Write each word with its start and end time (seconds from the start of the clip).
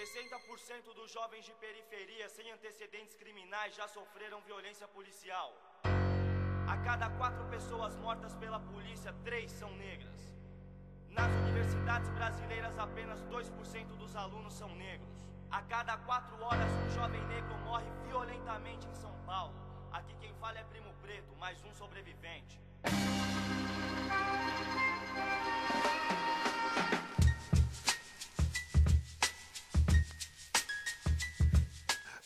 60% 0.00 0.94
dos 0.94 1.10
jovens 1.10 1.44
de 1.44 1.52
periferia 1.54 2.26
sem 2.30 2.50
antecedentes 2.50 3.14
criminais 3.14 3.74
já 3.74 3.86
sofreram 3.86 4.40
violência 4.40 4.88
policial. 4.88 5.52
A 6.66 6.76
cada 6.78 7.10
quatro 7.10 7.44
pessoas 7.50 7.94
mortas 7.96 8.34
pela 8.36 8.58
polícia, 8.60 9.12
três 9.22 9.50
são 9.50 9.70
negras. 9.76 10.20
Nas 11.10 11.30
universidades 11.42 12.08
brasileiras, 12.10 12.78
apenas 12.78 13.20
2% 13.24 13.88
dos 13.98 14.16
alunos 14.16 14.54
são 14.54 14.74
negros. 14.74 15.18
A 15.50 15.60
cada 15.62 15.98
quatro 15.98 16.34
horas, 16.42 16.70
um 16.86 16.90
jovem 16.98 17.22
negro 17.26 17.54
morre 17.58 17.90
violentamente 18.06 18.88
em 18.88 18.94
São 18.94 19.12
Paulo. 19.26 19.54
Aqui 19.92 20.14
quem 20.18 20.32
fala 20.34 20.60
é 20.60 20.64
Primo 20.64 20.94
Preto, 21.02 21.36
mais 21.36 21.62
um 21.62 21.74
sobrevivente. 21.74 22.58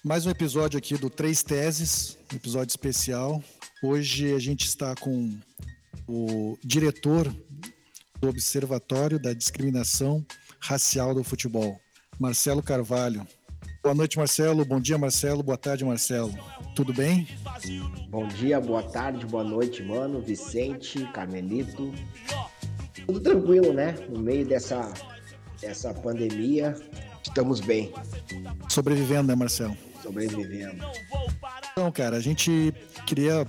Mais 0.04 0.26
um 0.26 0.30
episódio 0.30 0.76
aqui 0.76 0.98
do 0.98 1.08
Três 1.08 1.42
Teses, 1.42 2.18
um 2.30 2.36
episódio 2.36 2.70
especial. 2.70 3.42
Hoje 3.82 4.34
a 4.34 4.38
gente 4.38 4.66
está 4.66 4.94
com 4.94 5.34
o 6.06 6.58
diretor 6.62 7.34
do 8.20 8.28
Observatório 8.28 9.18
da 9.18 9.32
Discriminação 9.32 10.22
Racial 10.60 11.14
do 11.14 11.24
Futebol, 11.24 11.80
Marcelo 12.18 12.62
Carvalho. 12.62 13.26
Boa 13.82 13.94
noite, 13.94 14.18
Marcelo. 14.18 14.62
Bom 14.62 14.78
dia, 14.78 14.98
Marcelo. 14.98 15.42
Boa 15.42 15.56
tarde, 15.56 15.86
Marcelo. 15.86 16.34
Tudo 16.76 16.92
bem? 16.92 17.26
Bom 18.10 18.28
dia, 18.28 18.60
boa 18.60 18.82
tarde, 18.82 19.24
boa 19.24 19.42
noite, 19.42 19.82
mano. 19.82 20.20
Vicente, 20.20 21.02
Carmelito. 21.14 21.94
Tudo 23.06 23.20
tranquilo, 23.20 23.72
né? 23.72 23.94
No 24.10 24.20
meio 24.20 24.46
dessa, 24.46 24.92
dessa 25.62 25.94
pandemia, 25.94 26.74
estamos 27.22 27.60
bem. 27.60 27.90
Sobrevivendo, 28.68 29.28
né, 29.28 29.34
Marcelo? 29.34 29.74
Sobrevivendo. 30.04 30.84
Então, 31.72 31.90
cara, 31.90 32.16
a 32.18 32.20
gente 32.20 32.74
queria 33.06 33.46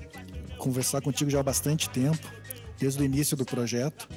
conversar 0.57 1.01
contigo 1.01 1.29
já 1.29 1.41
há 1.41 1.43
bastante 1.43 1.89
tempo, 1.89 2.25
desde 2.79 3.01
o 3.01 3.05
início 3.05 3.35
do 3.35 3.43
projeto, 3.43 4.07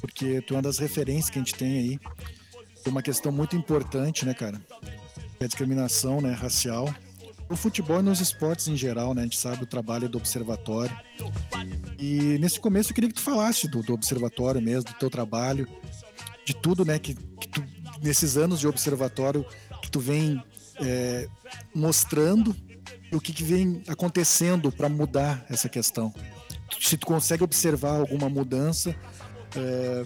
porque 0.00 0.42
tu 0.42 0.54
é 0.54 0.56
uma 0.56 0.62
das 0.62 0.78
referências 0.78 1.30
que 1.30 1.38
a 1.38 1.42
gente 1.42 1.54
tem 1.54 1.78
aí. 1.78 2.00
É 2.84 2.88
uma 2.88 3.00
questão 3.00 3.30
muito 3.30 3.54
importante, 3.54 4.26
né, 4.26 4.34
cara? 4.34 4.60
É 5.38 5.44
a 5.44 5.46
discriminação 5.46 6.20
né, 6.20 6.32
racial. 6.32 6.92
No 7.48 7.56
futebol 7.56 8.00
e 8.00 8.02
nos 8.02 8.20
esportes 8.20 8.66
em 8.66 8.76
geral, 8.76 9.14
né? 9.14 9.20
A 9.20 9.24
gente 9.24 9.38
sabe 9.38 9.62
o 9.62 9.66
trabalho 9.66 10.08
do 10.08 10.18
observatório. 10.18 10.94
E 11.98 12.38
nesse 12.40 12.58
começo 12.58 12.90
eu 12.90 12.94
queria 12.94 13.08
que 13.08 13.14
tu 13.14 13.22
falasse 13.22 13.68
do, 13.68 13.82
do 13.82 13.94
observatório 13.94 14.60
mesmo, 14.60 14.90
do 14.90 14.94
teu 14.94 15.08
trabalho, 15.08 15.68
de 16.44 16.54
tudo, 16.54 16.84
né? 16.84 16.98
Que, 16.98 17.14
que 17.14 17.48
tu, 17.48 17.64
nesses 18.02 18.36
anos 18.36 18.58
de 18.58 18.66
observatório 18.66 19.46
que 19.80 19.90
tu 19.90 20.00
vem 20.00 20.42
é, 20.80 21.28
mostrando 21.74 22.54
o 23.12 23.20
que, 23.20 23.32
que 23.32 23.44
vem 23.44 23.82
acontecendo 23.88 24.72
para 24.72 24.88
mudar 24.88 25.44
essa 25.48 25.68
questão. 25.68 26.12
Se 26.80 26.96
tu 26.96 27.06
consegue 27.06 27.44
observar 27.44 28.00
alguma 28.00 28.28
mudança 28.28 28.94
é, 29.56 30.04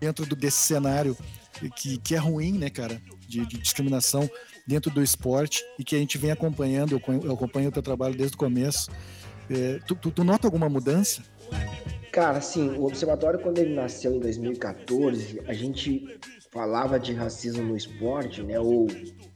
dentro 0.00 0.26
do, 0.26 0.34
desse 0.34 0.58
cenário 0.58 1.16
que, 1.76 1.98
que 1.98 2.14
é 2.14 2.18
ruim, 2.18 2.52
né, 2.52 2.70
cara, 2.70 3.00
de, 3.28 3.44
de, 3.46 3.58
discriminação 3.58 4.28
dentro 4.66 4.90
do 4.90 5.02
esporte 5.02 5.62
e 5.78 5.84
que 5.84 5.94
a 5.94 5.98
gente 5.98 6.16
vem 6.18 6.30
acompanhando, 6.30 6.92
eu, 6.92 7.22
eu 7.22 7.32
acompanho 7.32 7.68
o 7.68 7.72
teu 7.72 7.82
trabalho 7.82 8.16
desde 8.16 8.34
o 8.34 8.38
começo. 8.38 8.90
É, 9.48 9.78
tu, 9.86 9.94
tu, 9.94 10.10
tu 10.10 10.24
nota 10.24 10.46
alguma 10.46 10.68
mudança? 10.68 11.22
Cara, 12.12 12.38
assim, 12.38 12.70
o 12.70 12.84
observatório 12.84 13.38
quando 13.38 13.58
ele 13.58 13.74
nasceu 13.74 14.14
em 14.14 14.18
2014, 14.18 15.42
a 15.46 15.52
gente 15.52 16.18
falava 16.50 16.98
de 16.98 17.12
racismo 17.12 17.62
no 17.62 17.76
esporte, 17.76 18.42
né? 18.42 18.58
Ou 18.58 18.88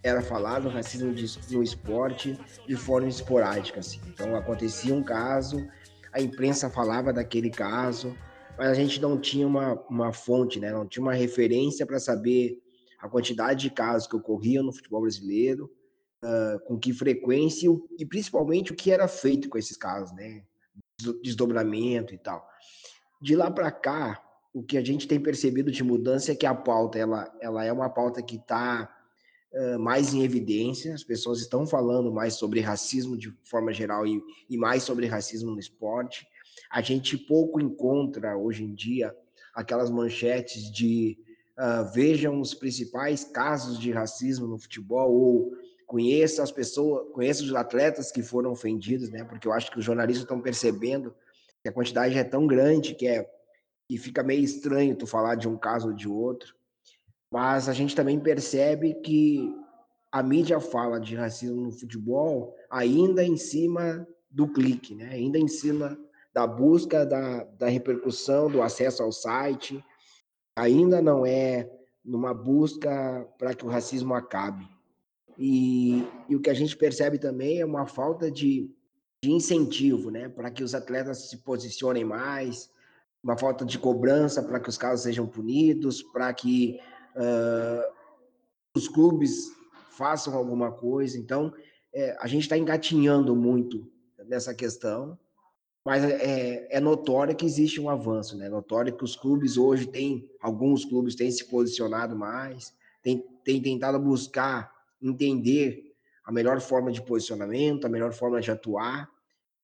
era 0.04 0.20
falado 0.20 0.68
racismo 0.68 1.14
de, 1.14 1.26
no 1.50 1.62
esporte 1.62 2.38
de 2.68 2.76
forma 2.76 3.08
esporádica, 3.08 3.80
assim. 3.80 3.98
Então 4.06 4.36
acontecia 4.36 4.94
um 4.94 5.02
caso, 5.02 5.66
a 6.12 6.20
imprensa 6.20 6.68
falava 6.68 7.10
daquele 7.10 7.48
caso, 7.48 8.14
mas 8.58 8.68
a 8.68 8.74
gente 8.74 9.00
não 9.00 9.18
tinha 9.18 9.46
uma, 9.46 9.72
uma 9.88 10.12
fonte, 10.12 10.60
né? 10.60 10.70
Não 10.70 10.86
tinha 10.86 11.02
uma 11.02 11.14
referência 11.14 11.86
para 11.86 11.98
saber 11.98 12.62
a 13.00 13.08
quantidade 13.08 13.62
de 13.62 13.70
casos 13.70 14.06
que 14.06 14.14
ocorriam 14.14 14.62
no 14.62 14.72
futebol 14.72 15.00
brasileiro, 15.00 15.72
uh, 16.22 16.60
com 16.66 16.78
que 16.78 16.92
frequência 16.92 17.68
e 17.98 18.04
principalmente 18.04 18.72
o 18.72 18.76
que 18.76 18.92
era 18.92 19.08
feito 19.08 19.48
com 19.48 19.56
esses 19.56 19.76
casos, 19.76 20.14
né? 20.14 20.42
Desdobramento 21.22 22.14
e 22.14 22.18
tal. 22.18 22.46
De 23.22 23.34
lá 23.34 23.50
para 23.50 23.72
cá, 23.72 24.22
o 24.52 24.62
que 24.62 24.76
a 24.76 24.84
gente 24.84 25.08
tem 25.08 25.18
percebido 25.18 25.72
de 25.72 25.82
mudança 25.82 26.30
é 26.30 26.34
que 26.36 26.44
a 26.44 26.54
pauta 26.54 26.98
ela, 26.98 27.34
ela 27.40 27.64
é 27.64 27.72
uma 27.72 27.88
pauta 27.88 28.22
que 28.22 28.36
está 28.36 28.93
mais 29.78 30.12
em 30.12 30.22
evidência, 30.22 30.94
as 30.94 31.04
pessoas 31.04 31.40
estão 31.40 31.66
falando 31.66 32.12
mais 32.12 32.34
sobre 32.34 32.60
racismo 32.60 33.16
de 33.16 33.32
forma 33.44 33.72
geral 33.72 34.06
e, 34.06 34.20
e 34.50 34.56
mais 34.56 34.82
sobre 34.82 35.06
racismo 35.06 35.52
no 35.52 35.60
esporte. 35.60 36.26
A 36.70 36.80
gente 36.80 37.16
pouco 37.16 37.60
encontra 37.60 38.36
hoje 38.36 38.64
em 38.64 38.74
dia 38.74 39.14
aquelas 39.54 39.90
manchetes 39.90 40.70
de 40.72 41.16
uh, 41.58 41.92
vejam 41.92 42.40
os 42.40 42.54
principais 42.54 43.24
casos 43.24 43.78
de 43.78 43.92
racismo 43.92 44.46
no 44.46 44.58
futebol 44.58 45.12
ou 45.12 45.52
conheça 45.86 46.42
as 46.42 46.50
pessoas, 46.50 47.12
conheça 47.12 47.42
os 47.42 47.54
atletas 47.54 48.10
que 48.10 48.22
foram 48.22 48.50
ofendidos, 48.50 49.10
né? 49.10 49.22
Porque 49.24 49.46
eu 49.46 49.52
acho 49.52 49.70
que 49.70 49.78
os 49.78 49.84
jornalistas 49.84 50.24
estão 50.24 50.40
percebendo 50.40 51.14
que 51.62 51.68
a 51.68 51.72
quantidade 51.72 52.18
é 52.18 52.24
tão 52.24 52.46
grande 52.46 52.94
que 52.94 53.06
é 53.06 53.30
e 53.88 53.98
fica 53.98 54.22
meio 54.22 54.42
estranho 54.42 54.96
tu 54.96 55.06
falar 55.06 55.34
de 55.34 55.46
um 55.46 55.56
caso 55.56 55.88
ou 55.88 55.94
de 55.94 56.08
outro, 56.08 56.54
mas 57.34 57.68
a 57.68 57.72
gente 57.72 57.96
também 57.96 58.20
percebe 58.20 58.94
que 59.02 59.52
a 60.12 60.22
mídia 60.22 60.60
fala 60.60 61.00
de 61.00 61.16
racismo 61.16 61.62
no 61.62 61.72
futebol 61.72 62.54
ainda 62.70 63.24
em 63.24 63.36
cima 63.36 64.06
do 64.30 64.46
clique, 64.46 64.94
né? 64.94 65.08
ainda 65.08 65.36
em 65.36 65.48
cima 65.48 65.98
da 66.32 66.46
busca 66.46 67.04
da, 67.04 67.42
da 67.42 67.66
repercussão, 67.66 68.48
do 68.48 68.62
acesso 68.62 69.02
ao 69.02 69.10
site, 69.10 69.84
ainda 70.54 71.02
não 71.02 71.26
é 71.26 71.68
numa 72.04 72.32
busca 72.32 73.28
para 73.36 73.52
que 73.52 73.66
o 73.66 73.68
racismo 73.68 74.14
acabe. 74.14 74.68
E, 75.36 76.06
e, 76.28 76.36
o 76.36 76.40
que 76.40 76.50
a 76.50 76.54
gente 76.54 76.76
percebe 76.76 77.18
também 77.18 77.58
é 77.58 77.66
uma 77.66 77.84
falta 77.84 78.30
de, 78.30 78.70
de 79.20 79.32
incentivo 79.32 80.08
né? 80.08 80.28
para 80.28 80.52
que 80.52 80.62
os 80.62 80.72
atletas 80.72 81.30
se 81.30 81.38
posicionem 81.38 82.04
mais, 82.04 82.70
uma 83.20 83.36
falta 83.36 83.64
de 83.64 83.76
cobrança 83.76 84.40
para 84.40 84.60
que 84.60 84.68
os 84.68 84.78
casos 84.78 85.02
sejam 85.02 85.26
punidos, 85.26 86.00
para 86.00 86.32
que 86.32 86.78
uh, 87.16 87.92
os 88.74 88.88
clubes 88.88 89.52
façam 89.96 90.34
alguma 90.34 90.72
coisa. 90.72 91.18
Então, 91.18 91.52
é, 91.92 92.16
a 92.20 92.26
gente 92.26 92.42
está 92.42 92.58
engatinhando 92.58 93.36
muito 93.36 93.88
nessa 94.26 94.52
questão, 94.52 95.18
mas 95.84 96.02
é, 96.02 96.66
é, 96.70 96.80
notório 96.80 97.36
que 97.36 97.46
existe 97.46 97.80
um 97.80 97.88
avanço, 97.88 98.36
né? 98.36 98.46
É 98.46 98.48
notório 98.48 98.96
que 98.96 99.04
os 99.04 99.14
clubes 99.14 99.56
hoje 99.56 99.86
têm, 99.86 100.28
alguns 100.40 100.84
clubes 100.84 101.14
têm 101.14 101.30
se 101.30 101.44
posicionado 101.44 102.16
mais, 102.16 102.74
têm, 103.02 103.22
têm 103.44 103.62
tentado 103.62 103.98
buscar 103.98 104.72
entender 105.00 105.94
a 106.24 106.32
melhor 106.32 106.60
forma 106.60 106.90
de 106.90 107.02
posicionamento, 107.02 107.84
a 107.84 107.90
melhor 107.90 108.12
forma 108.12 108.40
de 108.40 108.50
atuar. 108.50 109.08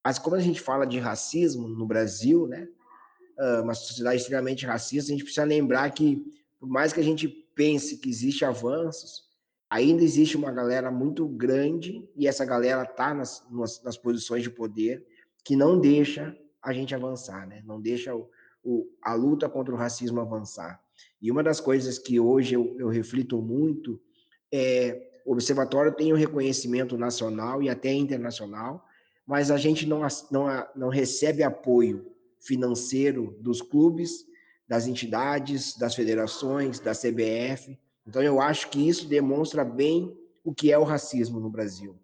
Mas 0.04 0.18
como 0.18 0.36
a 0.36 0.40
gente 0.40 0.60
fala 0.60 0.86
de 0.86 0.98
racismo 0.98 1.66
no 1.66 1.86
Brasil, 1.86 2.46
né? 2.46 2.68
uma 3.62 3.72
sociedade 3.72 4.20
extremamente 4.20 4.66
racista, 4.66 5.10
a 5.10 5.14
gente 5.14 5.24
precisa 5.24 5.44
lembrar 5.44 5.90
que, 5.92 6.22
por 6.58 6.68
mais 6.68 6.92
que 6.92 7.00
a 7.00 7.02
gente 7.02 7.39
pense 7.54 7.98
que 7.98 8.08
existe 8.08 8.44
avanços, 8.44 9.24
ainda 9.68 10.02
existe 10.02 10.36
uma 10.36 10.50
galera 10.50 10.90
muito 10.90 11.26
grande, 11.28 12.08
e 12.16 12.26
essa 12.26 12.44
galera 12.44 12.82
está 12.82 13.14
nas, 13.14 13.44
nas, 13.50 13.82
nas, 13.82 13.96
posições 13.96 14.42
de 14.42 14.50
poder, 14.50 15.06
que 15.44 15.54
não 15.54 15.78
deixa 15.78 16.36
a 16.62 16.72
gente 16.72 16.94
avançar, 16.94 17.46
né? 17.46 17.62
não 17.64 17.80
deixa 17.80 18.14
o, 18.14 18.28
o, 18.62 18.86
a 19.02 19.14
luta 19.14 19.48
contra 19.48 19.74
o 19.74 19.76
racismo 19.76 20.20
avançar. 20.20 20.80
E 21.20 21.30
uma 21.30 21.42
das 21.42 21.60
coisas 21.60 21.98
que 21.98 22.18
hoje 22.18 22.54
eu, 22.54 22.76
eu 22.78 22.88
reflito 22.88 23.40
muito 23.40 24.00
é 24.52 25.08
o 25.24 25.32
observatório 25.32 25.94
tem 25.94 26.12
um 26.12 26.16
reconhecimento 26.16 26.96
nacional 26.96 27.62
e 27.62 27.68
até 27.68 27.92
internacional, 27.92 28.84
mas 29.26 29.50
a 29.50 29.56
gente 29.56 29.86
não, 29.86 30.00
não, 30.30 30.46
não 30.74 30.88
recebe 30.88 31.42
apoio 31.42 32.06
financeiro 32.40 33.36
dos 33.40 33.60
clubes, 33.60 34.24
das 34.70 34.86
entidades, 34.86 35.76
das 35.76 35.96
federações, 35.96 36.78
da 36.78 36.92
CBF. 36.92 37.76
Então, 38.06 38.22
eu 38.22 38.40
acho 38.40 38.70
que 38.70 38.88
isso 38.88 39.08
demonstra 39.08 39.64
bem 39.64 40.16
o 40.44 40.54
que 40.54 40.70
é 40.70 40.78
o 40.78 40.84
racismo 40.84 41.40
no 41.40 41.50
Brasil. 41.50 41.98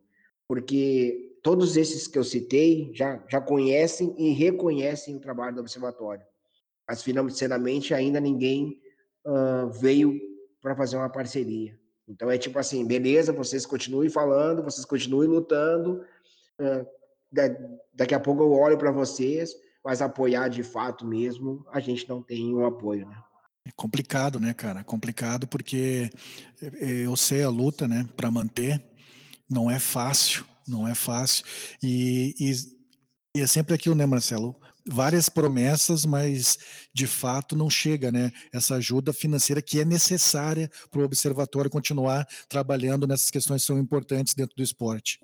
Porque 0.48 1.38
todos 1.44 1.76
esses 1.76 2.08
que 2.08 2.18
eu 2.18 2.24
citei 2.24 2.90
já, 2.92 3.24
já 3.30 3.40
conhecem 3.40 4.12
e 4.18 4.32
reconhecem 4.32 5.14
o 5.14 5.20
trabalho 5.20 5.54
do 5.54 5.60
Observatório. 5.60 6.26
Mas, 6.88 7.04
financeiramente, 7.04 7.94
ainda 7.94 8.18
ninguém 8.18 8.80
uh, 9.24 9.70
veio 9.70 10.20
para 10.60 10.74
fazer 10.74 10.96
uma 10.96 11.08
parceria. 11.08 11.78
Então, 12.08 12.28
é 12.28 12.36
tipo 12.36 12.58
assim: 12.58 12.84
beleza, 12.84 13.32
vocês 13.32 13.64
continuem 13.64 14.10
falando, 14.10 14.64
vocês 14.64 14.84
continuem 14.84 15.28
lutando. 15.28 16.04
Uh, 16.60 16.84
daqui 17.94 18.14
a 18.14 18.18
pouco 18.18 18.42
eu 18.42 18.50
olho 18.50 18.76
para 18.76 18.90
vocês, 18.90 19.54
mas 19.86 20.02
apoiar 20.02 20.48
de 20.48 20.64
fato 20.64 21.06
mesmo, 21.06 21.64
a 21.72 21.78
gente 21.78 22.08
não 22.08 22.20
tem 22.20 22.52
um 22.52 22.66
apoio, 22.66 23.06
né? 23.06 23.16
É 23.64 23.70
complicado, 23.76 24.40
né, 24.40 24.52
cara? 24.52 24.82
Complicado 24.82 25.46
porque 25.46 26.10
eu 26.80 27.16
sei 27.16 27.44
a 27.44 27.48
luta, 27.48 27.86
né, 27.86 28.04
para 28.16 28.28
manter. 28.28 28.84
Não 29.48 29.70
é 29.70 29.78
fácil, 29.78 30.44
não 30.66 30.88
é 30.88 30.94
fácil. 30.94 31.44
E, 31.80 32.34
e, 32.40 32.52
e 33.38 33.40
é 33.40 33.46
sempre 33.46 33.76
aquilo, 33.76 33.94
né, 33.94 34.04
Marcelo? 34.06 34.56
Várias 34.88 35.28
promessas, 35.28 36.04
mas 36.04 36.58
de 36.92 37.06
fato 37.06 37.54
não 37.54 37.70
chega, 37.70 38.10
né? 38.10 38.32
Essa 38.52 38.74
ajuda 38.74 39.12
financeira 39.12 39.62
que 39.62 39.78
é 39.78 39.84
necessária 39.84 40.68
para 40.90 41.00
o 41.00 41.04
observatório 41.04 41.70
continuar 41.70 42.26
trabalhando 42.48 43.06
nessas 43.06 43.30
questões 43.30 43.62
que 43.62 43.66
são 43.68 43.78
importantes 43.78 44.34
dentro 44.34 44.56
do 44.56 44.64
esporte. 44.64 45.20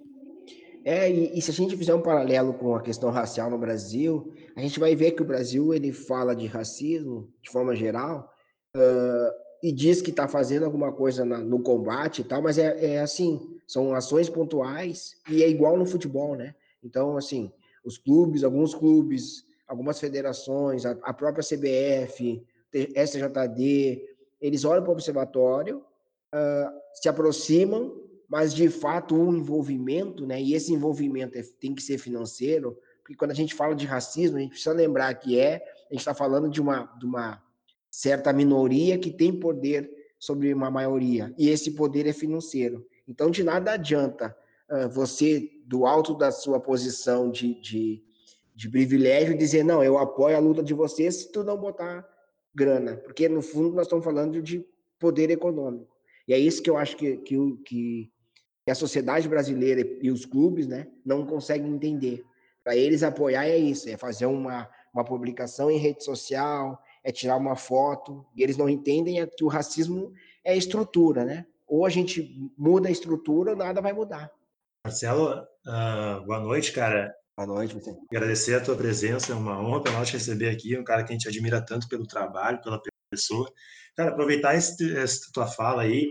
É, 0.84 1.10
e, 1.10 1.38
e, 1.38 1.42
se 1.42 1.50
a 1.50 1.54
gente 1.54 1.76
fizer 1.76 1.94
um 1.94 2.02
paralelo 2.02 2.54
com 2.54 2.74
a 2.74 2.82
questão 2.82 3.10
racial 3.10 3.48
no 3.48 3.58
Brasil, 3.58 4.32
a 4.56 4.60
gente 4.60 4.80
vai 4.80 4.96
ver 4.96 5.12
que 5.12 5.22
o 5.22 5.26
Brasil 5.26 5.72
ele 5.72 5.92
fala 5.92 6.34
de 6.34 6.46
racismo 6.46 7.28
de 7.40 7.50
forma 7.50 7.74
geral 7.76 8.32
uh, 8.76 9.32
e 9.62 9.70
diz 9.70 10.02
que 10.02 10.10
está 10.10 10.26
fazendo 10.26 10.64
alguma 10.64 10.92
coisa 10.92 11.24
na, 11.24 11.38
no 11.38 11.62
combate 11.62 12.22
e 12.22 12.24
tal, 12.24 12.42
mas 12.42 12.58
é, 12.58 12.94
é, 12.94 13.00
assim, 13.00 13.58
são 13.66 13.94
ações 13.94 14.28
pontuais 14.28 15.14
e 15.30 15.42
é 15.44 15.48
igual 15.48 15.76
no 15.76 15.86
futebol, 15.86 16.34
né? 16.34 16.54
Então, 16.82 17.16
assim, 17.16 17.52
os 17.84 17.96
clubes, 17.96 18.42
alguns 18.42 18.74
clubes, 18.74 19.44
algumas 19.68 20.00
federações, 20.00 20.84
a, 20.84 20.96
a 21.02 21.14
própria 21.14 21.44
CBF, 21.44 22.44
SJD, 22.72 24.02
eles 24.40 24.64
olham 24.64 24.82
para 24.82 24.90
o 24.90 24.94
observatório, 24.94 25.78
uh, 26.34 26.72
se 26.94 27.08
aproximam 27.08 28.01
mas 28.32 28.54
de 28.54 28.70
fato 28.70 29.14
o 29.14 29.36
envolvimento, 29.36 30.26
né? 30.26 30.40
E 30.40 30.54
esse 30.54 30.72
envolvimento 30.72 31.36
é, 31.36 31.42
tem 31.60 31.74
que 31.74 31.82
ser 31.82 31.98
financeiro, 31.98 32.78
porque 33.02 33.14
quando 33.14 33.30
a 33.30 33.34
gente 33.34 33.54
fala 33.54 33.74
de 33.74 33.84
racismo, 33.84 34.38
a 34.38 34.40
gente 34.40 34.52
precisa 34.52 34.72
lembrar 34.72 35.12
que 35.16 35.38
é, 35.38 35.56
a 35.56 35.92
gente 35.92 36.00
está 36.00 36.14
falando 36.14 36.48
de 36.48 36.58
uma, 36.58 36.84
de 36.98 37.04
uma 37.04 37.42
certa 37.90 38.32
minoria 38.32 38.96
que 38.96 39.10
tem 39.10 39.38
poder 39.38 39.90
sobre 40.18 40.54
uma 40.54 40.70
maioria, 40.70 41.34
e 41.36 41.50
esse 41.50 41.72
poder 41.72 42.06
é 42.06 42.12
financeiro. 42.14 42.86
Então, 43.06 43.30
de 43.30 43.44
nada 43.44 43.72
adianta 43.72 44.34
uh, 44.70 44.88
você, 44.88 45.50
do 45.66 45.84
alto 45.84 46.14
da 46.14 46.32
sua 46.32 46.58
posição 46.58 47.30
de, 47.30 47.60
de, 47.60 48.02
de 48.54 48.70
privilégio, 48.70 49.36
dizer, 49.36 49.62
não, 49.62 49.84
eu 49.84 49.98
apoio 49.98 50.38
a 50.38 50.40
luta 50.40 50.62
de 50.62 50.72
vocês 50.72 51.16
se 51.16 51.32
tu 51.32 51.44
não 51.44 51.58
botar 51.58 52.08
grana, 52.54 52.96
porque 52.96 53.28
no 53.28 53.42
fundo 53.42 53.74
nós 53.74 53.86
estamos 53.86 54.06
falando 54.06 54.40
de 54.40 54.64
poder 54.98 55.30
econômico. 55.30 55.94
E 56.26 56.32
é 56.32 56.38
isso 56.38 56.62
que 56.62 56.70
eu 56.70 56.78
acho 56.78 56.96
que, 56.96 57.18
que, 57.18 57.36
que 57.66 58.12
que 58.64 58.70
a 58.70 58.74
sociedade 58.74 59.28
brasileira 59.28 59.80
e 60.00 60.10
os 60.10 60.24
clubes 60.24 60.66
né, 60.66 60.86
não 61.04 61.26
conseguem 61.26 61.72
entender. 61.72 62.24
Para 62.62 62.76
eles 62.76 63.02
apoiar 63.02 63.46
é 63.46 63.56
isso, 63.56 63.88
é 63.88 63.96
fazer 63.96 64.26
uma, 64.26 64.68
uma 64.94 65.04
publicação 65.04 65.70
em 65.70 65.78
rede 65.78 66.04
social, 66.04 66.80
é 67.02 67.10
tirar 67.10 67.36
uma 67.36 67.56
foto, 67.56 68.24
e 68.36 68.42
eles 68.42 68.56
não 68.56 68.68
entendem 68.68 69.20
é 69.20 69.26
que 69.26 69.44
o 69.44 69.48
racismo 69.48 70.12
é 70.44 70.56
estrutura, 70.56 71.24
né? 71.24 71.44
Ou 71.66 71.84
a 71.84 71.88
gente 71.88 72.52
muda 72.56 72.88
a 72.88 72.92
estrutura 72.92 73.50
ou 73.52 73.56
nada 73.56 73.80
vai 73.80 73.92
mudar. 73.92 74.30
Marcelo, 74.86 75.42
uh, 75.66 76.24
boa 76.24 76.40
noite, 76.40 76.72
cara. 76.72 77.12
Boa 77.36 77.46
noite, 77.46 77.74
você. 77.74 77.96
Agradecer 78.10 78.54
a 78.54 78.60
tua 78.60 78.76
presença, 78.76 79.32
é 79.32 79.34
uma 79.34 79.60
honra 79.60 79.82
para 79.82 79.92
nós 79.92 80.08
te 80.08 80.14
receber 80.14 80.50
aqui, 80.50 80.78
um 80.78 80.84
cara 80.84 81.02
que 81.02 81.12
a 81.12 81.16
gente 81.16 81.28
admira 81.28 81.64
tanto 81.64 81.88
pelo 81.88 82.06
trabalho, 82.06 82.60
pela 82.60 82.80
pessoa. 83.10 83.50
Cara, 83.96 84.10
aproveitar 84.10 84.54
esse, 84.54 84.96
essa 84.96 85.30
tua 85.32 85.46
fala 85.46 85.82
aí, 85.82 86.08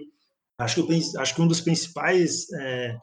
Acho 0.62 0.86
que, 0.86 1.18
acho 1.18 1.36
que 1.36 1.42
um 1.42 1.48
dos 1.48 1.62
principais 1.62 2.52
é, 2.54 2.96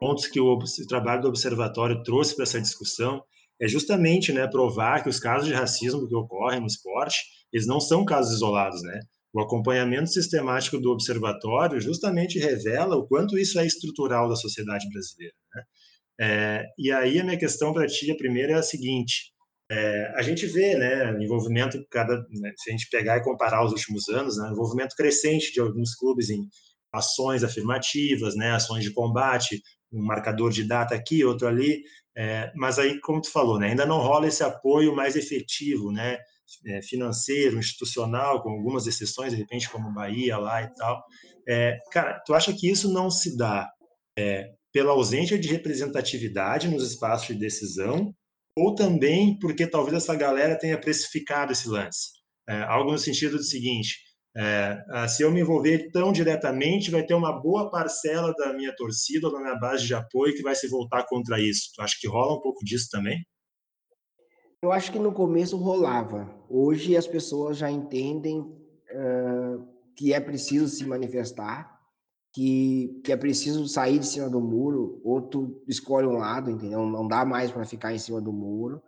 pontos 0.00 0.26
que 0.26 0.40
o, 0.40 0.54
o, 0.54 0.86
trabalho 0.88 1.22
do 1.22 1.28
observatório 1.28 2.02
trouxe 2.02 2.34
para 2.34 2.42
essa 2.42 2.60
discussão 2.60 3.22
é 3.60 3.68
justamente 3.68 4.32
né, 4.32 4.46
provar 4.46 5.02
que 5.02 5.08
os 5.08 5.18
casos 5.18 5.46
de 5.46 5.54
racismo 5.54 6.06
que 6.06 6.14
ocorrem 6.14 6.60
no 6.60 6.66
esporte, 6.66 7.16
eles 7.52 7.66
não 7.66 7.80
são 7.80 8.04
casos 8.04 8.34
isolados, 8.34 8.82
né? 8.82 9.00
O 9.32 9.40
acompanhamento 9.40 10.08
sistemático 10.08 10.78
do 10.78 10.90
observatório 10.90 11.80
justamente 11.80 12.38
revela 12.38 12.96
o 12.96 13.06
quanto 13.06 13.38
isso 13.38 13.58
é 13.58 13.66
estrutural 13.66 14.28
da 14.28 14.36
sociedade 14.36 14.88
brasileira. 14.90 15.34
Né? 15.54 15.62
É, 16.18 16.64
e 16.78 16.90
aí 16.90 17.20
a 17.20 17.24
minha 17.24 17.38
questão 17.38 17.72
para 17.72 17.86
ti, 17.86 18.10
a 18.10 18.16
primeira 18.16 18.52
é 18.52 18.56
a 18.56 18.62
seguinte: 18.62 19.32
é, 19.70 20.12
a 20.16 20.22
gente 20.22 20.46
vê, 20.46 20.76
né, 20.76 21.22
envolvimento 21.22 21.78
cada, 21.90 22.16
né, 22.30 22.52
se 22.56 22.70
a 22.70 22.72
gente 22.72 22.88
pegar 22.90 23.18
e 23.18 23.22
comparar 23.22 23.64
os 23.64 23.72
últimos 23.72 24.08
anos, 24.08 24.38
né, 24.38 24.48
envolvimento 24.50 24.96
crescente 24.96 25.52
de 25.52 25.60
alguns 25.60 25.94
clubes 25.94 26.30
em 26.30 26.48
ações 26.96 27.44
afirmativas, 27.44 28.34
né, 28.34 28.52
ações 28.52 28.84
de 28.84 28.92
combate, 28.92 29.62
um 29.92 30.04
marcador 30.04 30.50
de 30.50 30.64
data 30.64 30.94
aqui, 30.94 31.24
outro 31.24 31.46
ali, 31.46 31.82
é, 32.16 32.50
mas 32.54 32.78
aí, 32.78 33.00
como 33.00 33.20
tu 33.20 33.30
falou, 33.30 33.58
né, 33.58 33.68
ainda 33.68 33.86
não 33.86 33.98
rola 33.98 34.26
esse 34.26 34.42
apoio 34.42 34.94
mais 34.94 35.16
efetivo, 35.16 35.92
né, 35.92 36.18
é, 36.66 36.82
financeiro, 36.82 37.58
institucional, 37.58 38.42
com 38.42 38.50
algumas 38.50 38.86
exceções, 38.86 39.32
de 39.32 39.38
repente, 39.38 39.68
como 39.68 39.92
Bahia 39.92 40.38
lá 40.38 40.62
e 40.62 40.74
tal. 40.74 41.02
É, 41.48 41.78
cara, 41.92 42.20
tu 42.24 42.34
acha 42.34 42.52
que 42.52 42.70
isso 42.70 42.92
não 42.92 43.10
se 43.10 43.36
dá 43.36 43.68
é, 44.18 44.50
pela 44.72 44.92
ausência 44.92 45.38
de 45.38 45.48
representatividade 45.48 46.68
nos 46.68 46.90
espaços 46.90 47.28
de 47.28 47.34
decisão, 47.34 48.14
ou 48.56 48.74
também 48.74 49.38
porque 49.38 49.66
talvez 49.66 49.96
essa 49.96 50.14
galera 50.14 50.58
tenha 50.58 50.80
precificado 50.80 51.52
esse 51.52 51.68
lance? 51.68 52.16
É, 52.48 52.62
algo 52.62 52.92
no 52.92 52.98
sentido 52.98 53.36
do 53.36 53.42
seguinte, 53.42 53.98
é, 54.38 55.08
se 55.08 55.22
eu 55.22 55.30
me 55.30 55.40
envolver 55.40 55.90
tão 55.90 56.12
diretamente, 56.12 56.90
vai 56.90 57.02
ter 57.02 57.14
uma 57.14 57.32
boa 57.32 57.70
parcela 57.70 58.34
da 58.36 58.52
minha 58.52 58.74
torcida 58.76 59.30
da 59.30 59.40
minha 59.40 59.58
base 59.58 59.86
de 59.86 59.94
apoio 59.94 60.34
que 60.34 60.42
vai 60.42 60.54
se 60.54 60.68
voltar 60.68 61.06
contra 61.06 61.40
isso. 61.40 61.70
Tu 61.74 61.80
acha 61.80 61.96
que 61.98 62.06
rola 62.06 62.36
um 62.36 62.40
pouco 62.42 62.62
disso 62.62 62.88
também? 62.90 63.18
Eu 64.60 64.72
acho 64.72 64.92
que 64.92 64.98
no 64.98 65.12
começo 65.12 65.56
rolava. 65.56 66.28
Hoje 66.50 66.96
as 66.96 67.06
pessoas 67.06 67.56
já 67.56 67.70
entendem 67.70 68.40
uh, 68.40 69.66
que 69.96 70.12
é 70.12 70.20
preciso 70.20 70.68
se 70.68 70.84
manifestar, 70.84 71.74
que, 72.34 73.00
que 73.02 73.12
é 73.12 73.16
preciso 73.16 73.66
sair 73.66 73.98
de 73.98 74.06
cima 74.06 74.28
do 74.28 74.40
muro, 74.40 75.00
ou 75.02 75.22
tu 75.22 75.62
escolhe 75.66 76.06
um 76.06 76.18
lado, 76.18 76.50
entendeu? 76.50 76.84
Não 76.84 77.08
dá 77.08 77.24
mais 77.24 77.50
para 77.50 77.64
ficar 77.64 77.94
em 77.94 77.98
cima 77.98 78.20
do 78.20 78.32
muro. 78.34 78.82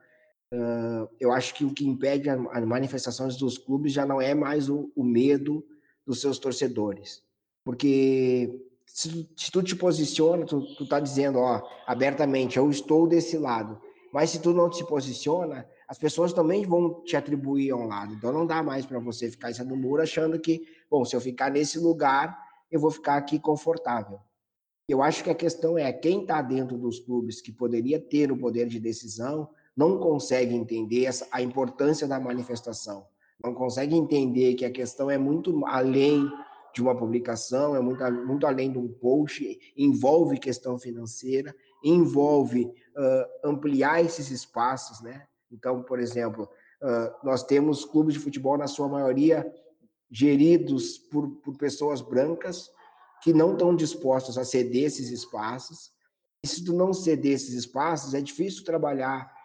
Eu 1.20 1.32
acho 1.32 1.54
que 1.54 1.64
o 1.64 1.72
que 1.72 1.86
impede 1.86 2.30
as 2.30 2.64
manifestações 2.64 3.36
dos 3.36 3.58
clubes 3.58 3.92
já 3.92 4.06
não 4.06 4.20
é 4.20 4.34
mais 4.34 4.68
o, 4.68 4.90
o 4.96 5.04
medo 5.04 5.64
dos 6.06 6.20
seus 6.20 6.38
torcedores. 6.38 7.22
Porque 7.64 8.64
se, 8.86 9.28
se, 9.36 9.50
tu 9.50 9.62
te 9.62 9.76
posiciona, 9.76 10.46
tu, 10.46 10.62
tu 10.74 10.88
tá 10.88 10.98
dizendo, 10.98 11.38
ó, 11.38 11.62
abertamente, 11.86 12.56
eu 12.56 12.70
estou 12.70 13.06
desse 13.06 13.36
lado. 13.36 13.78
Mas 14.10 14.30
se 14.30 14.40
tu 14.40 14.54
não 14.54 14.70
te 14.70 14.82
posiciona, 14.86 15.68
as 15.86 15.98
pessoas 15.98 16.32
também 16.32 16.64
vão 16.64 17.02
te 17.02 17.14
atribuir 17.14 17.70
a 17.72 17.76
um 17.76 17.86
lado. 17.86 18.14
Então 18.14 18.32
não 18.32 18.46
dá 18.46 18.62
mais 18.62 18.86
para 18.86 18.98
você 18.98 19.30
ficar 19.30 19.50
em 19.50 19.54
cima 19.54 19.68
do 19.68 19.76
muro 19.76 20.02
achando 20.02 20.40
que, 20.40 20.62
bom, 20.90 21.04
se 21.04 21.14
eu 21.14 21.20
ficar 21.20 21.50
nesse 21.50 21.78
lugar, 21.78 22.38
eu 22.70 22.80
vou 22.80 22.90
ficar 22.90 23.16
aqui 23.16 23.38
confortável. 23.38 24.18
Eu 24.88 25.02
acho 25.02 25.22
que 25.22 25.28
a 25.28 25.34
questão 25.34 25.76
é 25.76 25.92
quem 25.92 26.22
está 26.22 26.40
dentro 26.40 26.78
dos 26.78 26.98
clubes 26.98 27.42
que 27.42 27.52
poderia 27.52 28.00
ter 28.00 28.32
o 28.32 28.38
poder 28.38 28.66
de 28.66 28.80
decisão 28.80 29.50
não 29.78 29.96
consegue 29.96 30.56
entender 30.56 31.04
essa, 31.04 31.28
a 31.30 31.40
importância 31.40 32.08
da 32.08 32.18
manifestação, 32.18 33.06
não 33.42 33.54
consegue 33.54 33.94
entender 33.94 34.54
que 34.54 34.64
a 34.64 34.72
questão 34.72 35.08
é 35.08 35.16
muito 35.16 35.64
além 35.66 36.28
de 36.74 36.82
uma 36.82 36.96
publicação, 36.96 37.76
é 37.76 37.80
muito, 37.80 38.02
muito 38.26 38.44
além 38.44 38.72
de 38.72 38.78
um 38.78 38.88
post, 38.88 39.56
envolve 39.76 40.36
questão 40.40 40.80
financeira, 40.80 41.54
envolve 41.84 42.64
uh, 42.64 43.48
ampliar 43.48 44.04
esses 44.04 44.32
espaços, 44.32 45.00
né? 45.00 45.24
Então, 45.52 45.84
por 45.84 46.00
exemplo, 46.00 46.48
uh, 46.82 47.24
nós 47.24 47.44
temos 47.44 47.84
clubes 47.84 48.14
de 48.14 48.20
futebol, 48.20 48.58
na 48.58 48.66
sua 48.66 48.88
maioria, 48.88 49.48
geridos 50.10 50.98
por, 50.98 51.30
por 51.36 51.56
pessoas 51.56 52.00
brancas 52.00 52.68
que 53.22 53.32
não 53.32 53.52
estão 53.52 53.76
dispostas 53.76 54.36
a 54.36 54.44
ceder 54.44 54.86
esses 54.86 55.10
espaços. 55.10 55.92
E 56.42 56.48
se 56.48 56.64
tu 56.64 56.72
não 56.72 56.92
ceder 56.92 57.34
esses 57.34 57.54
espaços, 57.54 58.12
é 58.12 58.20
difícil 58.20 58.64
trabalhar 58.64 59.37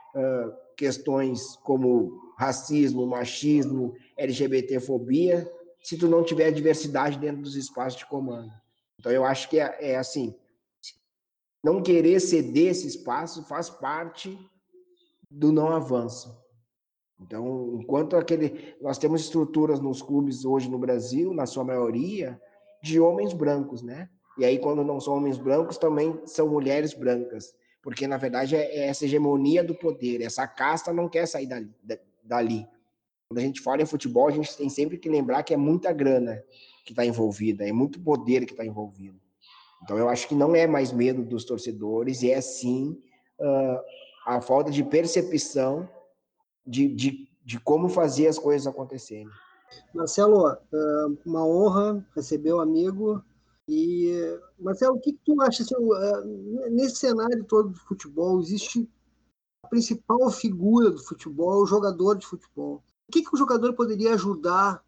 questões 0.76 1.56
como 1.58 2.34
racismo, 2.38 3.06
machismo, 3.06 3.96
LGBTfobia, 4.18 5.50
se 5.82 5.98
tu 5.98 6.08
não 6.08 6.24
tiver 6.24 6.52
diversidade 6.52 7.20
dentro 7.20 7.42
dos 7.42 7.56
espaços 7.56 8.00
de 8.00 8.06
comando. 8.06 8.52
Então 9.00 9.12
eu 9.12 9.26
acho 9.26 9.50
que 9.50 9.60
é, 9.60 9.92
é 9.92 9.98
assim, 9.98 10.36
não 11.64 11.82
querer 11.82 12.20
ceder 12.20 12.72
esse 12.72 12.88
espaço 12.88 13.44
faz 13.44 13.70
parte 13.70 14.38
do 15.30 15.52
não 15.52 15.70
avanço. 15.70 16.42
Então, 17.20 17.80
enquanto 17.80 18.18
aquele, 18.18 18.76
nós 18.82 18.98
temos 18.98 19.22
estruturas 19.22 19.80
nos 19.80 20.02
clubes 20.02 20.44
hoje 20.44 20.70
no 20.70 20.78
Brasil, 20.78 21.34
na 21.34 21.46
sua 21.46 21.64
maioria, 21.64 22.40
de 22.82 23.00
homens 23.00 23.32
brancos, 23.34 23.82
né? 23.82 24.10
E 24.38 24.44
aí, 24.44 24.60
quando 24.60 24.84
não 24.84 25.00
são 25.00 25.16
homens 25.16 25.38
brancos, 25.38 25.78
também 25.78 26.20
são 26.26 26.50
mulheres 26.50 26.94
brancas 26.94 27.54
porque 27.84 28.08
na 28.08 28.18
verdade 28.18 28.56
é, 28.56 28.78
é 28.78 28.88
essa 28.88 29.04
hegemonia 29.04 29.64
do 29.64 29.76
poder, 29.76 30.22
essa 30.22 30.48
casta 30.48 30.94
não 30.94 31.10
quer 31.10 31.28
sair 31.28 31.46
dali. 31.46 31.70
dali. 32.24 32.68
Quando 33.28 33.40
a 33.40 33.42
gente 33.42 33.62
fala 33.62 33.82
em 33.82 33.86
futebol, 33.86 34.28
a 34.28 34.32
gente 34.32 34.56
tem 34.56 34.70
sempre 34.70 34.98
que 34.98 35.10
lembrar 35.10 35.44
que 35.44 35.54
é 35.54 35.58
muita 35.58 35.92
grana 35.92 36.42
que 36.86 36.94
está 36.94 37.06
envolvida, 37.06 37.68
é 37.68 37.72
muito 37.72 38.00
poder 38.00 38.46
que 38.46 38.54
está 38.54 38.66
envolvido. 38.66 39.20
Então 39.84 39.98
eu 39.98 40.08
acho 40.08 40.28
que 40.28 40.36
não 40.36 40.56
é 40.56 40.66
mais 40.66 40.94
medo 40.94 41.24
dos 41.24 41.44
torcedores, 41.44 42.24
e 42.24 42.32
é 42.32 42.40
sim 42.40 42.98
uh, 43.40 43.80
a 44.26 44.40
falta 44.40 44.72
de 44.72 44.84
percepção 44.84 45.90
de, 46.66 46.88
de, 46.88 47.28
de 47.44 47.60
como 47.60 47.90
fazer 47.90 48.28
as 48.28 48.40
coisas 48.40 48.66
acontecerem. 48.66 49.28
Marcelo, 49.94 50.56
uma 51.26 51.46
honra 51.46 52.06
receber 52.16 52.54
o 52.54 52.62
amigo. 52.62 53.24
E, 53.68 54.12
Marcelo, 54.60 54.96
o 54.96 55.00
que, 55.00 55.14
que 55.14 55.20
tu 55.26 55.42
acha? 55.42 55.64
Assim, 55.64 55.76
nesse 56.72 56.98
cenário 56.98 57.44
todo 57.46 57.70
do 57.70 57.80
futebol, 57.80 58.40
existe 58.42 58.90
a 59.64 59.68
principal 59.68 60.30
figura 60.30 60.92
do 60.92 61.00
futebol, 61.00 61.64
o 61.64 61.66
jogador 61.66 62.18
de 62.18 62.26
futebol. 62.26 62.84
O 63.08 63.12
que, 63.12 63.24
que 63.24 63.34
o 63.34 63.38
jogador 63.38 63.74
poderia 63.74 64.14
ajudar 64.14 64.84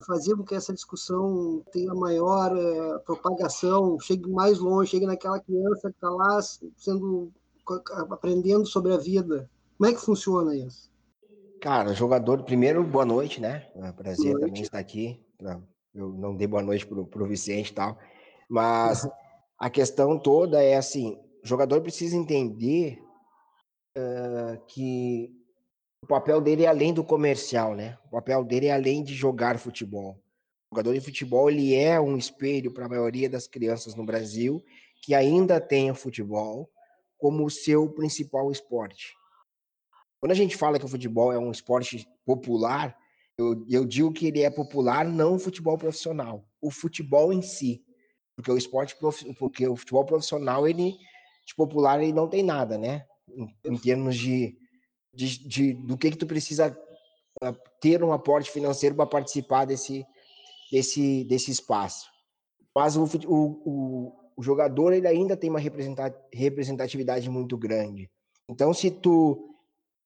a 0.00 0.04
fazer 0.04 0.36
com 0.36 0.44
que 0.44 0.54
essa 0.54 0.72
discussão 0.72 1.64
tenha 1.72 1.92
maior 1.94 2.56
é, 2.56 2.98
propagação, 3.00 3.98
chegue 3.98 4.30
mais 4.30 4.58
longe, 4.58 4.90
chegue 4.90 5.06
naquela 5.06 5.40
criança 5.40 5.90
que 5.90 5.96
está 5.96 6.10
lá 6.10 6.40
sendo 6.76 7.32
aprendendo 8.10 8.66
sobre 8.66 8.92
a 8.92 8.96
vida? 8.96 9.50
Como 9.76 9.90
é 9.90 9.94
que 9.94 10.00
funciona 10.00 10.54
isso? 10.54 10.90
Cara, 11.60 11.92
jogador, 11.94 12.42
primeiro, 12.44 12.82
boa 12.82 13.04
noite, 13.04 13.40
né? 13.40 13.66
É 13.76 13.92
prazer 13.92 14.32
noite. 14.32 14.46
também 14.46 14.62
estar 14.62 14.78
aqui. 14.78 15.20
Eu 15.94 16.08
não 16.12 16.34
dei 16.34 16.46
boa 16.46 16.62
noite 16.62 16.86
pro, 16.86 17.04
pro 17.06 17.26
Vicente 17.26 17.70
e 17.70 17.74
tal. 17.74 17.98
Mas 18.50 19.08
a 19.56 19.70
questão 19.70 20.18
toda 20.18 20.60
é 20.60 20.76
assim: 20.76 21.16
o 21.44 21.46
jogador 21.46 21.80
precisa 21.80 22.16
entender 22.16 23.00
uh, 23.96 24.60
que 24.66 25.32
o 26.02 26.06
papel 26.06 26.40
dele 26.40 26.64
é 26.64 26.66
além 26.66 26.92
do 26.92 27.04
comercial, 27.04 27.76
né? 27.76 27.96
O 28.06 28.10
papel 28.10 28.42
dele 28.42 28.66
é 28.66 28.72
além 28.72 29.04
de 29.04 29.14
jogar 29.14 29.56
futebol. 29.58 30.20
O 30.70 30.74
jogador 30.74 30.94
de 30.94 31.00
futebol 31.00 31.48
ele 31.48 31.74
é 31.74 32.00
um 32.00 32.16
espelho 32.16 32.72
para 32.72 32.86
a 32.86 32.88
maioria 32.88 33.30
das 33.30 33.46
crianças 33.46 33.94
no 33.94 34.04
Brasil 34.04 34.62
que 35.02 35.14
ainda 35.14 35.60
tem 35.60 35.90
o 35.90 35.94
futebol 35.94 36.70
como 37.18 37.44
o 37.44 37.50
seu 37.50 37.88
principal 37.88 38.50
esporte. 38.50 39.14
Quando 40.20 40.32
a 40.32 40.34
gente 40.34 40.56
fala 40.56 40.78
que 40.78 40.84
o 40.84 40.88
futebol 40.88 41.32
é 41.32 41.38
um 41.38 41.50
esporte 41.50 42.06
popular, 42.26 42.96
eu, 43.38 43.64
eu 43.68 43.86
digo 43.86 44.12
que 44.12 44.26
ele 44.26 44.42
é 44.42 44.50
popular 44.50 45.06
não 45.06 45.36
o 45.36 45.38
futebol 45.38 45.78
profissional, 45.78 46.44
o 46.60 46.70
futebol 46.70 47.32
em 47.32 47.42
si. 47.42 47.82
Porque 48.36 48.50
o 48.50 48.56
esporte, 48.56 48.96
porque 49.38 49.66
o 49.66 49.76
futebol 49.76 50.04
profissional, 50.04 50.66
ele, 50.66 50.96
de 51.46 51.54
popular, 51.54 52.02
ele 52.02 52.12
não 52.12 52.28
tem 52.28 52.42
nada, 52.42 52.78
né? 52.78 53.04
Em, 53.28 53.54
em 53.64 53.76
termos 53.76 54.16
de, 54.16 54.56
de, 55.14 55.46
de, 55.46 55.74
do 55.74 55.96
que 55.96 56.10
que 56.10 56.16
tu 56.16 56.26
precisa 56.26 56.76
ah, 57.42 57.54
ter 57.80 58.02
um 58.02 58.12
aporte 58.12 58.50
financeiro 58.50 58.94
para 58.94 59.06
participar 59.06 59.64
desse, 59.64 60.04
desse, 60.70 61.24
desse 61.24 61.50
espaço. 61.50 62.08
Mas 62.74 62.96
o, 62.96 63.04
o, 63.26 64.12
o, 64.36 64.42
jogador, 64.42 64.92
ele 64.92 65.06
ainda 65.06 65.36
tem 65.36 65.50
uma 65.50 65.60
representatividade 66.32 67.28
muito 67.28 67.58
grande. 67.58 68.10
Então, 68.48 68.72
se 68.72 68.90
tu 68.90 69.56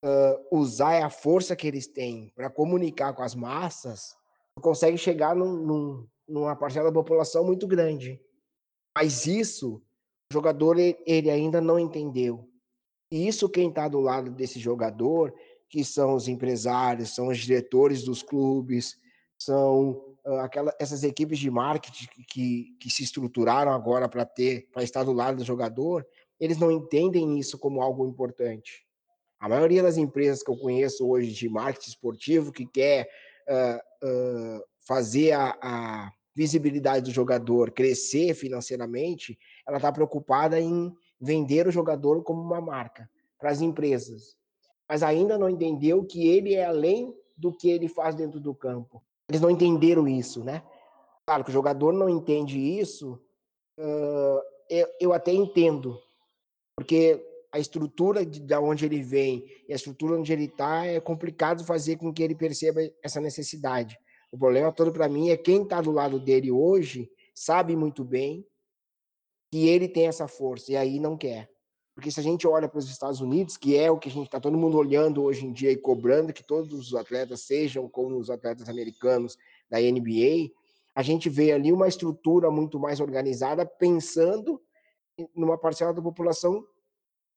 uh, 0.04 0.59
usar 0.59 1.04
a 1.04 1.11
força 1.11 1.54
que 1.54 1.66
eles 1.66 1.87
têm 1.87 2.33
para 2.35 2.50
comunicar 2.50 3.12
com 3.12 3.23
as 3.23 3.35
massas, 3.35 4.14
consegue 4.61 4.97
chegar 4.97 5.35
num, 5.35 5.57
num, 5.57 6.07
numa 6.28 6.57
parcela 6.57 6.90
da 6.90 6.95
população 6.95 7.45
muito 7.45 7.66
grande. 7.66 8.21
Mas 8.97 9.26
isso, 9.26 9.83
o 10.31 10.35
jogador 10.35 10.78
ele 10.78 11.31
ainda 11.31 11.61
não 11.61 11.78
entendeu. 11.78 12.49
E 13.11 13.28
isso 13.28 13.49
quem 13.49 13.69
está 13.69 13.88
do 13.88 14.00
lado 14.00 14.31
desse 14.31 14.59
jogador, 14.59 15.35
que 15.69 15.85
são 15.85 16.14
os 16.14 16.28
empresários, 16.28 17.14
são 17.14 17.28
os 17.28 17.38
diretores 17.38 18.04
dos 18.04 18.23
clubes, 18.23 18.97
são 19.38 20.16
uh, 20.25 20.40
aquela, 20.40 20.75
essas 20.78 21.02
equipes 21.02 21.38
de 21.38 21.50
marketing 21.50 22.07
que, 22.07 22.25
que, 22.25 22.76
que 22.81 22.90
se 22.90 23.02
estruturaram 23.02 23.73
agora 23.73 24.09
para 24.09 24.25
ter, 24.25 24.69
para 24.73 24.83
estar 24.83 25.04
do 25.04 25.12
lado 25.12 25.38
do 25.38 25.45
jogador, 25.45 26.07
eles 26.40 26.59
não 26.59 26.71
entendem 26.71 27.38
isso 27.38 27.59
como 27.59 27.83
algo 27.83 28.07
importante. 28.07 28.85
A 29.38 29.49
maioria 29.49 29.83
das 29.83 29.97
empresas 29.97 30.43
que 30.43 30.50
eu 30.50 30.57
conheço 30.57 31.07
hoje 31.07 31.33
de 31.33 31.49
marketing 31.49 31.90
esportivo 31.90 32.52
que 32.52 32.66
quer 32.66 33.09
uh, 33.49 34.07
uh, 34.07 34.64
fazer 34.87 35.33
a, 35.33 35.57
a, 35.62 36.12
visibilidade 36.37 37.05
do 37.05 37.14
jogador 37.14 37.71
crescer 37.71 38.35
financeiramente, 38.35 39.38
ela 39.67 39.76
está 39.76 39.93
preocupada 39.93 40.61
em 40.61 40.93
vender 41.21 41.69
o 41.69 41.71
jogador 41.71 42.25
como 42.25 42.43
uma 42.43 42.61
marca 42.61 43.09
para 43.38 43.50
as 43.50 43.61
empresas. 43.61 44.37
Mas 44.88 45.03
ainda 45.03 45.38
não 45.38 45.49
entendeu 45.49 46.05
que 46.05 46.26
ele 46.26 46.55
é 46.55 46.64
além 46.64 47.14
do 47.37 47.53
que 47.53 47.71
ele 47.71 47.88
faz 47.88 48.14
dentro 48.17 48.41
do 48.41 48.53
campo. 48.53 49.00
Eles 49.29 49.41
não 49.41 49.50
entenderam 49.50 50.09
isso, 50.09 50.43
né? 50.43 50.62
Claro 51.25 51.45
que 51.45 51.50
o 51.50 51.55
jogador 51.55 51.93
não 51.93 52.09
entende 52.09 52.59
isso, 52.59 53.19
uh, 53.79 54.41
eu, 54.69 54.88
eu 55.00 55.12
até 55.12 55.33
entendo, 55.33 55.99
porque 56.76 57.25
a 57.50 57.59
estrutura 57.59 58.26
de, 58.26 58.41
de 58.41 58.55
onde 58.57 58.85
ele 58.85 59.00
vem 59.00 59.45
e 59.69 59.73
a 59.73 59.76
estrutura 59.76 60.19
onde 60.19 60.33
ele 60.33 60.45
está, 60.45 60.85
é 60.85 61.00
complicado 61.00 61.64
fazer 61.64 61.97
com 61.97 62.12
que 62.12 62.23
ele 62.23 62.35
perceba 62.35 62.81
essa 63.03 63.21
necessidade. 63.21 63.97
O 64.35 64.37
problema 64.37 64.73
todo 64.73 64.91
para 64.91 65.09
mim 65.09 65.31
é 65.31 65.37
quem 65.37 65.62
está 65.62 65.81
do 65.81 65.93
lado 65.93 66.19
dele 66.19 66.50
hoje 66.50 67.09
sabe 67.33 67.76
muito 67.76 68.03
bem 68.03 68.45
que 69.53 69.69
ele 69.69 69.88
tem 69.88 70.09
essa 70.09 70.26
força 70.26 70.73
e 70.73 70.76
aí 70.76 70.99
não 70.99 71.17
quer. 71.17 71.49
Porque 71.95 72.11
se 72.11 72.19
a 72.19 72.23
gente 72.25 72.45
olha 72.45 72.69
para 72.69 72.81
os 72.81 72.91
Estados 72.91 73.21
Unidos, 73.21 73.57
que 73.57 73.76
é 73.76 73.93
o 73.93 73.97
que 73.97 74.09
a 74.09 74.11
gente 74.11 74.26
está 74.26 74.41
todo 74.41 74.59
mundo 74.59 74.76
olhando 74.76 75.23
hoje 75.23 75.47
em 75.47 75.53
dia 75.53 75.71
e 75.71 75.76
cobrando 75.76 76.33
que 76.33 76.43
todos 76.43 76.73
os 76.73 76.97
atletas 76.97 77.43
sejam 77.43 77.88
como 77.88 78.19
os 78.19 78.29
atletas 78.29 78.69
americanos 78.69 79.38
da 79.71 79.79
NBA, 79.79 80.50
a 80.97 81.03
gente 81.05 81.31
vê 81.31 81.53
ali 81.53 81.71
uma 81.71 81.87
estrutura 81.87 82.50
muito 82.50 82.76
mais 82.76 82.99
organizada, 82.99 83.64
pensando 83.64 84.61
numa 85.33 85.57
parcela 85.57 85.95
da 85.95 86.03
população 86.03 86.67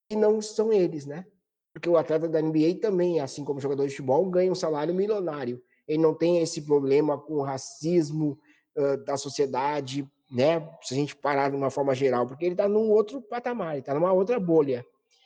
que 0.10 0.16
não 0.16 0.42
são 0.42 0.74
eles, 0.74 1.06
né? 1.06 1.27
Porque 1.72 1.88
o 1.88 1.96
atleta 1.96 2.27
da 2.27 2.42
NBA 2.42 2.80
também, 2.82 3.20
assim 3.20 3.46
como 3.46 3.62
jogador 3.62 3.84
de 3.84 3.92
futebol, 3.92 4.27
ganha 4.32 4.51
um 4.51 4.56
salário 4.56 4.96
milionário. 4.96 5.62
Ele 5.88 6.01
não 6.01 6.13
tem 6.13 6.39
esse 6.39 6.62
problema 6.62 7.17
com 7.17 7.36
o 7.36 7.41
racismo 7.41 8.38
uh, 8.75 8.98
da 9.06 9.17
sociedade, 9.17 10.08
né? 10.29 10.67
Se 10.82 10.94
a 10.94 10.98
gente 10.98 11.15
parar 11.15 11.50
de 11.50 11.56
uma 11.56 11.70
forma 11.70 11.96
geral, 11.96 12.27
porque 12.27 12.46
ele 12.46 12.53
está 12.53 12.67
num 12.67 12.91
outro 12.91 13.22
patamar, 13.22 13.72
ele 13.72 13.79
está 13.79 13.94
numa 13.94 14.12
outra 14.12 14.39
bolha. 14.39 14.86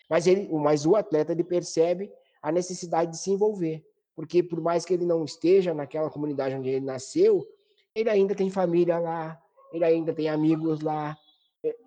Mas 0.10 0.28
ele, 0.28 0.48
mas 0.52 0.86
o 0.86 0.96
atleta 0.96 1.32
ele 1.32 1.44
percebe 1.44 2.12
a 2.42 2.52
necessidade 2.52 3.12
de 3.12 3.18
se 3.18 3.32
envolver, 3.32 3.84
porque 4.16 4.44
por 4.44 4.60
mais 4.62 4.86
que 4.86 4.94
ele 4.94 5.06
não 5.06 5.24
esteja 5.24 5.74
naquela 5.74 6.10
comunidade 6.10 6.56
onde 6.56 6.70
ele 6.70 6.86
nasceu, 6.86 7.48
ele 7.96 8.10
ainda 8.10 8.36
tem 8.36 8.50
família 8.50 9.00
lá, 9.00 9.42
ele 9.72 9.86
ainda 9.86 10.14
tem 10.14 10.30
amigos 10.30 10.82
lá. 10.82 11.18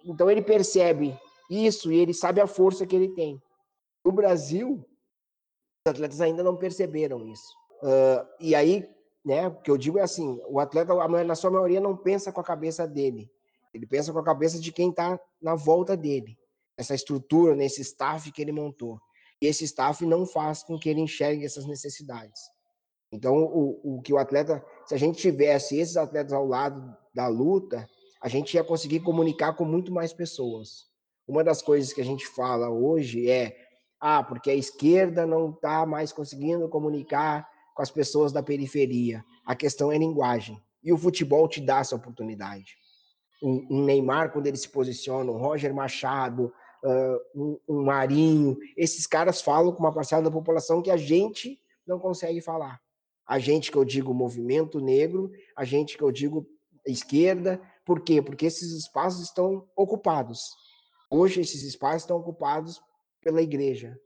Então 0.04 0.30
ele 0.30 0.42
percebe 0.42 1.18
isso 1.50 1.92
e 1.92 1.98
ele 1.98 2.14
sabe 2.14 2.40
a 2.40 2.46
força 2.46 2.86
que 2.86 2.96
ele 2.96 3.08
tem. 3.08 3.40
No 4.04 4.12
Brasil, 4.12 4.84
os 5.86 5.90
atletas 5.90 6.20
ainda 6.20 6.42
não 6.42 6.56
perceberam 6.56 7.26
isso. 7.28 7.54
Uh, 7.82 8.26
e 8.40 8.54
aí, 8.54 8.88
né, 9.24 9.48
o 9.48 9.54
que 9.60 9.70
eu 9.70 9.76
digo 9.76 9.98
é 9.98 10.02
assim: 10.02 10.40
o 10.48 10.58
atleta, 10.58 10.94
na 11.24 11.34
sua 11.34 11.50
maioria, 11.50 11.80
não 11.80 11.96
pensa 11.96 12.32
com 12.32 12.40
a 12.40 12.44
cabeça 12.44 12.86
dele, 12.86 13.30
ele 13.72 13.86
pensa 13.86 14.12
com 14.12 14.18
a 14.18 14.24
cabeça 14.24 14.58
de 14.58 14.72
quem 14.72 14.90
está 14.90 15.18
na 15.40 15.54
volta 15.54 15.96
dele, 15.96 16.38
essa 16.76 16.94
estrutura, 16.94 17.54
nesse 17.54 17.80
staff 17.82 18.30
que 18.30 18.42
ele 18.42 18.52
montou. 18.52 18.98
E 19.42 19.46
esse 19.46 19.64
staff 19.64 20.04
não 20.06 20.24
faz 20.24 20.62
com 20.62 20.78
que 20.78 20.88
ele 20.88 21.00
enxergue 21.00 21.44
essas 21.44 21.66
necessidades. 21.66 22.40
Então, 23.12 23.44
o, 23.44 23.98
o 23.98 24.02
que 24.02 24.12
o 24.12 24.18
atleta, 24.18 24.64
se 24.86 24.94
a 24.94 24.98
gente 24.98 25.20
tivesse 25.20 25.78
esses 25.78 25.96
atletas 25.96 26.32
ao 26.32 26.46
lado 26.46 26.96
da 27.14 27.28
luta, 27.28 27.86
a 28.20 28.28
gente 28.28 28.54
ia 28.54 28.64
conseguir 28.64 29.00
comunicar 29.00 29.54
com 29.54 29.64
muito 29.64 29.92
mais 29.92 30.12
pessoas. 30.12 30.86
Uma 31.26 31.44
das 31.44 31.62
coisas 31.62 31.92
que 31.92 32.00
a 32.00 32.04
gente 32.04 32.26
fala 32.26 32.70
hoje 32.70 33.30
é: 33.30 33.56
ah, 34.00 34.22
porque 34.22 34.50
a 34.50 34.54
esquerda 34.54 35.26
não 35.26 35.50
está 35.50 35.86
mais 35.86 36.12
conseguindo 36.12 36.68
comunicar 36.68 37.48
com 37.74 37.82
as 37.82 37.90
pessoas 37.90 38.32
da 38.32 38.42
periferia. 38.42 39.24
A 39.44 39.54
questão 39.54 39.92
é 39.92 39.98
linguagem. 39.98 40.62
E 40.82 40.92
o 40.92 40.98
futebol 40.98 41.48
te 41.48 41.60
dá 41.60 41.80
essa 41.80 41.96
oportunidade. 41.96 42.76
Um, 43.42 43.66
um 43.68 43.84
Neymar, 43.84 44.32
quando 44.32 44.46
ele 44.46 44.56
se 44.56 44.68
posiciona, 44.68 45.30
um 45.30 45.36
Roger 45.38 45.74
Machado, 45.74 46.52
uh, 46.84 47.18
um, 47.34 47.58
um 47.68 47.82
Marinho, 47.82 48.56
esses 48.76 49.06
caras 49.06 49.42
falam 49.42 49.72
com 49.72 49.80
uma 49.80 49.92
parcela 49.92 50.22
da 50.22 50.30
população 50.30 50.80
que 50.80 50.90
a 50.90 50.96
gente 50.96 51.60
não 51.86 51.98
consegue 51.98 52.40
falar. 52.40 52.80
A 53.26 53.38
gente 53.38 53.72
que 53.72 53.78
eu 53.78 53.84
digo 53.84 54.14
movimento 54.14 54.80
negro, 54.80 55.30
a 55.56 55.64
gente 55.64 55.96
que 55.96 56.04
eu 56.04 56.12
digo 56.12 56.46
esquerda, 56.86 57.60
por 57.84 58.00
quê? 58.00 58.22
Porque 58.22 58.46
esses 58.46 58.72
espaços 58.72 59.22
estão 59.22 59.66
ocupados. 59.74 60.42
Hoje, 61.10 61.40
esses 61.40 61.62
espaços 61.62 62.02
estão 62.02 62.18
ocupados 62.18 62.80
pela 63.22 63.42
igreja. 63.42 63.98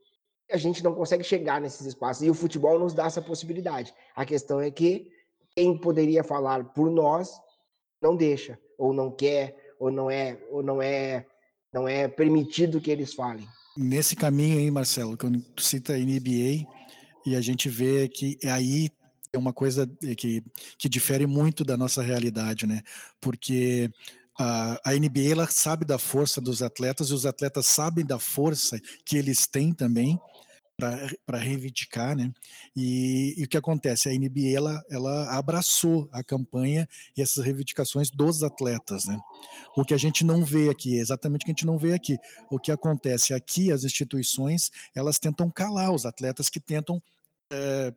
A 0.50 0.56
gente 0.56 0.82
não 0.82 0.94
consegue 0.94 1.22
chegar 1.22 1.60
nesses 1.60 1.86
espaços 1.86 2.22
e 2.22 2.30
o 2.30 2.34
futebol 2.34 2.78
nos 2.78 2.94
dá 2.94 3.06
essa 3.06 3.20
possibilidade. 3.20 3.92
A 4.14 4.24
questão 4.24 4.60
é 4.60 4.70
que 4.70 5.10
quem 5.54 5.76
poderia 5.76 6.24
falar 6.24 6.64
por 6.64 6.90
nós 6.90 7.30
não 8.00 8.16
deixa, 8.16 8.58
ou 8.78 8.92
não 8.92 9.10
quer, 9.10 9.56
ou 9.78 9.90
não 9.90 10.10
é, 10.10 10.38
ou 10.50 10.62
não 10.62 10.80
é, 10.80 11.26
não 11.72 11.88
é 11.88 12.08
permitido 12.08 12.80
que 12.80 12.90
eles 12.90 13.12
falem. 13.12 13.46
Nesse 13.76 14.16
caminho 14.16 14.58
aí, 14.58 14.70
Marcelo, 14.70 15.16
quando 15.16 15.40
tu 15.40 15.62
cita 15.62 15.94
a 15.94 15.98
NBA 15.98 16.66
e 17.26 17.36
a 17.36 17.40
gente 17.40 17.68
vê 17.68 18.08
que 18.08 18.38
aí 18.44 18.90
é 19.32 19.38
uma 19.38 19.52
coisa 19.52 19.88
que, 20.16 20.42
que 20.78 20.88
difere 20.88 21.26
muito 21.26 21.64
da 21.64 21.76
nossa 21.76 22.02
realidade, 22.02 22.66
né? 22.66 22.82
Porque 23.20 23.90
a, 24.38 24.80
a 24.84 24.92
NBA 24.94 25.32
ela 25.32 25.46
sabe 25.48 25.84
da 25.84 25.98
força 25.98 26.40
dos 26.40 26.62
atletas 26.62 27.10
e 27.10 27.14
os 27.14 27.26
atletas 27.26 27.66
sabem 27.66 28.06
da 28.06 28.18
força 28.18 28.80
que 29.04 29.16
eles 29.16 29.46
têm 29.46 29.72
também 29.72 30.20
para 31.26 31.38
reivindicar, 31.38 32.16
né? 32.16 32.32
E, 32.76 33.34
e, 33.36 33.44
o 33.44 33.48
que 33.48 33.56
acontece? 33.56 34.08
A 34.08 34.12
NBA 34.12 34.56
ela, 34.56 34.84
ela 34.88 35.36
abraçou 35.36 36.08
a 36.12 36.22
campanha 36.22 36.88
e 37.16 37.22
essas 37.22 37.44
reivindicações 37.44 38.10
dos 38.10 38.44
atletas, 38.44 39.04
né? 39.06 39.18
O 39.76 39.84
que 39.84 39.92
a 39.92 39.96
gente 39.96 40.24
não 40.24 40.44
vê 40.44 40.70
aqui, 40.70 40.96
exatamente 40.96 41.42
o 41.42 41.46
que 41.46 41.50
a 41.50 41.54
gente 41.54 41.66
não 41.66 41.76
vê 41.76 41.94
aqui. 41.94 42.16
O 42.48 42.60
que 42.60 42.70
acontece 42.70 43.34
aqui, 43.34 43.72
as 43.72 43.82
instituições 43.82 44.70
elas 44.94 45.18
tentam 45.18 45.50
calar 45.50 45.90
os 45.90 46.06
atletas 46.06 46.48
que 46.48 46.60
tentam 46.60 47.02
é, 47.50 47.92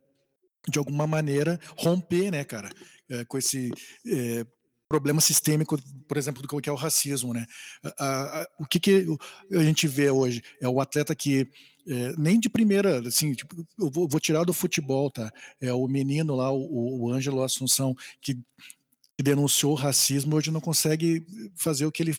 de 0.67 0.79
alguma 0.79 1.05
maneira 1.05 1.60
romper, 1.77 2.31
né, 2.31 2.43
cara, 2.43 2.71
é, 3.07 3.24
com 3.25 3.38
esse 3.38 3.69
é, 4.07 4.43
problema 4.91 5.21
sistêmico, 5.21 5.81
por 6.05 6.17
exemplo, 6.17 6.41
do 6.41 6.62
que 6.62 6.69
é 6.69 6.71
o 6.71 6.75
racismo, 6.75 7.33
né? 7.33 7.45
O 8.60 8.65
que, 8.65 8.77
que 8.77 9.07
a 9.50 9.63
gente 9.63 9.88
vê 9.88 10.10
hoje 10.10 10.43
é 10.60 10.67
o 10.67 10.81
atleta 10.81 11.15
que 11.15 11.48
é, 11.88 12.13
nem 12.17 12.38
de 12.38 12.50
primeira, 12.50 13.00
assim, 13.07 13.33
tipo, 13.33 13.55
eu 13.79 13.89
vou, 13.89 14.07
vou, 14.07 14.19
tirar 14.19 14.43
do 14.43 14.53
futebol, 14.53 15.10
tá? 15.10 15.31
É 15.60 15.74
o 15.74 15.88
menino 15.88 16.36
lá, 16.36 16.51
o, 16.51 17.03
o 17.03 17.12
Ângelo 17.12 17.41
Assunção, 17.41 17.95
que, 18.21 18.38
denunciou 19.21 19.75
racismo, 19.75 20.36
hoje 20.36 20.51
não 20.51 20.60
consegue 20.60 21.24
fazer 21.55 21.86
o 21.86 21.91
que 21.91 22.01
ele 22.03 22.15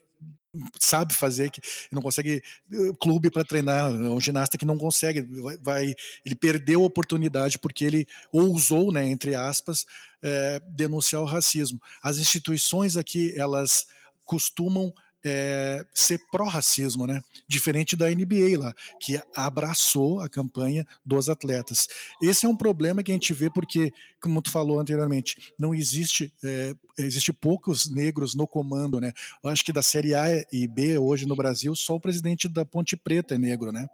sabe 0.78 1.14
fazer, 1.14 1.50
que 1.50 1.60
não 1.90 2.02
consegue 2.02 2.42
eh, 2.72 2.92
clube 3.00 3.30
para 3.30 3.44
treinar, 3.44 3.90
é 3.90 3.94
um 3.94 4.20
ginasta 4.20 4.58
que 4.58 4.64
não 4.66 4.76
consegue, 4.76 5.26
vai, 5.62 5.94
ele 6.24 6.34
perdeu 6.34 6.82
a 6.82 6.86
oportunidade 6.86 7.58
porque 7.58 7.84
ele 7.84 8.06
ousou, 8.32 8.92
né, 8.92 9.06
entre 9.06 9.34
aspas, 9.34 9.86
é, 10.22 10.60
denunciar 10.68 11.22
o 11.22 11.26
racismo. 11.26 11.80
As 12.02 12.18
instituições 12.18 12.96
aqui, 12.96 13.32
elas 13.36 13.86
costumam 14.24 14.92
é, 15.24 15.84
ser 15.94 16.18
pró-racismo, 16.30 17.06
né? 17.06 17.22
Diferente 17.46 17.96
da 17.96 18.10
NBA 18.10 18.58
lá, 18.58 18.74
que 19.00 19.20
abraçou 19.34 20.20
a 20.20 20.28
campanha 20.28 20.86
dos 21.04 21.28
atletas. 21.28 21.88
Esse 22.20 22.46
é 22.46 22.48
um 22.48 22.56
problema 22.56 23.02
que 23.02 23.10
a 23.10 23.14
gente 23.14 23.32
vê 23.32 23.50
porque, 23.50 23.92
como 24.20 24.42
tu 24.42 24.50
falou 24.50 24.80
anteriormente, 24.80 25.52
não 25.58 25.74
existe, 25.74 26.32
é, 26.44 26.74
existe 26.98 27.32
poucos 27.32 27.90
negros 27.90 28.34
no 28.34 28.46
comando, 28.46 29.00
né? 29.00 29.12
Eu 29.42 29.50
acho 29.50 29.64
que 29.64 29.72
da 29.72 29.82
Série 29.82 30.14
A 30.14 30.26
e 30.52 30.66
B 30.66 30.98
hoje 30.98 31.26
no 31.26 31.36
Brasil, 31.36 31.74
só 31.74 31.94
o 31.94 32.00
presidente 32.00 32.48
da 32.48 32.64
Ponte 32.64 32.96
Preta 32.96 33.34
é 33.34 33.38
negro, 33.38 33.72
né? 33.72 33.88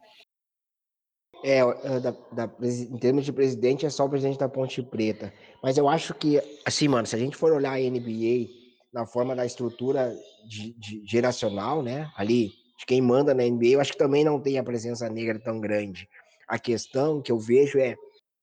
É, 1.45 1.63
da, 2.01 2.11
da, 2.33 2.51
em 2.61 2.99
termos 2.99 3.25
de 3.25 3.33
presidente, 3.33 3.87
é 3.87 3.91
só 3.91 4.05
o 4.05 4.09
presidente 4.09 4.39
da 4.39 4.49
Ponte 4.49 4.83
Preta. 4.83 5.33
Mas 5.63 5.79
eu 5.79 5.89
acho 5.89 6.13
que, 6.15 6.41
assim, 6.65 6.89
mano, 6.89 7.07
se 7.07 7.15
a 7.15 7.19
gente 7.19 7.37
for 7.37 7.53
olhar 7.53 7.75
a 7.75 7.79
NBA 7.79 8.58
na 8.93 9.07
forma 9.07 9.35
da 9.35 9.45
estrutura 9.45 10.17
de, 10.47 10.73
de, 10.75 11.03
geracional, 11.05 11.83
né? 11.83 12.11
Ali, 12.17 12.53
de 12.79 12.87
quem 12.87 13.03
manda 13.03 13.35
na 13.35 13.45
NBA, 13.45 13.69
eu 13.69 13.81
acho 13.81 13.93
que 13.93 13.99
também 13.99 14.25
não 14.25 14.41
tem 14.41 14.59
a 14.59 14.65
presença 14.65 15.09
negra 15.09 15.39
tão 15.39 15.61
grande. 15.61 16.09
A 16.47 16.59
questão 16.59 17.21
que 17.21 17.31
eu 17.31 17.39
vejo 17.39 17.79
é 17.79 17.97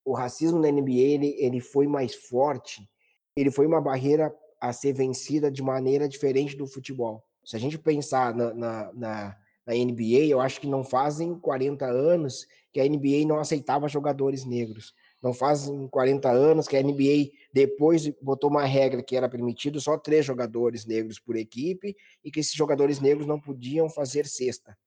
o 0.03 0.13
racismo 0.13 0.59
na 0.59 0.69
NBA 0.69 0.91
ele, 0.91 1.35
ele 1.39 1.59
foi 1.59 1.87
mais 1.87 2.13
forte, 2.13 2.87
ele 3.35 3.49
foi 3.49 3.65
uma 3.65 3.81
barreira 3.81 4.33
a 4.61 4.71
ser 4.71 4.93
vencida 4.93 5.51
de 5.51 5.63
maneira 5.63 6.07
diferente 6.07 6.55
do 6.55 6.67
futebol. 6.67 7.23
Se 7.43 7.55
a 7.55 7.59
gente 7.59 7.77
pensar 7.77 8.33
na, 8.35 8.53
na, 8.53 8.93
na, 8.93 9.37
na 9.65 9.73
NBA, 9.73 10.25
eu 10.27 10.39
acho 10.39 10.61
que 10.61 10.67
não 10.67 10.83
fazem 10.83 11.37
40 11.39 11.85
anos 11.85 12.45
que 12.71 12.79
a 12.79 12.87
NBA 12.87 13.25
não 13.27 13.39
aceitava 13.39 13.87
jogadores 13.87 14.45
negros. 14.45 14.93
Não 15.25 15.33
fazem 15.33 15.87
40 15.87 16.29
anos 16.29 16.67
que 16.67 16.77
a 16.77 16.83
NBA 16.83 17.31
depois 17.51 18.07
botou 18.21 18.47
uma 18.47 18.63
regra 18.63 19.01
que 19.01 19.17
era 19.17 19.27
permitido 19.27 19.81
só 19.81 19.97
três 19.97 20.23
jogadores 20.23 20.85
negros 20.85 21.17
por 21.19 21.35
equipe 21.35 21.95
e 22.23 22.29
que 22.29 22.39
esses 22.39 22.53
jogadores 22.53 23.01
negros 23.01 23.25
não 23.25 23.41
podiam 23.41 23.89
fazer 23.89 24.27
cesta. 24.27 24.77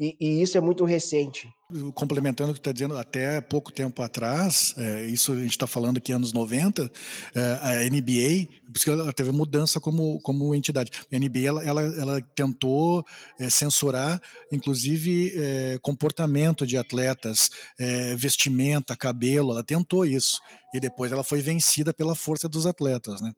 E, 0.00 0.16
e, 0.20 0.42
isso 0.42 0.58
é 0.58 0.60
muito 0.60 0.84
recente. 0.84 1.48
Complementando 1.94 2.50
o 2.50 2.54
que 2.54 2.58
está 2.58 2.72
dizendo, 2.72 2.96
até 2.96 3.40
pouco 3.40 3.72
tempo 3.72 4.02
atrás, 4.02 4.74
é, 4.76 5.06
isso 5.06 5.32
a 5.32 5.36
gente 5.36 5.50
está 5.50 5.68
falando 5.68 5.98
aqui 5.98 6.12
anos 6.12 6.32
90, 6.32 6.90
é, 7.34 7.40
a 7.62 7.88
NBA, 7.88 8.48
ela 8.88 9.12
teve 9.12 9.30
mudança 9.30 9.80
como, 9.80 10.20
como 10.20 10.52
entidade. 10.52 10.90
A 11.12 11.16
NBA 11.18 11.46
ela, 11.46 11.64
ela, 11.64 11.82
ela 11.82 12.22
tentou 12.34 13.04
é, 13.38 13.48
censurar, 13.48 14.20
inclusive, 14.50 15.32
é, 15.36 15.78
comportamento 15.80 16.66
de 16.66 16.76
atletas, 16.76 17.50
é, 17.78 18.16
vestimenta, 18.16 18.96
cabelo, 18.96 19.52
ela 19.52 19.62
tentou 19.62 20.04
isso. 20.04 20.40
E 20.74 20.80
depois 20.80 21.12
ela 21.12 21.22
foi 21.22 21.40
vencida 21.40 21.94
pela 21.94 22.16
força 22.16 22.48
dos 22.48 22.66
atletas, 22.66 23.20
né? 23.20 23.32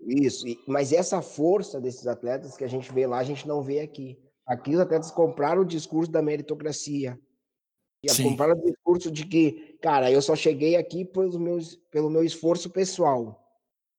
Isso, 0.00 0.46
mas 0.66 0.94
essa 0.94 1.20
força 1.20 1.78
desses 1.78 2.06
atletas 2.06 2.56
que 2.56 2.64
a 2.64 2.68
gente 2.68 2.90
vê 2.90 3.06
lá, 3.06 3.18
a 3.18 3.24
gente 3.24 3.46
não 3.46 3.62
vê 3.62 3.80
aqui. 3.80 4.16
Aqui 4.50 4.74
os 4.74 4.80
atletas 4.80 5.12
compraram 5.12 5.62
o 5.62 5.64
discurso 5.64 6.10
da 6.10 6.20
meritocracia. 6.20 7.16
E 8.02 8.08
compraram 8.20 8.58
o 8.58 8.64
discurso 8.64 9.08
de 9.08 9.24
que, 9.24 9.78
cara, 9.80 10.10
eu 10.10 10.20
só 10.20 10.34
cheguei 10.34 10.74
aqui 10.74 11.04
pelos 11.04 11.36
meus, 11.36 11.76
pelo 11.88 12.10
meu 12.10 12.24
esforço 12.24 12.68
pessoal. 12.68 13.40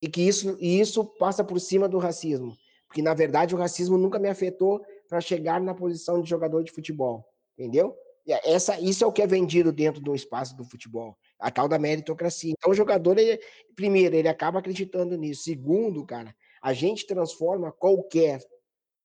E 0.02 0.10
que 0.10 0.22
isso, 0.22 0.58
e 0.60 0.82
isso 0.82 1.06
passa 1.06 1.42
por 1.42 1.58
cima 1.58 1.88
do 1.88 1.98
racismo. 1.98 2.54
Porque, 2.86 3.02
na 3.02 3.14
verdade, 3.14 3.56
o 3.56 3.58
racismo 3.58 3.98
nunca 3.98 4.20
me 4.20 4.28
afetou 4.28 4.82
para 5.08 5.22
chegar 5.22 5.62
na 5.62 5.74
posição 5.74 6.22
de 6.22 6.30
jogador 6.30 6.66
de 6.66 6.72
futebol. 6.74 7.26
Entendeu? 7.58 7.96
Essa, 8.28 8.78
isso 8.78 9.06
é 9.06 9.08
o 9.08 9.12
que 9.14 9.22
é 9.22 9.28
vendido 9.28 9.72
dentro 9.72 10.02
do 10.02 10.14
espaço 10.14 10.54
do 10.58 10.66
futebol, 10.66 11.18
a 11.40 11.50
tal 11.50 11.70
da 11.70 11.80
meritocracia. 11.80 12.52
Então, 12.52 12.72
o 12.72 12.76
jogador, 12.76 13.18
ele, 13.18 13.42
primeiro, 13.74 14.18
ele 14.18 14.28
acaba 14.28 14.60
acreditando 14.60 15.16
nisso. 15.16 15.44
Segundo, 15.44 16.06
cara, 16.06 16.36
a 16.62 16.74
gente 16.74 17.08
transforma 17.08 17.72
qualquer 17.72 18.42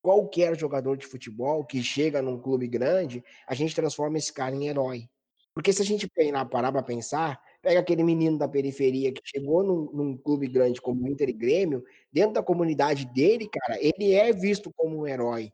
qualquer 0.07 0.57
jogador 0.57 0.97
de 0.97 1.05
futebol 1.05 1.65
que 1.65 1.83
chega 1.83 2.23
num 2.23 2.41
clube 2.41 2.69
grande, 2.69 3.25
a 3.45 3.55
gente 3.57 3.75
transforma 3.75 4.19
esse 4.19 4.33
cara 4.33 4.55
em 4.55 4.69
herói. 4.69 5.09
Porque 5.53 5.73
se 5.73 5.83
a 5.83 5.85
gente 5.85 6.09
parar 6.49 6.71
para 6.71 6.81
pensar, 6.81 7.43
pega 7.61 7.81
aquele 7.81 8.05
menino 8.05 8.39
da 8.39 8.47
periferia 8.47 9.11
que 9.11 9.21
chegou 9.25 9.65
num, 9.65 9.91
num, 9.93 10.17
clube 10.17 10.47
grande 10.47 10.81
como 10.81 11.09
Inter 11.09 11.29
e 11.29 11.33
Grêmio, 11.33 11.83
dentro 12.13 12.35
da 12.35 12.43
comunidade 12.43 13.05
dele, 13.07 13.49
cara, 13.49 13.81
ele 13.83 14.13
é 14.13 14.33
visto 14.33 14.73
como 14.77 15.01
um 15.01 15.09
herói. 15.09 15.53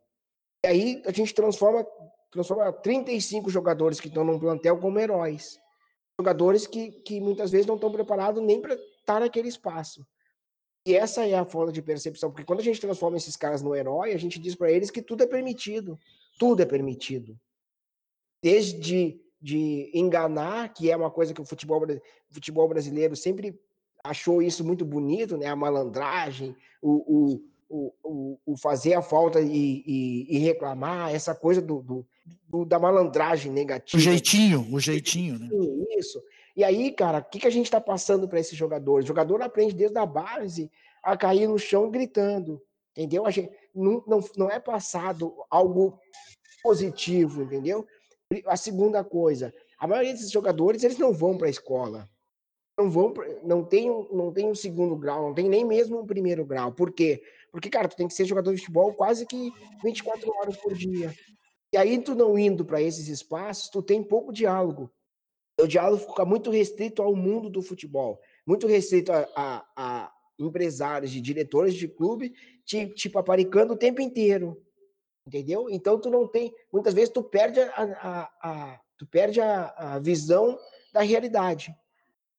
E 0.62 0.68
aí 0.68 1.02
a 1.06 1.12
gente 1.12 1.32
transforma, 1.32 1.86
transforma 2.30 2.70
35 2.74 3.48
jogadores 3.48 4.00
que 4.00 4.08
estão 4.08 4.22
num 4.22 4.38
plantel 4.38 4.76
como 4.76 4.98
heróis. 4.98 5.58
Jogadores 6.20 6.66
que, 6.66 6.90
que 6.90 7.22
muitas 7.22 7.50
vezes 7.50 7.66
não 7.66 7.76
estão 7.76 7.90
preparados 7.90 8.42
nem 8.42 8.60
para 8.60 8.74
estar 8.74 9.20
naquele 9.20 9.48
espaço. 9.48 10.06
E 10.84 10.96
essa 10.96 11.26
é 11.26 11.34
a 11.34 11.44
falta 11.44 11.72
de 11.72 11.80
percepção, 11.80 12.30
porque 12.30 12.44
quando 12.44 12.60
a 12.60 12.64
gente 12.64 12.80
transforma 12.80 13.16
esses 13.16 13.36
caras 13.36 13.62
no 13.62 13.74
herói, 13.74 14.12
a 14.12 14.18
gente 14.18 14.38
diz 14.38 14.54
para 14.54 14.70
eles 14.70 14.90
que 14.90 15.00
tudo 15.00 15.22
é 15.22 15.26
permitido. 15.26 15.98
Tudo 16.38 16.62
é 16.62 16.66
permitido. 16.66 17.38
Desde 18.42 19.20
de 19.42 19.90
enganar, 19.92 20.72
que 20.72 20.88
é 20.88 20.96
uma 20.96 21.10
coisa 21.10 21.34
que 21.34 21.40
o 21.40 21.44
futebol, 21.44 21.84
futebol 22.30 22.68
brasileiro 22.68 23.16
sempre 23.16 23.58
achou 24.04 24.40
isso 24.40 24.64
muito 24.64 24.84
bonito, 24.84 25.36
né? 25.36 25.46
A 25.46 25.56
malandragem, 25.56 26.54
o, 26.80 27.40
o, 27.68 27.92
o, 28.04 28.38
o 28.46 28.56
fazer 28.56 28.94
a 28.94 29.02
falta 29.02 29.40
e, 29.40 29.82
e, 29.84 30.36
e 30.36 30.38
reclamar, 30.38 31.12
essa 31.12 31.34
coisa 31.34 31.60
do, 31.60 31.82
do, 31.82 32.06
do, 32.48 32.64
da 32.64 32.78
malandragem 32.78 33.50
negativa. 33.50 33.96
O 33.96 34.00
jeitinho, 34.00 34.68
o 34.72 34.78
jeitinho, 34.78 35.38
né? 35.38 35.48
Isso. 35.98 36.22
E 36.54 36.62
aí, 36.62 36.92
cara, 36.92 37.18
o 37.18 37.24
que, 37.24 37.40
que 37.40 37.46
a 37.46 37.50
gente 37.50 37.66
está 37.66 37.80
passando 37.80 38.28
para 38.28 38.38
esses 38.38 38.56
jogadores? 38.56 39.04
O 39.04 39.08
jogador 39.08 39.40
aprende 39.42 39.74
desde 39.74 39.98
a 39.98 40.04
base 40.04 40.70
a 41.02 41.16
cair 41.16 41.48
no 41.48 41.58
chão 41.58 41.90
gritando, 41.90 42.62
entendeu? 42.92 43.26
A 43.26 43.30
gente, 43.30 43.50
não, 43.74 44.04
não, 44.06 44.20
não 44.36 44.50
é 44.50 44.60
passado 44.60 45.34
algo 45.50 45.98
positivo, 46.62 47.42
entendeu? 47.42 47.86
A 48.46 48.56
segunda 48.56 49.02
coisa, 49.02 49.52
a 49.78 49.86
maioria 49.86 50.12
desses 50.12 50.30
jogadores, 50.30 50.84
eles 50.84 50.98
não 50.98 51.12
vão 51.12 51.36
para 51.36 51.46
a 51.46 51.50
escola. 51.50 52.08
Não 52.78 52.90
vão, 52.90 53.12
não 53.42 53.64
tem, 53.64 53.88
não 54.10 54.32
tem 54.32 54.46
um 54.46 54.54
segundo 54.54 54.96
grau, 54.96 55.22
não 55.22 55.34
tem 55.34 55.48
nem 55.48 55.64
mesmo 55.64 56.00
um 56.00 56.06
primeiro 56.06 56.44
grau. 56.44 56.72
Por 56.72 56.92
quê? 56.92 57.22
Porque, 57.50 57.68
cara, 57.68 57.88
tu 57.88 57.96
tem 57.96 58.08
que 58.08 58.14
ser 58.14 58.24
jogador 58.24 58.54
de 58.54 58.60
futebol 58.60 58.94
quase 58.94 59.26
que 59.26 59.52
24 59.82 60.30
horas 60.36 60.56
por 60.56 60.72
dia. 60.74 61.14
E 61.72 61.76
aí, 61.76 61.98
tu 61.98 62.14
não 62.14 62.38
indo 62.38 62.64
para 62.64 62.80
esses 62.80 63.08
espaços, 63.08 63.68
tu 63.68 63.82
tem 63.82 64.02
pouco 64.02 64.32
diálogo 64.32 64.90
o 65.60 65.66
diálogo 65.66 66.08
fica 66.08 66.24
muito 66.24 66.50
restrito 66.50 67.02
ao 67.02 67.14
mundo 67.14 67.50
do 67.50 67.62
futebol, 67.62 68.20
muito 68.46 68.66
restrito 68.66 69.12
a, 69.12 69.28
a, 69.36 69.64
a 69.76 70.12
empresários 70.38 71.14
e 71.14 71.20
diretores 71.20 71.74
de 71.74 71.86
clube 71.86 72.34
te, 72.64 72.86
te 72.88 73.08
paparicando 73.08 73.74
o 73.74 73.76
tempo 73.76 74.00
inteiro, 74.00 74.60
entendeu? 75.26 75.68
Então 75.70 75.98
tu 76.00 76.10
não 76.10 76.26
tem, 76.26 76.52
muitas 76.72 76.94
vezes 76.94 77.10
tu 77.10 77.22
perde 77.22 77.60
a, 77.60 77.70
a, 77.76 78.30
a 78.42 78.80
tu 78.96 79.06
perde 79.06 79.40
a, 79.40 79.74
a, 79.76 79.98
visão 79.98 80.58
da 80.92 81.00
realidade. 81.00 81.74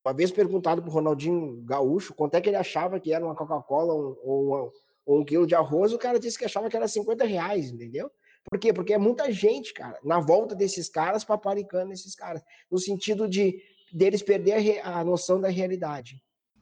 Uma 0.06 0.13
vez 0.13 0.32
perguntado 0.32 0.82
para 0.82 0.89
o 0.89 0.93
Ronaldinho 0.93 1.62
Gaúcho 1.63 2.13
quanto 2.13 2.36
é 2.36 2.41
que 2.41 2.49
ele 2.49 2.58
achava 2.58 2.99
que 2.99 3.13
era 3.13 3.23
uma 3.23 3.36
Coca-Cola 3.36 3.93
ou, 3.93 4.19
ou, 4.23 4.73
ou, 5.06 5.19
um 5.19 5.26
quilo 5.26 5.47
de 5.47 5.56
arroz, 5.56 5.93
o 5.93 5.97
cara 5.97 6.19
disse 6.19 6.38
que 6.38 6.45
achava 6.45 6.69
que 6.69 6.76
era 6.76 6.88
50 6.88 7.26
reais, 7.26 7.69
entendeu? 7.69 8.12
Por 8.49 8.60
quê? 8.60 8.73
Porque 8.73 8.93
é 8.93 8.97
muita 8.97 9.32
gente, 9.32 9.73
cara, 9.73 9.99
na 10.03 10.19
volta 10.19 10.53
desses 10.53 10.89
caras, 10.89 11.23
paparicando 11.23 11.93
esses 11.93 12.13
caras, 12.15 12.43
no 12.69 12.77
sentido 12.77 13.27
de 13.27 13.62
deles 13.91 14.21
perder 14.21 14.79
a, 14.82 14.99
a 14.99 15.03
noção 15.03 15.39
da 15.39 15.47
realidade. 15.47 16.21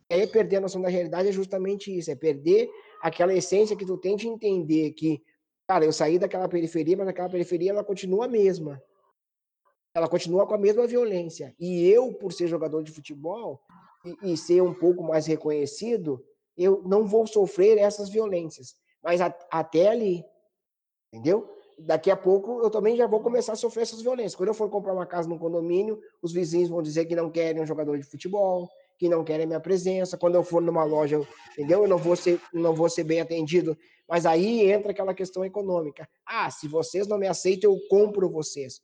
E 0.10 0.14
aí 0.14 0.28
perder 0.28 0.58
a 0.58 0.62
noção 0.62 0.82
da 0.82 0.90
realidade 0.90 1.30
é 1.30 1.32
justamente 1.32 1.96
isso, 1.98 2.12
é 2.12 2.16
perder 2.16 2.70
aquela 3.02 3.34
essência 3.34 3.76
que 3.76 3.86
tu 3.86 3.98
tem 3.98 4.16
de 4.16 4.28
entender 4.28 4.92
que, 4.92 5.24
cara, 5.68 5.86
eu 5.86 5.94
saí 5.94 6.20
daquela 6.20 6.50
periferia, 6.50 6.98
mas 6.98 7.08
aquela 7.08 7.30
periferia 7.30 7.72
ela 7.72 7.84
continua 7.84 8.26
a 8.26 8.28
mesma. 8.28 8.82
ela 9.94 10.08
continua 10.08 10.48
com 10.48 10.54
a 10.54 10.58
mesma 10.58 10.88
violência. 10.88 11.54
E 11.60 11.88
eu, 11.90 12.14
por 12.14 12.32
ser 12.32 12.48
jogador 12.48 12.84
de 12.84 12.92
futebol 12.92 13.62
e, 14.06 14.34
e 14.34 14.38
ser 14.38 14.62
um 14.62 14.74
pouco 14.74 15.04
mais 15.04 15.26
reconhecido, 15.26 16.24
eu 16.58 16.82
não 16.84 17.06
vou 17.06 17.26
sofrer 17.28 17.78
essas 17.78 18.10
violências. 18.10 18.76
Mas 19.04 19.20
a, 19.20 19.36
até 19.52 19.90
ali, 19.90 20.24
entendeu? 21.12 21.50
Daqui 21.80 22.12
a 22.12 22.16
pouco 22.16 22.62
eu 22.62 22.70
também 22.70 22.96
já 22.96 23.08
vou 23.08 23.22
começar 23.22 23.54
a 23.54 23.56
sofrer 23.56 23.84
essas 23.84 24.02
violências. 24.02 24.36
Quando 24.36 24.50
eu 24.50 24.54
for 24.54 24.70
comprar 24.70 24.94
uma 24.94 25.06
casa 25.06 25.28
num 25.28 25.38
condomínio, 25.38 26.00
os 26.22 26.32
vizinhos 26.32 26.70
vão 26.70 26.82
dizer 26.82 27.06
que 27.06 27.16
não 27.16 27.30
querem 27.30 27.62
um 27.62 27.66
jogador 27.66 27.98
de 27.98 28.04
futebol, 28.04 28.70
que 28.98 29.10
não 29.10 29.24
querem 29.24 29.46
a 29.46 29.48
minha 29.48 29.60
presença. 29.60 30.18
Quando 30.18 30.36
eu 30.36 30.44
for 30.44 30.62
numa 30.62 30.84
loja, 30.84 31.20
entendeu? 31.54 31.82
Eu 31.84 31.88
não 31.88 31.98
vou 31.98 32.16
ser, 32.16 32.40
não 32.54 32.76
vou 32.76 32.90
ser 32.90 33.04
bem 33.04 33.20
atendido. 33.20 33.78
Mas 34.08 34.26
aí 34.26 34.70
entra 34.72 34.92
aquela 34.92 35.14
questão 35.14 35.44
econômica. 35.44 36.08
Ah, 36.26 36.52
se 36.52 36.68
vocês 36.68 37.08
não 37.08 37.18
me 37.18 37.28
aceitam, 37.28 37.72
eu 37.72 37.80
compro 37.90 38.30
vocês. 38.30 38.82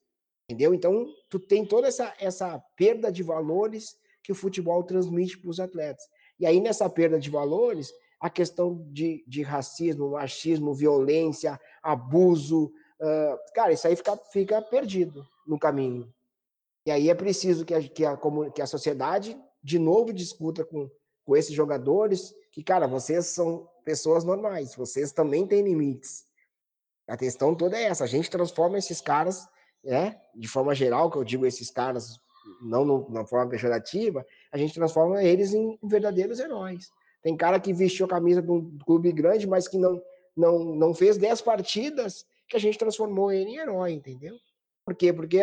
Entendeu? 0.50 0.74
Então, 0.74 1.06
tu 1.30 1.38
tem 1.38 1.66
toda 1.66 1.88
essa, 1.88 2.14
essa 2.20 2.60
perda 2.76 3.12
de 3.12 3.22
valores 3.22 3.98
que 4.24 4.32
o 4.32 4.36
futebol 4.36 4.82
transmite 4.84 5.38
para 5.38 5.52
os 5.52 5.60
atletas. 5.60 6.04
E 6.40 6.46
aí, 6.46 6.60
nessa 6.62 6.90
perda 6.90 7.20
de 7.20 7.30
valores, 7.30 7.92
a 8.20 8.30
questão 8.30 8.86
de, 8.92 9.24
de 9.28 9.44
racismo, 9.44 10.12
machismo, 10.12 10.74
violência, 10.74 11.60
abuso, 11.84 12.72
uh, 13.00 13.38
cara, 13.54 13.74
isso 13.74 13.88
aí 13.88 13.96
fica, 13.96 14.18
fica 14.32 14.62
perdido 14.62 15.26
no 15.46 15.60
caminho. 15.60 16.12
E 16.86 16.92
aí 16.92 17.10
é 17.10 17.16
preciso 17.16 17.66
que 17.66 17.74
a, 17.74 17.82
que 17.82 18.06
a, 18.06 18.18
que 18.54 18.62
a 18.62 18.68
sociedade, 18.68 19.38
de 19.62 19.78
novo, 19.78 20.14
discuta 20.14 20.64
com, 20.64 20.90
com 21.24 21.36
esses 21.36 21.54
jogadores 21.54 22.34
que, 22.52 22.64
cara, 22.64 22.88
vocês 22.88 23.28
são 23.28 23.70
pessoas 23.84 24.24
normais, 24.24 24.74
vocês 24.76 25.12
também 25.12 25.46
têm 25.46 25.64
limites. 25.64 26.26
A 27.08 27.16
questão 27.16 27.56
toda 27.56 27.78
é 27.78 27.84
essa, 27.84 28.04
a 28.04 28.08
gente 28.08 28.30
transforma 28.30 28.78
esses 28.78 29.00
caras, 29.00 29.48
né, 29.84 30.20
de 30.36 30.48
forma 30.48 30.74
geral, 30.74 31.12
que 31.12 31.18
eu 31.18 31.24
digo 31.24 31.46
esses 31.46 31.70
caras 31.70 32.20
não 32.62 33.08
na 33.10 33.26
forma 33.26 33.52
pejorativa, 33.52 34.26
a 34.52 34.58
gente 34.58 34.74
transforma 34.74 35.24
eles 35.24 35.54
em 35.54 35.78
verdadeiros 35.84 36.40
heróis. 36.40 36.90
Tem 37.28 37.36
cara 37.36 37.60
que 37.60 37.74
vestiu 37.74 38.06
a 38.06 38.10
camisa 38.10 38.42
de 38.42 38.50
um 38.50 38.78
clube 38.86 39.12
grande, 39.12 39.46
mas 39.46 39.68
que 39.68 39.78
não, 39.78 40.02
não, 40.34 40.74
não 40.74 40.94
fez 40.94 41.18
10 41.18 41.42
partidas, 41.42 42.26
que 42.48 42.56
a 42.56 42.60
gente 42.60 42.78
transformou 42.78 43.34
ele 43.34 43.50
em 43.50 43.58
herói, 43.58 43.92
entendeu? 43.92 44.34
Por 44.86 44.96
quê? 44.96 45.12
Porque, 45.12 45.42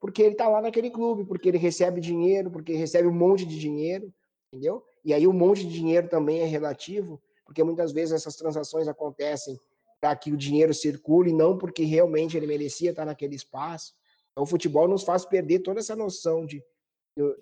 porque 0.00 0.22
ele 0.22 0.34
tá 0.34 0.48
lá 0.48 0.60
naquele 0.60 0.90
clube, 0.90 1.24
porque 1.24 1.48
ele 1.48 1.56
recebe 1.56 2.00
dinheiro, 2.00 2.50
porque 2.50 2.72
recebe 2.72 3.06
um 3.06 3.12
monte 3.12 3.46
de 3.46 3.56
dinheiro, 3.60 4.12
entendeu? 4.52 4.82
E 5.04 5.14
aí 5.14 5.24
um 5.24 5.32
monte 5.32 5.64
de 5.64 5.72
dinheiro 5.72 6.08
também 6.08 6.40
é 6.40 6.46
relativo, 6.46 7.22
porque 7.46 7.62
muitas 7.62 7.92
vezes 7.92 8.12
essas 8.12 8.34
transações 8.34 8.88
acontecem 8.88 9.56
para 10.00 10.16
que 10.16 10.32
o 10.32 10.36
dinheiro 10.36 10.74
circule, 10.74 11.32
não 11.32 11.56
porque 11.56 11.84
realmente 11.84 12.36
ele 12.36 12.48
merecia 12.48 12.90
estar 12.90 13.04
naquele 13.04 13.36
espaço. 13.36 13.94
Então, 14.32 14.42
o 14.42 14.46
futebol 14.48 14.88
nos 14.88 15.04
faz 15.04 15.24
perder 15.24 15.60
toda 15.60 15.78
essa 15.78 15.94
noção 15.94 16.44
de, 16.44 16.60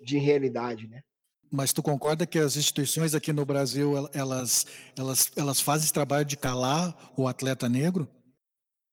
de 0.03 0.19
realidade, 0.19 0.87
né? 0.87 1.01
Mas 1.51 1.73
tu 1.73 1.81
concorda 1.81 2.27
que 2.27 2.37
as 2.37 2.55
instituições 2.55 3.15
aqui 3.15 3.33
no 3.33 3.45
Brasil, 3.45 4.09
elas, 4.13 4.67
elas, 4.97 5.31
elas 5.35 5.59
fazem 5.59 5.85
esse 5.85 5.93
trabalho 5.93 6.25
de 6.25 6.37
calar 6.37 6.95
o 7.17 7.27
atleta 7.27 7.67
negro? 7.67 8.07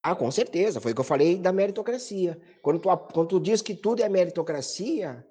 Ah, 0.03 0.15
com 0.15 0.31
certeza. 0.31 0.81
Foi 0.81 0.93
o 0.93 0.95
que 0.95 1.01
eu 1.01 1.05
falei 1.05 1.37
da 1.37 1.53
meritocracia. 1.53 2.41
Quando 2.63 2.79
tu, 2.79 2.97
quando 3.13 3.29
tu 3.29 3.41
diz 3.41 3.61
que 3.61 3.75
tudo 3.75 4.03
é 4.03 4.09
meritocracia, 4.09 5.27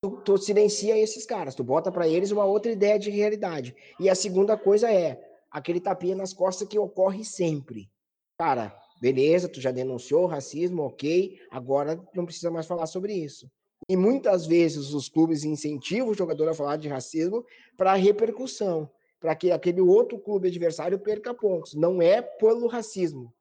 tu, 0.00 0.20
tu 0.22 0.38
silencia 0.38 0.96
esses 0.96 1.26
caras. 1.26 1.54
Tu 1.54 1.64
bota 1.64 1.90
para 1.90 2.06
eles 2.06 2.30
uma 2.30 2.44
outra 2.44 2.70
ideia 2.70 2.98
de 2.98 3.10
realidade. 3.10 3.74
E 3.98 4.08
a 4.08 4.14
segunda 4.14 4.56
coisa 4.56 4.92
é 4.92 5.20
aquele 5.50 5.80
tapinha 5.80 6.14
nas 6.14 6.32
costas 6.32 6.68
que 6.68 6.78
ocorre 6.78 7.24
sempre. 7.24 7.90
Cara, 8.38 8.78
beleza, 9.00 9.48
tu 9.48 9.60
já 9.60 9.72
denunciou 9.72 10.26
racismo, 10.26 10.82
ok, 10.82 11.38
agora 11.50 12.00
não 12.14 12.24
precisa 12.24 12.50
mais 12.50 12.66
falar 12.66 12.86
sobre 12.86 13.14
isso. 13.14 13.50
E 13.88 13.96
muitas 13.96 14.46
vezes 14.46 14.92
os 14.92 15.08
clubes 15.08 15.44
incentivam 15.44 16.10
o 16.10 16.14
jogador 16.14 16.48
a 16.48 16.54
falar 16.54 16.76
de 16.76 16.88
racismo 16.88 17.44
para 17.76 17.94
repercussão, 17.94 18.90
para 19.20 19.34
que 19.34 19.50
aquele 19.50 19.80
outro 19.80 20.18
clube 20.18 20.48
adversário 20.48 20.98
perca 20.98 21.34
pontos. 21.34 21.74
Não 21.74 22.00
é 22.00 22.22
pelo 22.22 22.66
racismo, 22.66 23.32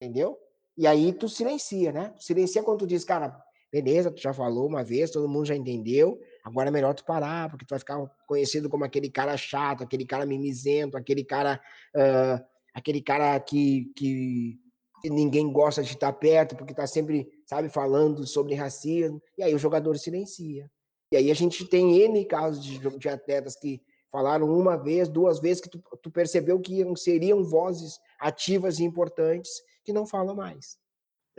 entendeu? 0.00 0.38
E 0.76 0.86
aí 0.86 1.12
tu 1.12 1.28
silencia, 1.28 1.92
né? 1.92 2.14
silencia 2.18 2.62
quando 2.62 2.80
tu 2.80 2.86
diz, 2.86 3.04
cara, 3.04 3.42
beleza, 3.72 4.10
tu 4.10 4.20
já 4.20 4.32
falou 4.32 4.66
uma 4.66 4.84
vez, 4.84 5.10
todo 5.10 5.28
mundo 5.28 5.46
já 5.46 5.56
entendeu, 5.56 6.20
agora 6.44 6.68
é 6.68 6.72
melhor 6.72 6.94
tu 6.94 7.04
parar, 7.04 7.50
porque 7.50 7.64
tu 7.64 7.70
vai 7.70 7.78
ficar 7.78 7.98
conhecido 8.26 8.68
como 8.68 8.84
aquele 8.84 9.10
cara 9.10 9.36
chato, 9.36 9.82
aquele 9.82 10.04
cara 10.04 10.26
mimizento, 10.26 10.96
aquele 10.96 11.24
cara, 11.24 11.60
uh, 11.94 12.44
aquele 12.74 13.00
cara 13.00 13.38
que, 13.40 13.90
que 13.96 14.58
ninguém 15.04 15.50
gosta 15.50 15.82
de 15.82 15.92
estar 15.92 16.12
perto, 16.12 16.56
porque 16.56 16.72
está 16.72 16.86
sempre, 16.86 17.28
sabe, 17.46 17.68
falando 17.68 18.26
sobre 18.26 18.54
racismo, 18.54 19.22
e 19.38 19.42
aí 19.42 19.54
o 19.54 19.58
jogador 19.58 19.96
silencia. 19.98 20.70
E 21.12 21.16
aí 21.16 21.30
a 21.30 21.34
gente 21.34 21.64
tem 21.64 22.00
N 22.00 22.24
casos 22.24 22.62
de, 22.62 22.78
de 22.78 23.08
atletas 23.08 23.56
que 23.56 23.80
falaram 24.10 24.46
uma 24.46 24.76
vez, 24.76 25.08
duas 25.08 25.40
vezes, 25.40 25.62
que 25.62 25.70
tu, 25.70 25.82
tu 26.02 26.10
percebeu 26.10 26.60
que 26.60 26.84
seriam 26.96 27.44
vozes 27.44 27.98
ativas 28.18 28.78
e 28.78 28.84
importantes, 28.84 29.50
que 29.84 29.92
não 29.92 30.06
falam 30.06 30.34
mais. 30.34 30.76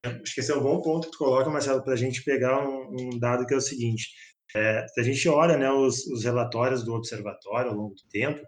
É, 0.06 0.10
acho 0.10 0.34
que 0.34 0.40
esse 0.40 0.52
é 0.52 0.56
um 0.56 0.64
bom 0.64 0.82
ponto 0.82 1.08
que 1.08 1.12
tu 1.12 1.18
coloca, 1.18 1.50
Marcelo, 1.50 1.84
para 1.84 1.94
a 1.94 1.98
gente 1.98 2.24
pegar 2.24 2.68
um, 2.68 2.88
um, 2.92 3.20
dado 3.20 3.46
que 3.46 3.54
é 3.54 3.58
o 3.58 3.62
seguinte. 3.62 4.12
É, 4.56 4.86
se 4.88 5.02
a 5.02 5.04
gente 5.04 5.28
olha 5.28 5.58
né, 5.58 5.70
os, 5.70 6.06
os 6.08 6.24
relatórios 6.24 6.84
do 6.84 6.94
observatório 6.94 7.72
ao 7.72 7.78
longo 7.78 7.96
do 7.96 8.08
tempo, 8.10 8.42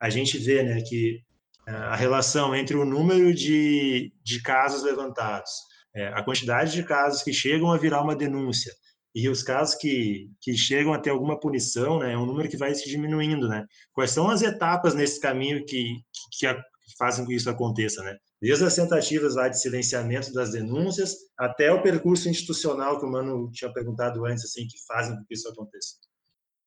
a 0.00 0.10
gente 0.10 0.36
vê 0.38 0.62
né, 0.62 0.82
que 0.82 1.22
a 1.66 1.94
relação 1.94 2.54
entre 2.54 2.76
o 2.76 2.84
número 2.84 3.34
de, 3.34 4.12
de 4.22 4.42
casos 4.42 4.82
levantados, 4.82 5.50
é, 5.98 6.08
a 6.14 6.22
quantidade 6.22 6.72
de 6.72 6.84
casos 6.84 7.22
que 7.22 7.32
chegam 7.32 7.72
a 7.72 7.76
virar 7.76 8.02
uma 8.02 8.14
denúncia 8.14 8.72
e 9.14 9.28
os 9.28 9.42
casos 9.42 9.74
que, 9.74 10.30
que 10.40 10.56
chegam 10.56 10.92
a 10.92 10.98
ter 10.98 11.10
alguma 11.10 11.40
punição, 11.40 11.98
né, 11.98 12.12
é 12.12 12.16
um 12.16 12.24
número 12.24 12.48
que 12.48 12.56
vai 12.56 12.72
se 12.72 12.88
diminuindo, 12.88 13.48
né? 13.48 13.66
Quais 13.92 14.12
são 14.12 14.30
as 14.30 14.42
etapas 14.42 14.94
nesse 14.94 15.18
caminho 15.18 15.64
que, 15.64 15.96
que, 16.38 16.46
que 16.46 16.96
fazem 16.96 17.24
com 17.24 17.30
que 17.30 17.36
isso 17.36 17.50
aconteça, 17.50 18.00
né? 18.04 18.16
Desde 18.40 18.64
as 18.64 18.76
tentativas 18.76 19.34
lá 19.34 19.48
de 19.48 19.60
silenciamento 19.60 20.32
das 20.32 20.52
denúncias 20.52 21.16
até 21.36 21.72
o 21.72 21.82
percurso 21.82 22.28
institucional 22.28 23.00
que 23.00 23.06
o 23.06 23.10
Mano 23.10 23.50
tinha 23.50 23.72
perguntado 23.72 24.24
antes, 24.24 24.44
assim, 24.44 24.68
que 24.68 24.78
fazem 24.86 25.16
com 25.16 25.24
que 25.24 25.34
isso 25.34 25.48
aconteça. 25.48 25.96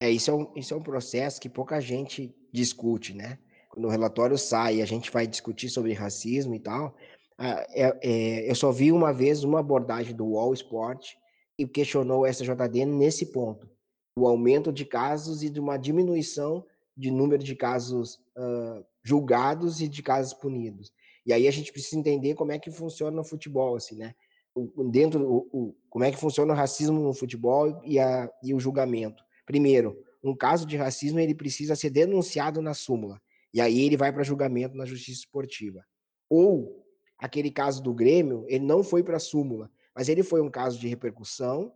É, 0.02 0.12
isso 0.12 0.30
é 0.30 0.34
um, 0.34 0.52
isso 0.58 0.74
é 0.74 0.78
um 0.78 0.84
processo 0.84 1.40
que 1.40 1.48
pouca 1.48 1.80
gente 1.80 2.36
discute, 2.52 3.14
né? 3.14 3.38
quando 3.72 3.86
o 3.86 3.90
relatório 3.90 4.38
sai 4.38 4.82
a 4.82 4.86
gente 4.86 5.10
vai 5.10 5.26
discutir 5.26 5.70
sobre 5.70 5.94
racismo 5.94 6.54
e 6.54 6.60
tal, 6.60 6.96
é, 7.42 8.00
é, 8.02 8.50
eu 8.50 8.56
só 8.56 8.72
vi 8.72 8.92
uma 8.92 9.14
vez 9.14 9.44
uma 9.44 9.60
abordagem 9.60 10.16
do 10.16 10.26
Wall 10.26 10.54
Sport 10.54 11.14
que 11.58 11.68
questionou 11.68 12.22
o 12.22 12.28
SJD 12.28 12.86
nesse 12.86 13.28
ponto, 13.28 13.70
o 14.18 14.28
aumento 14.28 14.72
de 14.72 14.86
casos 14.86 15.44
e 15.44 15.50
de 15.50 15.60
uma 15.60 15.78
diminuição 15.78 16.66
de 16.96 17.10
número 17.10 17.44
de 17.44 17.56
casos 17.56 18.16
uh, 18.38 18.86
julgados 19.04 19.82
e 19.82 19.88
de 19.88 20.04
casos 20.04 20.34
punidos. 20.34 20.92
E 21.26 21.34
aí 21.34 21.48
a 21.48 21.52
gente 21.52 21.72
precisa 21.72 21.98
entender 21.98 22.36
como 22.36 22.52
é 22.52 22.60
que 22.60 22.72
funciona 22.72 23.20
o 23.20 23.24
futebol, 23.24 23.76
assim, 23.76 23.96
né? 23.96 24.14
O, 24.54 24.84
dentro, 24.90 25.24
o, 25.24 25.48
o, 25.52 25.76
como 25.90 26.04
é 26.04 26.12
que 26.12 26.18
funciona 26.18 26.54
o 26.54 26.56
racismo 26.56 27.00
no 27.00 27.14
futebol 27.14 27.82
e, 27.86 27.98
a, 27.98 28.30
e 28.44 28.54
o 28.54 28.60
julgamento. 28.60 29.24
Primeiro, 29.46 29.98
um 30.24 30.36
caso 30.36 30.66
de 30.66 30.76
racismo 30.76 31.20
ele 31.20 31.34
precisa 31.34 31.76
ser 31.76 31.90
denunciado 31.90 32.62
na 32.62 32.74
súmula. 32.74 33.22
E 33.54 33.62
aí 33.62 33.86
ele 33.86 33.96
vai 33.96 34.12
para 34.12 34.24
julgamento 34.24 34.76
na 34.76 34.86
justiça 34.86 35.20
esportiva. 35.20 35.84
Ou 36.30 36.81
aquele 37.22 37.52
caso 37.52 37.82
do 37.82 37.94
Grêmio, 37.94 38.44
ele 38.48 38.66
não 38.66 38.84
foi 38.84 39.04
para 39.04 39.18
a 39.18 39.20
súmula, 39.20 39.70
mas 39.96 40.10
ele 40.10 40.24
foi 40.24 40.42
um 40.42 40.50
caso 40.50 40.80
de 40.80 40.88
repercussão, 40.88 41.72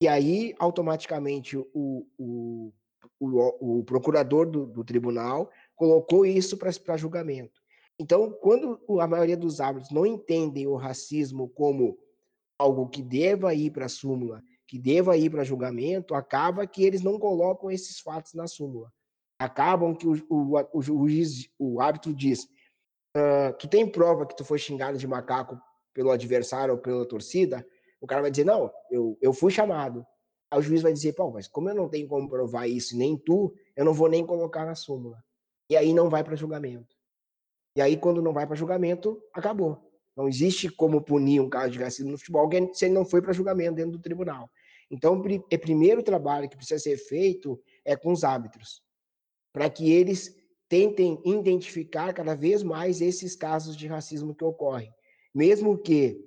e 0.00 0.08
aí 0.08 0.54
automaticamente 0.58 1.56
o, 1.56 2.06
o, 2.18 2.72
o, 3.20 3.78
o 3.78 3.84
procurador 3.84 4.50
do, 4.50 4.66
do, 4.66 4.82
tribunal 4.82 5.50
colocou 5.74 6.26
isso 6.26 6.56
para 6.56 6.96
julgamento. 6.96 7.62
Então, 7.98 8.30
quando 8.30 8.80
a 9.00 9.06
maioria 9.06 9.36
dos 9.36 9.60
árbitros 9.60 9.92
não 9.92 10.04
entendem 10.04 10.66
o 10.66 10.76
racismo 10.76 11.48
como 11.50 11.98
algo 12.58 12.88
que 12.88 13.02
deva 13.02 13.54
ir 13.54 13.70
para 13.70 13.86
a 13.86 13.90
súmula, 13.90 14.42
que 14.66 14.78
deva 14.78 15.16
ir 15.16 15.30
para 15.30 15.44
julgamento, 15.44 16.14
acaba 16.14 16.66
que 16.66 16.82
eles 16.82 17.02
não 17.02 17.18
colocam 17.18 17.70
esses 17.70 18.00
fatos 18.00 18.34
na 18.34 18.46
súmula 18.46 18.90
acabam 19.38 19.94
que 19.94 20.06
o, 20.06 20.14
o, 20.28 20.54
o 20.72 20.82
juiz, 20.82 21.48
o 21.58 21.80
árbitro 21.80 22.14
diz: 22.14 22.48
uh, 23.16 23.52
tu 23.58 23.66
tem 23.66 23.90
prova 23.90 24.26
que 24.26 24.36
tu 24.36 24.44
foi 24.44 24.58
xingado 24.58 24.98
de 24.98 25.06
macaco 25.06 25.58
pelo 25.94 26.10
adversário 26.10 26.74
ou 26.74 26.80
pela 26.80 27.06
torcida? 27.06 27.66
O 28.00 28.06
cara 28.06 28.22
vai 28.22 28.30
dizer: 28.30 28.44
não, 28.44 28.70
eu, 28.90 29.18
eu 29.20 29.32
fui 29.32 29.50
chamado. 29.50 30.06
Aí 30.50 30.58
o 30.58 30.62
juiz 30.62 30.82
vai 30.82 30.92
dizer: 30.92 31.14
pô, 31.14 31.30
mas 31.30 31.48
como 31.48 31.68
eu 31.68 31.74
não 31.74 31.88
tenho 31.88 32.06
como 32.06 32.28
provar 32.28 32.66
isso, 32.66 32.96
nem 32.96 33.16
tu, 33.16 33.54
eu 33.74 33.84
não 33.84 33.94
vou 33.94 34.08
nem 34.08 34.24
colocar 34.24 34.64
na 34.64 34.74
súmula. 34.74 35.18
E 35.68 35.76
aí 35.76 35.92
não 35.92 36.08
vai 36.08 36.22
para 36.22 36.36
julgamento. 36.36 36.94
E 37.76 37.80
aí, 37.80 37.96
quando 37.96 38.22
não 38.22 38.32
vai 38.32 38.46
para 38.46 38.56
julgamento, 38.56 39.20
acabou. 39.34 39.82
Não 40.16 40.26
existe 40.28 40.70
como 40.70 41.02
punir 41.02 41.40
um 41.40 41.48
caso 41.50 41.72
de 41.72 41.78
racismo 41.78 42.10
no 42.10 42.16
futebol 42.16 42.48
se 42.72 42.86
ele 42.86 42.94
não 42.94 43.04
foi 43.04 43.20
para 43.20 43.34
julgamento 43.34 43.74
dentro 43.74 43.92
do 43.92 43.98
tribunal. 43.98 44.50
Então, 44.90 45.20
o 45.20 45.58
primeiro 45.58 46.02
trabalho 46.02 46.48
que 46.48 46.56
precisa 46.56 46.78
ser 46.78 46.96
feito 46.96 47.60
é 47.84 47.94
com 47.94 48.12
os 48.12 48.24
árbitros 48.24 48.82
para 49.52 49.68
que 49.70 49.90
eles 49.90 50.34
tentem 50.68 51.20
identificar 51.24 52.12
cada 52.12 52.34
vez 52.34 52.62
mais 52.62 53.00
esses 53.00 53.36
casos 53.36 53.76
de 53.76 53.86
racismo 53.86 54.34
que 54.34 54.44
ocorrem. 54.44 54.92
Mesmo 55.34 55.78
que 55.78 56.18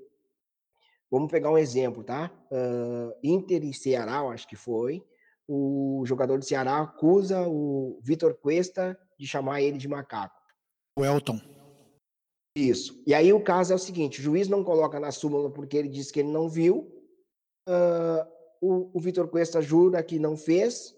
vamos 1.09 1.31
pegar 1.31 1.51
um 1.51 1.57
exemplo, 1.57 2.03
tá? 2.03 2.31
Uh, 2.51 3.13
Inter 3.23 3.63
e 3.63 3.73
Ceará, 3.73 4.21
acho 4.21 4.47
que 4.47 4.55
foi. 4.55 5.03
O 5.47 6.03
jogador 6.05 6.37
do 6.37 6.45
Ceará 6.45 6.79
acusa 6.79 7.47
o 7.47 7.99
Vitor 8.03 8.35
Cuesta 8.35 8.97
de 9.17 9.25
chamar 9.25 9.61
ele 9.61 9.77
de 9.77 9.87
macaco. 9.87 10.39
O 10.95 11.03
Elton. 11.03 11.39
Isso. 12.55 13.01
E 13.07 13.13
aí 13.13 13.33
o 13.33 13.43
caso 13.43 13.73
é 13.73 13.75
o 13.75 13.79
seguinte: 13.79 14.19
o 14.19 14.23
juiz 14.23 14.47
não 14.47 14.63
coloca 14.63 14.99
na 14.99 15.11
súmula 15.11 15.49
porque 15.49 15.77
ele 15.77 15.89
disse 15.89 16.13
que 16.13 16.19
ele 16.19 16.31
não 16.31 16.47
viu. 16.47 16.91
Uh, 17.67 18.39
o, 18.61 18.97
o 18.97 18.99
Vitor 18.99 19.27
Cuesta 19.27 19.61
jura 19.61 20.03
que 20.03 20.19
não 20.19 20.37
fez. 20.37 20.95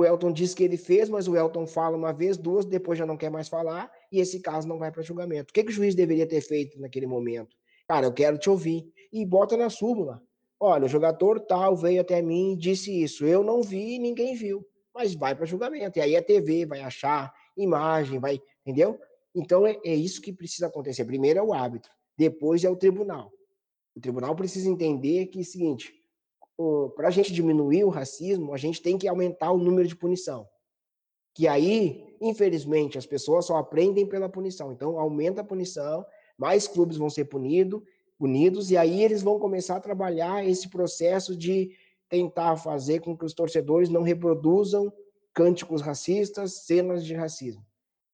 O 0.00 0.04
Elton 0.04 0.32
diz 0.32 0.54
que 0.54 0.64
ele 0.64 0.78
fez, 0.78 1.10
mas 1.10 1.28
o 1.28 1.36
Elton 1.36 1.66
fala 1.66 1.94
uma 1.94 2.10
vez, 2.10 2.38
duas, 2.38 2.64
depois 2.64 2.98
já 2.98 3.04
não 3.04 3.18
quer 3.18 3.30
mais 3.30 3.50
falar, 3.50 3.92
e 4.10 4.18
esse 4.18 4.40
caso 4.40 4.66
não 4.66 4.78
vai 4.78 4.90
para 4.90 5.02
julgamento. 5.02 5.50
O 5.50 5.52
que, 5.52 5.62
que 5.62 5.68
o 5.68 5.74
juiz 5.74 5.94
deveria 5.94 6.26
ter 6.26 6.40
feito 6.40 6.80
naquele 6.80 7.06
momento? 7.06 7.54
Cara, 7.86 8.06
eu 8.06 8.12
quero 8.12 8.38
te 8.38 8.48
ouvir. 8.48 8.90
E 9.12 9.26
bota 9.26 9.58
na 9.58 9.68
súmula. 9.68 10.22
Olha, 10.58 10.86
o 10.86 10.88
jogador 10.88 11.38
tal 11.40 11.76
veio 11.76 12.00
até 12.00 12.22
mim 12.22 12.52
e 12.52 12.56
disse 12.56 13.02
isso. 13.02 13.26
Eu 13.26 13.44
não 13.44 13.62
vi, 13.62 13.98
ninguém 13.98 14.34
viu. 14.34 14.66
Mas 14.94 15.14
vai 15.14 15.34
para 15.34 15.44
julgamento. 15.44 15.98
E 15.98 16.00
aí 16.00 16.16
a 16.16 16.22
TV 16.22 16.64
vai 16.64 16.80
achar 16.80 17.30
imagem, 17.54 18.18
vai, 18.18 18.40
entendeu? 18.64 18.98
Então 19.34 19.66
é, 19.66 19.78
é 19.84 19.94
isso 19.94 20.22
que 20.22 20.32
precisa 20.32 20.68
acontecer. 20.68 21.04
Primeiro 21.04 21.40
é 21.40 21.42
o 21.42 21.52
árbitro, 21.52 21.92
depois 22.16 22.64
é 22.64 22.70
o 22.70 22.76
tribunal. 22.76 23.30
O 23.94 24.00
tribunal 24.00 24.34
precisa 24.34 24.70
entender 24.70 25.26
que 25.26 25.40
é 25.40 25.42
o 25.42 25.44
seguinte: 25.44 25.92
para 26.94 27.08
a 27.08 27.10
gente 27.10 27.32
diminuir 27.32 27.84
o 27.84 27.88
racismo, 27.88 28.52
a 28.52 28.56
gente 28.56 28.82
tem 28.82 28.98
que 28.98 29.08
aumentar 29.08 29.50
o 29.50 29.58
número 29.58 29.88
de 29.88 29.96
punição. 29.96 30.48
Que 31.34 31.48
aí, 31.48 32.16
infelizmente, 32.20 32.98
as 32.98 33.06
pessoas 33.06 33.46
só 33.46 33.56
aprendem 33.56 34.06
pela 34.06 34.28
punição. 34.28 34.72
Então, 34.72 34.98
aumenta 34.98 35.40
a 35.40 35.44
punição, 35.44 36.04
mais 36.36 36.66
clubes 36.66 36.96
vão 36.96 37.08
ser 37.08 37.26
punidos, 37.26 37.82
punidos, 38.18 38.70
e 38.70 38.76
aí 38.76 39.02
eles 39.02 39.22
vão 39.22 39.38
começar 39.38 39.76
a 39.76 39.80
trabalhar 39.80 40.46
esse 40.46 40.68
processo 40.68 41.34
de 41.34 41.70
tentar 42.08 42.56
fazer 42.56 43.00
com 43.00 43.16
que 43.16 43.24
os 43.24 43.32
torcedores 43.32 43.88
não 43.88 44.02
reproduzam 44.02 44.92
cânticos 45.32 45.80
racistas, 45.80 46.64
cenas 46.66 47.04
de 47.04 47.14
racismo. 47.14 47.64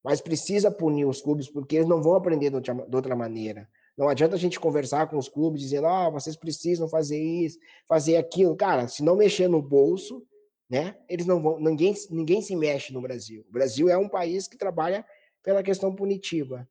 Mas 0.05 0.21
precisa 0.21 0.71
punir 0.71 1.07
os 1.07 1.21
clubes, 1.21 1.49
porque 1.49 1.77
eles 1.77 1.89
não 1.89 2.01
vão 2.01 2.15
aprender 2.15 2.51
de 2.51 2.71
outra 2.95 3.17
maneira. 3.17 3.69
Não 3.97 4.09
adianta 4.09 4.35
a 4.35 4.39
gente 4.39 4.61
conversar 4.61 5.09
com 5.09 5.17
os 5.17 5.29
clubes 5.29 5.63
dizendo, 5.63 5.87
ah, 5.87 6.11
vocês 6.11 6.37
precisam 6.37 6.89
fazer 6.89 7.19
isso, 7.19 7.59
fazer 7.89 8.17
aquilo. 8.17 8.55
Cara, 8.55 8.89
se 8.89 9.03
não 9.03 9.17
mexer 9.17 9.49
no 9.49 9.63
bolso, 9.63 10.23
né? 10.69 10.97
Eles 11.09 11.25
não 11.25 11.41
vão, 11.41 11.59
ninguém, 11.59 11.95
ninguém 12.11 12.43
se 12.43 12.55
mexe 12.55 12.93
no 12.93 13.01
Brasil. 13.01 13.45
O 13.49 13.53
Brasil 13.53 13.89
é 13.89 13.97
um 13.97 14.09
país 14.09 14.47
que 14.47 14.59
trabalha 14.59 15.05
pela 15.43 15.63
questão 15.63 15.95
punitiva. 15.95 16.69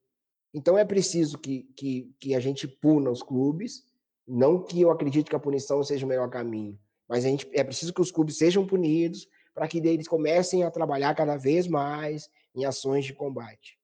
Então 0.54 0.78
é 0.78 0.86
preciso 0.86 1.38
que, 1.38 1.64
que, 1.76 2.14
que 2.20 2.36
a 2.36 2.40
gente 2.40 2.68
puna 2.68 3.10
os 3.10 3.24
clubes, 3.24 3.84
não 4.28 4.64
que 4.64 4.82
eu 4.82 4.92
acredite 4.92 5.30
que 5.30 5.36
a 5.36 5.40
punição 5.40 5.84
seja 5.84 6.06
o 6.06 6.10
melhor 6.10 6.30
caminho, 6.30 6.80
mas 7.08 7.26
a 7.26 7.30
gente, 7.30 7.48
é 7.54 7.64
preciso 7.64 7.94
que 7.94 8.02
os 8.02 8.12
clubes 8.12 8.38
sejam 8.38 8.66
punidos 8.66 9.28
para 9.54 9.68
que 9.68 9.78
eles 9.78 10.08
comecem 10.08 10.64
a 10.64 10.72
trabalhar 10.72 11.16
cada 11.16 11.38
vez 11.38 11.68
mais 11.68 12.30
em 12.54 12.66
ações 12.66 13.06
de 13.06 13.14
combate. 13.14 13.78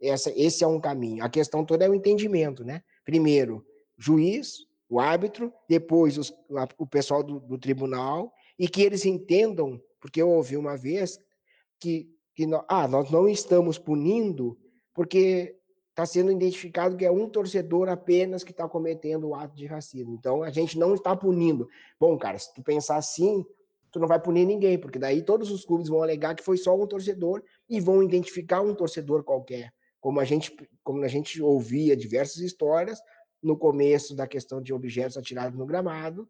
Essa, 0.00 0.32
esse 0.36 0.64
é 0.64 0.66
um 0.66 0.80
caminho. 0.80 1.24
A 1.24 1.28
questão 1.28 1.64
toda 1.64 1.84
é 1.84 1.88
o 1.88 1.94
entendimento, 1.94 2.64
né? 2.64 2.82
Primeiro, 3.04 3.64
juiz, 3.96 4.66
o 4.88 5.00
árbitro, 5.00 5.52
depois 5.68 6.18
os, 6.18 6.32
o 6.78 6.86
pessoal 6.86 7.22
do, 7.22 7.40
do, 7.40 7.58
tribunal, 7.58 8.32
e 8.58 8.68
que 8.68 8.82
eles 8.82 9.04
entendam, 9.04 9.80
porque 10.00 10.20
eu 10.20 10.28
ouvi 10.28 10.56
uma 10.56 10.76
vez 10.76 11.18
que, 11.80 12.08
que 12.34 12.46
nós, 12.46 12.64
ah, 12.68 12.86
nós 12.86 13.10
não 13.10 13.28
estamos 13.28 13.78
punindo 13.78 14.58
porque 14.92 15.56
está 15.90 16.04
sendo 16.04 16.30
identificado 16.32 16.96
que 16.96 17.04
é 17.04 17.10
um 17.10 17.28
torcedor 17.28 17.88
apenas 17.88 18.42
que 18.42 18.50
está 18.50 18.68
cometendo 18.68 19.28
o 19.28 19.34
ato 19.34 19.56
de 19.56 19.66
racismo. 19.66 20.14
Então, 20.14 20.42
a 20.42 20.50
gente 20.50 20.78
não 20.78 20.94
está 20.94 21.16
punindo. 21.16 21.68
Bom, 21.98 22.18
cara, 22.18 22.38
se 22.38 22.52
tu 22.52 22.62
pensar 22.62 22.96
assim, 22.96 23.44
tu 23.92 24.00
não 24.00 24.08
vai 24.08 24.20
punir 24.20 24.44
ninguém, 24.44 24.76
porque 24.76 24.98
daí 24.98 25.22
todos 25.22 25.52
os 25.52 25.64
clubes 25.64 25.88
vão 25.88 26.02
alegar 26.02 26.34
que 26.34 26.42
foi 26.42 26.56
só 26.56 26.76
um 26.76 26.86
torcedor 26.86 27.42
e 27.68 27.80
vão 27.80 28.02
identificar 28.02 28.60
um 28.60 28.74
torcedor 28.74 29.22
qualquer 29.22 29.72
como 30.04 30.20
a 30.20 30.24
gente, 30.26 30.54
como 30.82 31.02
a 31.02 31.08
gente 31.08 31.40
ouvia 31.40 31.96
diversas 31.96 32.42
histórias 32.42 33.00
no 33.42 33.56
começo 33.56 34.14
da 34.14 34.26
questão 34.26 34.60
de 34.60 34.70
objetos 34.70 35.16
atirados 35.16 35.58
no 35.58 35.64
gramado, 35.64 36.28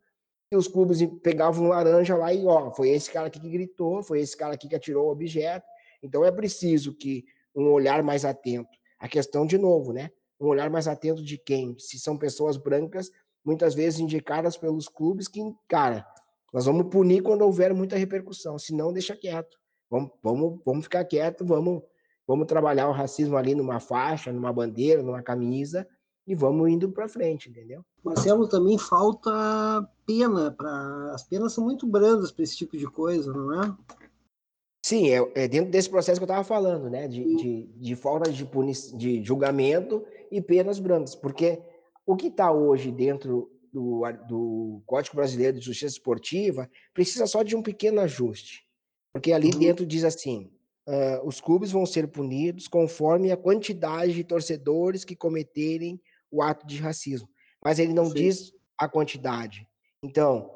e 0.48 0.54
os 0.54 0.68
clubes 0.68 1.00
pegavam 1.24 1.64
um 1.64 1.68
laranja 1.70 2.16
lá 2.16 2.32
e, 2.32 2.46
ó, 2.46 2.70
foi 2.70 2.90
esse 2.90 3.10
cara 3.10 3.26
aqui 3.26 3.40
que 3.40 3.50
gritou, 3.50 4.00
foi 4.00 4.20
esse 4.20 4.36
cara 4.36 4.54
aqui 4.54 4.68
que 4.68 4.76
atirou 4.76 5.08
o 5.08 5.10
objeto. 5.10 5.66
Então 6.00 6.24
é 6.24 6.30
preciso 6.30 6.94
que 6.94 7.24
um 7.52 7.68
olhar 7.72 8.00
mais 8.04 8.24
atento. 8.24 8.70
A 8.96 9.08
questão, 9.08 9.44
de 9.44 9.58
novo, 9.58 9.92
né? 9.92 10.08
Um 10.38 10.46
olhar 10.46 10.70
mais 10.70 10.86
atento 10.86 11.20
de 11.20 11.36
quem? 11.36 11.76
Se 11.76 11.98
são 11.98 12.16
pessoas 12.16 12.56
brancas, 12.56 13.10
muitas 13.44 13.74
vezes 13.74 13.98
indicadas 13.98 14.56
pelos 14.56 14.88
clubes, 14.88 15.26
que, 15.26 15.40
cara, 15.66 16.06
nós 16.52 16.66
vamos 16.66 16.86
punir 16.90 17.24
quando 17.24 17.42
houver 17.42 17.74
muita 17.74 17.96
repercussão, 17.96 18.56
se 18.56 18.72
não, 18.72 18.92
deixa 18.92 19.16
quieto. 19.16 19.58
Vamos, 19.90 20.12
vamos, 20.22 20.60
vamos 20.64 20.84
ficar 20.84 21.04
quieto, 21.04 21.44
vamos 21.44 21.82
Vamos 22.26 22.46
trabalhar 22.46 22.88
o 22.88 22.92
racismo 22.92 23.36
ali 23.36 23.54
numa 23.54 23.80
faixa, 23.80 24.32
numa 24.32 24.52
bandeira, 24.52 25.02
numa 25.02 25.22
camisa 25.22 25.86
e 26.26 26.34
vamos 26.34 26.70
indo 26.70 26.90
para 26.90 27.08
frente, 27.08 27.50
entendeu? 27.50 27.84
Marcelo, 28.02 28.48
também 28.48 28.78
falta 28.78 29.30
pena 30.06 30.50
para 30.50 31.12
as 31.12 31.22
penas 31.22 31.52
são 31.52 31.64
muito 31.64 31.86
brandas 31.86 32.32
para 32.32 32.44
esse 32.44 32.56
tipo 32.56 32.76
de 32.76 32.86
coisa, 32.86 33.32
não 33.32 33.62
é? 33.62 33.76
Sim, 34.84 35.10
é, 35.10 35.32
é 35.34 35.48
dentro 35.48 35.70
desse 35.70 35.88
processo 35.88 36.20
que 36.20 36.24
eu 36.24 36.26
estava 36.26 36.44
falando, 36.44 36.90
né? 36.90 37.08
De, 37.08 37.36
de, 37.36 37.66
de, 37.66 37.96
falta 37.96 38.30
de, 38.30 38.46
de 38.96 39.24
julgamento 39.24 40.04
e 40.30 40.40
penas 40.40 40.78
brandas, 40.78 41.14
porque 41.14 41.62
o 42.06 42.16
que 42.16 42.26
está 42.26 42.52
hoje 42.52 42.90
dentro 42.90 43.50
do, 43.72 44.02
do 44.28 44.82
Código 44.86 45.16
Brasileiro 45.16 45.58
de 45.58 45.64
Justiça 45.64 45.94
Esportiva 45.94 46.70
precisa 46.92 47.26
só 47.26 47.42
de 47.42 47.56
um 47.56 47.62
pequeno 47.62 48.00
ajuste, 48.00 48.66
porque 49.12 49.32
ali 49.32 49.50
uhum. 49.52 49.58
dentro 49.58 49.86
diz 49.86 50.04
assim: 50.04 50.50
uh, 50.86 51.26
os 51.26 51.40
clubes 51.40 51.70
vão 51.70 51.86
ser 51.86 52.08
punidos 52.08 52.68
conforme 52.68 53.30
a 53.30 53.36
quantidade 53.36 54.12
de 54.12 54.24
torcedores 54.24 55.04
que 55.04 55.16
cometerem 55.16 56.00
o 56.30 56.42
ato 56.42 56.66
de 56.66 56.78
racismo. 56.78 57.28
Mas 57.64 57.78
ele 57.78 57.92
não 57.92 58.06
Sim. 58.06 58.14
diz 58.14 58.52
a 58.76 58.88
quantidade. 58.88 59.66
Então, 60.02 60.50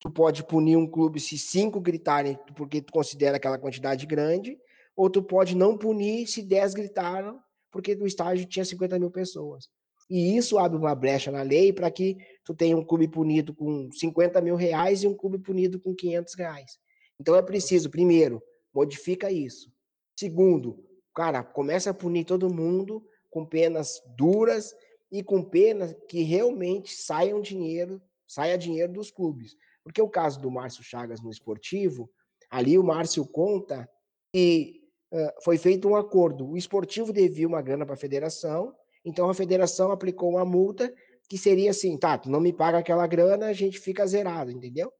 tu 0.00 0.10
pode 0.10 0.42
punir 0.44 0.76
um 0.76 0.86
clube 0.86 1.20
se 1.20 1.38
cinco 1.38 1.80
gritarem 1.80 2.38
porque 2.56 2.80
tu 2.80 2.92
considera 2.92 3.36
aquela 3.36 3.58
quantidade 3.58 4.06
grande, 4.06 4.58
ou 4.96 5.08
tu 5.08 5.22
pode 5.22 5.54
não 5.54 5.76
punir 5.76 6.26
se 6.26 6.42
dez 6.42 6.74
gritaram 6.74 7.40
porque 7.70 7.94
no 7.94 8.06
estádio 8.06 8.46
tinha 8.46 8.64
50 8.64 8.98
mil 8.98 9.10
pessoas. 9.10 9.68
E 10.08 10.36
isso 10.36 10.58
abre 10.58 10.76
uma 10.76 10.94
brecha 10.94 11.30
na 11.30 11.42
lei 11.42 11.72
para 11.72 11.88
que 11.88 12.16
tu 12.44 12.52
tenha 12.52 12.76
um 12.76 12.84
clube 12.84 13.06
punido 13.06 13.54
com 13.54 13.88
50 13.92 14.40
mil 14.40 14.56
reais 14.56 15.04
e 15.04 15.06
um 15.06 15.14
clube 15.14 15.38
punido 15.38 15.78
com 15.78 15.94
500 15.94 16.34
reais. 16.34 16.78
Então 17.20 17.36
é 17.36 17.42
preciso, 17.42 17.88
primeiro, 17.88 18.42
modifica 18.74 19.30
isso. 19.30 19.72
Segundo, 20.18 20.84
cara, 21.14 21.42
começa 21.42 21.90
a 21.90 21.94
punir 21.94 22.24
todo 22.24 22.52
mundo 22.52 23.04
com 23.30 23.46
penas 23.46 24.00
duras 24.16 24.74
e 25.10 25.22
com 25.22 25.42
penas 25.42 25.94
que 26.08 26.22
realmente 26.22 26.94
saiam 26.94 27.40
dinheiro, 27.40 28.00
saia 28.26 28.58
dinheiro 28.58 28.92
dos 28.92 29.10
clubes. 29.10 29.56
Porque 29.82 30.00
o 30.00 30.08
caso 30.08 30.40
do 30.40 30.50
Márcio 30.50 30.84
Chagas 30.84 31.20
no 31.20 31.30
esportivo, 31.30 32.10
ali 32.50 32.78
o 32.78 32.84
Márcio 32.84 33.26
conta 33.26 33.88
que 34.32 34.82
uh, 35.12 35.42
foi 35.42 35.58
feito 35.58 35.88
um 35.88 35.96
acordo. 35.96 36.48
O 36.48 36.56
esportivo 36.56 37.12
devia 37.12 37.48
uma 37.48 37.62
grana 37.62 37.84
para 37.84 37.94
a 37.94 37.98
federação, 37.98 38.74
então 39.04 39.28
a 39.28 39.34
federação 39.34 39.90
aplicou 39.90 40.30
uma 40.30 40.44
multa 40.44 40.92
que 41.28 41.38
seria 41.38 41.70
assim, 41.70 41.96
tá, 41.96 42.18
tu 42.18 42.28
não 42.28 42.40
me 42.40 42.52
paga 42.52 42.78
aquela 42.78 43.06
grana, 43.06 43.46
a 43.46 43.52
gente 43.52 43.78
fica 43.78 44.06
zerado, 44.06 44.50
entendeu? 44.50 44.92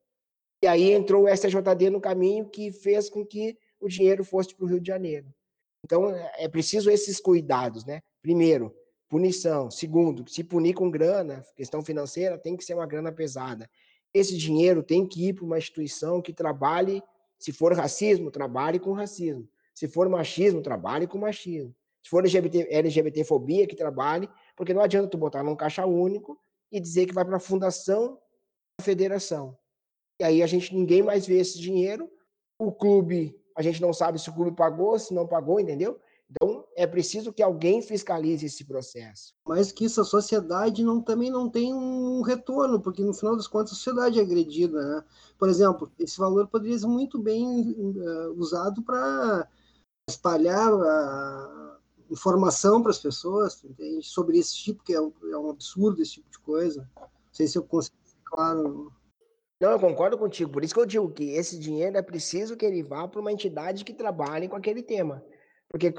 E 0.62 0.66
aí 0.66 0.92
entrou 0.92 1.24
o 1.24 1.28
STJD 1.28 1.90
no 1.90 2.00
caminho 2.00 2.48
que 2.48 2.70
fez 2.70 3.08
com 3.08 3.24
que 3.24 3.56
o 3.80 3.88
dinheiro 3.88 4.22
fosse 4.22 4.54
para 4.54 4.64
o 4.64 4.68
Rio 4.68 4.80
de 4.80 4.88
Janeiro. 4.88 5.26
Então, 5.84 6.14
é 6.36 6.46
preciso 6.46 6.90
esses 6.90 7.18
cuidados, 7.18 7.84
né? 7.86 8.00
Primeiro, 8.20 8.74
punição. 9.08 9.70
Segundo, 9.70 10.28
se 10.28 10.44
punir 10.44 10.74
com 10.74 10.90
grana, 10.90 11.42
questão 11.56 11.82
financeira, 11.82 12.38
tem 12.38 12.56
que 12.56 12.64
ser 12.64 12.74
uma 12.74 12.86
grana 12.86 13.10
pesada. 13.10 13.68
Esse 14.12 14.36
dinheiro 14.36 14.82
tem 14.82 15.06
que 15.06 15.28
ir 15.28 15.34
para 15.34 15.44
uma 15.44 15.58
instituição 15.58 16.20
que 16.20 16.32
trabalhe, 16.32 17.02
se 17.38 17.52
for 17.52 17.72
racismo, 17.72 18.30
trabalhe 18.30 18.78
com 18.78 18.92
racismo. 18.92 19.48
Se 19.74 19.88
for 19.88 20.08
machismo, 20.08 20.60
trabalhe 20.60 21.06
com 21.06 21.16
machismo. 21.16 21.74
Se 22.02 22.10
for 22.10 22.22
LGBT, 22.24 22.68
LGBTfobia, 22.70 23.66
que 23.66 23.76
trabalhe, 23.76 24.28
porque 24.56 24.74
não 24.74 24.82
adianta 24.82 25.08
tu 25.08 25.16
botar 25.16 25.42
num 25.42 25.56
caixa 25.56 25.86
único 25.86 26.38
e 26.70 26.78
dizer 26.78 27.06
que 27.06 27.14
vai 27.14 27.24
para 27.24 27.36
a 27.36 27.40
fundação 27.40 28.18
da 28.78 28.84
federação. 28.84 29.56
E 30.20 30.24
aí 30.24 30.42
a 30.42 30.46
gente 30.46 30.74
ninguém 30.74 31.02
mais 31.02 31.26
vê 31.26 31.38
esse 31.38 31.58
dinheiro. 31.58 32.10
O 32.58 32.70
clube, 32.70 33.34
a 33.56 33.62
gente 33.62 33.80
não 33.80 33.92
sabe 33.92 34.18
se 34.20 34.28
o 34.28 34.34
clube 34.34 34.52
pagou, 34.52 34.98
se 34.98 35.14
não 35.14 35.26
pagou, 35.26 35.58
entendeu? 35.58 35.98
Então 36.30 36.64
é 36.76 36.86
preciso 36.86 37.32
que 37.32 37.42
alguém 37.42 37.82
fiscalize 37.82 38.46
esse 38.46 38.64
processo. 38.64 39.34
Mas 39.44 39.72
que 39.72 39.86
isso 39.86 40.00
a 40.00 40.04
sociedade 40.04 40.84
não, 40.84 41.00
também 41.00 41.30
não 41.30 41.48
tem 41.48 41.74
um 41.74 42.20
retorno, 42.20 42.80
porque 42.80 43.02
no 43.02 43.14
final 43.14 43.34
das 43.34 43.48
contas 43.48 43.72
a 43.72 43.74
sociedade 43.74 44.20
é 44.20 44.22
agredida, 44.22 44.80
né? 44.80 45.04
Por 45.38 45.48
exemplo, 45.48 45.90
esse 45.98 46.18
valor 46.18 46.46
poderia 46.46 46.78
ser 46.78 46.86
muito 46.86 47.18
bem 47.18 47.72
uh, 47.72 48.32
usado 48.36 48.82
para 48.82 49.48
espalhar 50.08 50.72
a 50.72 51.78
informação 52.10 52.82
para 52.82 52.90
as 52.90 52.98
pessoas 52.98 53.62
entende? 53.64 54.06
sobre 54.06 54.38
esse 54.38 54.54
tipo, 54.56 54.82
que 54.84 54.92
é 54.92 55.00
um, 55.00 55.12
é 55.32 55.38
um 55.38 55.50
absurdo 55.50 56.02
esse 56.02 56.14
tipo 56.14 56.30
de 56.30 56.38
coisa 56.40 56.88
sei 57.32 57.46
se 57.46 57.58
eu 57.58 57.62
consigo 57.62 57.96
ser 58.04 58.16
claro. 58.24 58.92
Não, 59.60 59.72
eu 59.72 59.78
concordo 59.78 60.16
contigo. 60.16 60.50
Por 60.50 60.64
isso 60.64 60.72
que 60.72 60.80
eu 60.80 60.86
digo 60.86 61.10
que 61.10 61.32
esse 61.32 61.58
dinheiro 61.58 61.96
é 61.96 62.02
preciso 62.02 62.56
que 62.56 62.64
ele 62.64 62.82
vá 62.82 63.06
para 63.06 63.20
uma 63.20 63.30
entidade 63.30 63.84
que 63.84 63.92
trabalhe 63.92 64.48
com 64.48 64.56
aquele 64.56 64.82
tema. 64.82 65.22
Porque, 65.68 65.92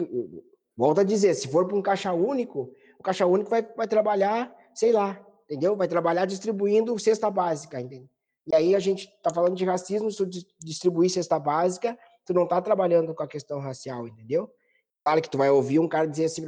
volto 0.76 1.02
a 1.02 1.04
dizer, 1.04 1.36
se 1.36 1.48
for 1.48 1.68
para 1.68 1.78
um 1.78 1.82
caixa 1.82 2.12
único, 2.12 2.74
o 3.00 3.04
caixa 3.04 3.26
único 3.26 3.50
vai, 3.50 3.62
vai 3.62 3.88
trabalhar, 3.88 4.54
sei 4.74 4.92
lá, 4.92 5.24
entendeu? 5.46 5.76
Vai 5.76 5.88
trabalhar 5.88 6.26
distribuindo 6.26 6.98
cesta 6.98 7.30
básica, 7.30 7.80
entendeu? 7.80 8.10
E 8.48 8.56
aí 8.56 8.76
a 8.76 8.80
gente 8.80 9.08
está 9.08 9.32
falando 9.32 9.56
de 9.56 9.64
racismo, 9.64 10.10
se 10.10 10.18
tu 10.18 10.26
distribuir 10.60 11.12
cesta 11.12 11.38
básica, 11.38 11.98
tu 12.26 12.34
não 12.34 12.44
está 12.44 12.60
trabalhando 12.60 13.14
com 13.14 13.22
a 13.22 13.28
questão 13.28 13.60
racial, 13.60 14.08
entendeu? 14.08 14.52
Claro 15.04 15.22
que 15.22 15.30
tu 15.30 15.38
vai 15.38 15.52
ouvir 15.52 15.78
um 15.78 15.88
cara 15.88 16.08
dizer 16.08 16.26
assim, 16.26 16.44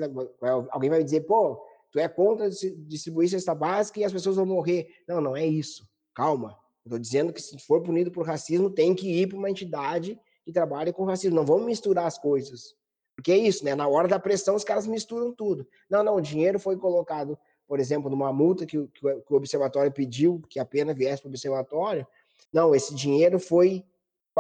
alguém 0.72 0.90
vai 0.90 1.04
dizer, 1.04 1.22
pô, 1.22 1.64
tu 1.92 2.00
é 2.00 2.08
contra 2.08 2.50
distribuir 2.50 3.30
cesta 3.30 3.54
básica 3.54 4.00
e 4.00 4.04
as 4.04 4.12
pessoas 4.12 4.36
vão 4.36 4.48
morrer. 4.48 4.88
Não, 5.08 5.22
não 5.22 5.38
é 5.38 5.46
isso. 5.46 5.88
Calma. 6.16 6.58
Estou 6.86 7.00
dizendo 7.00 7.32
que 7.32 7.42
se 7.42 7.58
for 7.60 7.82
punido 7.82 8.12
por 8.12 8.26
racismo, 8.26 8.70
tem 8.70 8.94
que 8.94 9.10
ir 9.10 9.28
para 9.28 9.38
uma 9.38 9.50
entidade 9.50 10.20
que 10.44 10.52
trabalhe 10.52 10.92
com 10.92 11.06
racismo. 11.06 11.36
Não 11.36 11.46
vamos 11.46 11.66
misturar 11.66 12.06
as 12.06 12.18
coisas. 12.18 12.76
Porque 13.16 13.32
é 13.32 13.38
isso, 13.38 13.64
né? 13.64 13.76
Na 13.76 13.88
hora 13.88 14.08
da 14.08 14.20
pressão, 14.20 14.56
os 14.56 14.64
caras 14.64 14.86
misturam 14.86 15.32
tudo. 15.32 15.68
Não, 15.90 16.04
não, 16.04 16.16
o 16.16 16.22
dinheiro 16.22 16.60
foi 16.60 16.76
colocado, 16.76 17.38
por 17.68 17.80
exemplo, 17.80 18.10
numa 18.10 18.34
multa 18.34 18.66
que, 18.66 18.86
que 18.88 19.06
o 19.06 19.36
observatório 19.36 19.92
pediu 19.92 20.42
que 20.50 20.60
a 20.60 20.66
pena 20.66 20.94
viesse 20.94 21.22
para 21.22 21.30
o 21.30 21.32
observatório. 21.32 22.06
Não, 22.52 22.76
esse 22.76 22.94
dinheiro 22.94 23.40
foi 23.40 23.86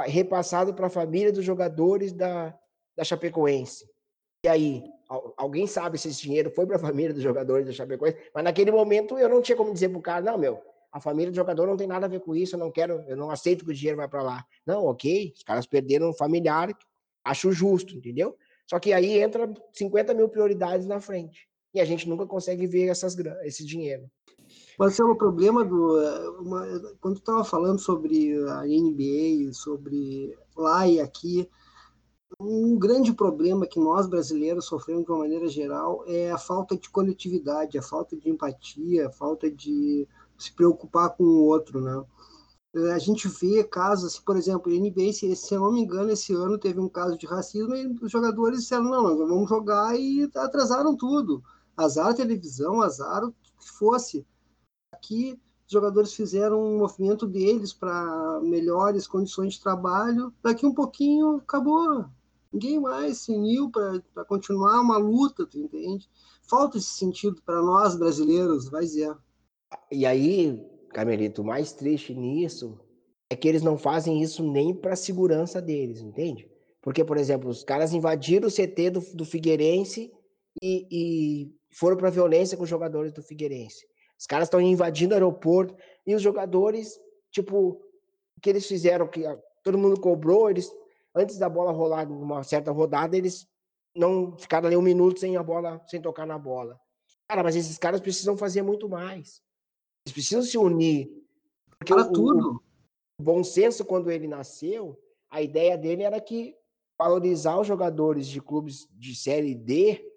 repassado 0.08 0.74
para 0.74 0.88
a 0.88 0.90
família 0.90 1.32
dos 1.32 1.46
jogadores 1.46 2.12
da, 2.12 2.58
da 2.96 3.04
Chapecoense. 3.04 3.90
E 4.44 4.50
aí, 4.50 4.84
alguém 5.38 5.68
sabe 5.68 5.98
se 5.98 6.10
esse 6.10 6.22
dinheiro 6.22 6.50
foi 6.50 6.66
para 6.66 6.76
a 6.76 6.80
família 6.88 7.14
dos 7.14 7.24
jogadores 7.24 7.66
da 7.66 7.72
Chapecoense? 7.72 8.18
Mas 8.34 8.44
naquele 8.44 8.72
momento 8.72 9.18
eu 9.18 9.30
não 9.30 9.42
tinha 9.42 9.56
como 9.56 9.72
dizer 9.72 9.90
para 9.90 10.00
o 10.00 10.02
cara, 10.02 10.22
não, 10.22 10.38
meu, 10.38 10.62
a 10.94 11.02
família 11.02 11.32
do 11.32 11.36
jogador 11.36 11.66
não 11.66 11.76
tem 11.76 11.88
nada 11.88 12.06
a 12.06 12.10
ver 12.10 12.20
com 12.20 12.36
isso, 12.36 12.56
eu 12.56 12.60
não 12.60 12.72
quero, 12.72 13.04
eu 13.08 13.18
não 13.18 13.32
aceito 13.32 13.66
que 13.66 13.72
o 13.72 13.74
dinheiro 13.74 13.98
vai 13.98 14.08
para 14.08 14.22
lá. 14.22 14.46
Não, 14.64 14.86
ok, 14.86 15.34
os 15.36 15.42
caras 15.42 15.66
perderam 15.66 16.12
um 16.12 16.14
familiar, 16.14 16.70
acho 17.26 17.52
justo, 17.52 17.96
entendeu? 17.96 18.38
Só 18.70 18.80
que 18.80 18.94
aí 18.94 19.18
entra 19.20 19.52
50 19.74 20.14
mil 20.14 20.30
prioridades 20.30 20.86
na 20.86 21.02
frente. 21.02 21.50
E 21.74 21.82
a 21.82 21.86
gente 21.86 22.08
nunca 22.08 22.28
consegue 22.28 22.68
ver 22.68 22.90
essas, 22.90 23.18
esse 23.44 23.66
dinheiro. 23.66 24.08
É 24.80 25.04
o 25.04 25.16
problema 25.16 25.66
do. 25.66 25.98
Uma, 26.40 26.64
quando 27.02 27.16
tu 27.16 27.20
estava 27.20 27.44
falando 27.44 27.80
sobre 27.80 28.36
a 28.50 28.62
NBA, 28.62 29.52
sobre 29.52 30.38
lá 30.56 30.88
e 30.88 31.00
aqui, 31.00 31.50
um 32.40 32.78
grande 32.78 33.14
problema 33.14 33.66
que 33.66 33.80
nós 33.80 34.08
brasileiros 34.08 34.66
sofremos 34.66 35.06
de 35.06 35.12
uma 35.12 35.20
maneira 35.20 35.48
geral 35.48 36.04
é 36.06 36.30
a 36.30 36.38
falta 36.38 36.78
de 36.78 36.88
coletividade, 36.90 37.78
a 37.80 37.82
falta 37.82 38.16
de 38.16 38.30
empatia, 38.30 39.08
a 39.08 39.12
falta 39.12 39.50
de 39.50 40.08
se 40.38 40.52
preocupar 40.54 41.12
com 41.12 41.24
o 41.24 41.46
outro, 41.46 41.82
né? 41.82 42.04
A 42.92 42.98
gente 42.98 43.28
vê 43.28 43.64
casos, 43.64 44.14
assim, 44.14 44.24
por 44.26 44.36
exemplo, 44.36 44.72
NBA, 44.74 45.14
se, 45.14 45.36
se 45.36 45.54
eu 45.54 45.62
não 45.62 45.72
me 45.72 45.82
engano, 45.82 46.10
esse 46.10 46.34
ano 46.34 46.58
teve 46.58 46.80
um 46.80 46.90
caso 46.90 47.16
de 47.18 47.28
racismo 47.28 47.76
e 47.76 47.88
os 48.02 48.12
jogadores 48.12 48.62
disseram, 48.62 48.86
não, 48.86 49.04
nós 49.04 49.18
vamos 49.18 49.48
jogar 49.48 49.96
e 49.96 50.24
atrasaram 50.36 50.96
tudo. 50.96 51.44
Azar 51.78 52.08
a 52.08 52.14
televisão, 52.16 52.82
azar 52.82 53.24
o 53.24 53.32
que 53.32 53.70
fosse. 53.78 54.26
Aqui, 54.92 55.40
os 55.68 55.72
jogadores 55.72 56.14
fizeram 56.14 56.60
um 56.60 56.80
movimento 56.80 57.28
deles 57.28 57.74
para 57.74 58.40
melhores 58.42 59.08
condições 59.08 59.54
de 59.54 59.62
trabalho. 59.62 60.34
Daqui 60.42 60.66
um 60.66 60.74
pouquinho, 60.74 61.38
acabou. 61.38 62.06
Ninguém 62.52 62.80
mais 62.80 63.20
se 63.20 63.32
uniu 63.32 63.70
para 63.70 64.26
continuar 64.26 64.82
uma 64.82 64.98
luta, 64.98 65.46
tu 65.46 65.60
entende? 65.60 66.10
Falta 66.44 66.78
esse 66.78 66.90
sentido 66.90 67.42
para 67.44 67.62
nós 67.62 67.96
brasileiros, 67.96 68.70
vai 68.70 68.84
dizer. 68.84 69.16
E 69.92 70.06
aí, 70.06 70.60
Camelito, 70.94 71.42
o 71.42 71.46
mais 71.46 71.74
triste 71.74 72.14
nisso 72.14 72.80
é 73.30 73.36
que 73.36 73.48
eles 73.48 73.62
não 73.62 73.78
fazem 73.78 74.22
isso 74.22 74.44
nem 74.44 74.74
para 74.74 74.94
a 74.94 74.98
segurança 74.98 75.62
deles, 75.62 76.02
entende? 76.02 76.50
Porque, 76.82 77.04
por 77.04 77.18
exemplo, 77.18 77.50
os 77.50 77.64
caras 77.64 77.94
invadiram 77.94 78.48
o 78.48 78.52
CT 78.52 78.90
do, 78.90 79.00
do 79.16 79.26
Figueirense 79.26 80.12
e, 80.62 80.88
e 80.92 81.56
foram 81.72 81.98
para 81.98 82.10
violência 82.10 82.58
com 82.58 82.64
os 82.64 82.70
jogadores 82.70 83.12
do 83.12 83.24
Figueirense. 83.24 83.86
Os 84.20 84.26
caras 84.26 84.48
estão 84.48 84.62
invadindo 84.62 85.14
o 85.14 85.16
aeroporto 85.16 85.76
e 86.06 86.14
os 86.14 86.22
jogadores, 86.22 87.00
tipo, 87.32 87.82
o 88.38 88.42
que 88.42 88.50
eles 88.50 88.68
fizeram, 88.68 89.08
que 89.08 89.24
todo 89.64 89.78
mundo 89.78 90.00
cobrou, 90.00 90.50
eles, 90.50 90.72
antes 91.16 91.38
da 91.38 91.50
bola 91.50 91.72
rolar 91.72 92.08
numa 92.08 92.44
certa 92.44 92.72
rodada, 92.72 93.18
eles 93.18 93.48
não 93.96 94.38
ficaram 94.38 94.68
ali 94.68 94.78
um 94.78 94.82
minuto 94.82 95.20
sem 95.20 95.38
a 95.38 95.44
bola, 95.44 95.82
sem 95.88 96.02
tocar 96.02 96.26
na 96.26 96.38
bola. 96.38 96.80
Cara, 97.28 97.44
mas 97.44 97.56
esses 97.56 97.78
caras 97.78 98.02
precisam 98.02 98.38
fazer 98.38 98.62
muito 98.62 98.88
mais. 98.88 99.42
Eles 100.06 100.14
precisam 100.14 100.42
se 100.44 100.58
unir. 100.58 101.10
Porque 101.78 101.94
Para 101.94 102.04
o, 102.04 102.12
tudo. 102.12 102.64
O 103.20 103.24
bom 103.24 103.44
senso, 103.44 103.86
quando 103.86 104.12
ele 104.12 104.28
nasceu, 104.28 105.00
a 105.30 105.42
ideia 105.42 105.78
dele 105.78 106.04
era 106.04 106.20
que 106.20 106.56
valorizar 106.98 107.60
os 107.60 107.68
jogadores 107.68 108.28
de 108.28 108.42
clubes 108.42 108.88
de 108.92 109.16
série 109.16 109.56
D 109.56 110.14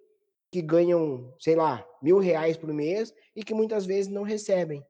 que 0.53 0.63
ganham, 0.63 1.35
sei 1.39 1.57
lá, 1.57 1.87
mil 2.01 2.19
reais 2.19 2.57
por 2.57 2.73
mês 2.73 3.13
e 3.35 3.43
que 3.43 3.55
muitas 3.55 3.85
vezes 3.85 4.11
não 4.11 4.23
recebem. 4.23 4.85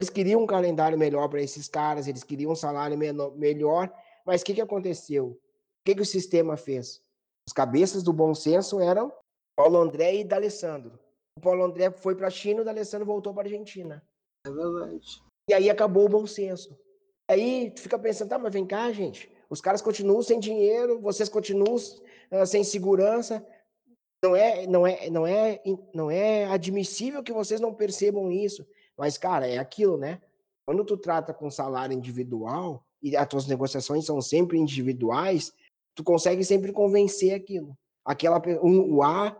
Eles 0.00 0.10
queriam 0.10 0.42
um 0.42 0.46
calendário 0.46 0.98
melhor 0.98 1.28
para 1.28 1.40
esses 1.40 1.68
caras, 1.68 2.06
eles 2.06 2.24
queriam 2.24 2.52
um 2.52 2.56
salário 2.56 2.98
menor, 2.98 3.36
melhor, 3.36 3.92
mas 4.26 4.42
o 4.42 4.44
que, 4.44 4.54
que 4.54 4.60
aconteceu? 4.60 5.28
O 5.28 5.38
que, 5.84 5.94
que 5.94 6.02
o 6.02 6.06
sistema 6.06 6.56
fez? 6.56 7.02
Os 7.46 7.52
cabeças 7.52 8.02
do 8.02 8.12
bom 8.12 8.34
senso 8.34 8.80
eram 8.80 9.12
Paulo 9.56 9.78
André 9.78 10.16
e 10.16 10.24
D'Alessandro. 10.24 10.98
O 11.36 11.40
Paulo 11.40 11.64
André 11.64 11.90
foi 11.90 12.14
para 12.14 12.28
a 12.28 12.30
China, 12.30 12.62
o 12.62 12.64
D'Alessandro 12.64 13.06
voltou 13.06 13.32
para 13.32 13.42
a 13.42 13.46
Argentina. 13.46 14.02
É 14.46 14.50
verdade. 14.50 15.22
E 15.48 15.54
aí 15.54 15.70
acabou 15.70 16.06
o 16.06 16.08
bom 16.08 16.26
senso. 16.26 16.76
Aí 17.28 17.70
tu 17.70 17.80
fica 17.80 17.98
pensando, 17.98 18.28
tá, 18.28 18.38
mas 18.38 18.52
vem 18.52 18.66
cá, 18.66 18.92
gente. 18.92 19.30
Os 19.48 19.60
caras 19.60 19.80
continuam 19.80 20.22
sem 20.22 20.38
dinheiro, 20.38 21.00
vocês 21.00 21.28
continuam 21.28 21.76
uh, 21.76 22.46
sem 22.46 22.62
segurança. 22.64 23.44
Não 24.22 24.34
é, 24.34 24.66
não 24.66 24.86
é, 24.86 25.10
não 25.10 25.26
é, 25.26 25.60
não 25.94 26.10
é 26.10 26.46
admissível 26.46 27.22
que 27.22 27.32
vocês 27.32 27.60
não 27.60 27.74
percebam 27.74 28.30
isso. 28.30 28.66
Mas, 28.96 29.18
cara, 29.18 29.46
é 29.46 29.58
aquilo, 29.58 29.96
né? 29.96 30.20
Quando 30.66 30.84
tu 30.84 30.96
trata 30.96 31.34
com 31.34 31.50
salário 31.50 31.96
individual 31.96 32.84
e 33.02 33.16
as 33.16 33.28
tuas 33.28 33.46
negociações 33.46 34.06
são 34.06 34.20
sempre 34.22 34.58
individuais, 34.58 35.52
tu 35.94 36.02
consegue 36.02 36.42
sempre 36.42 36.72
convencer 36.72 37.34
aquilo. 37.34 37.76
Aquela 38.04 38.42
um, 38.62 38.94
o 38.94 39.02
A 39.02 39.36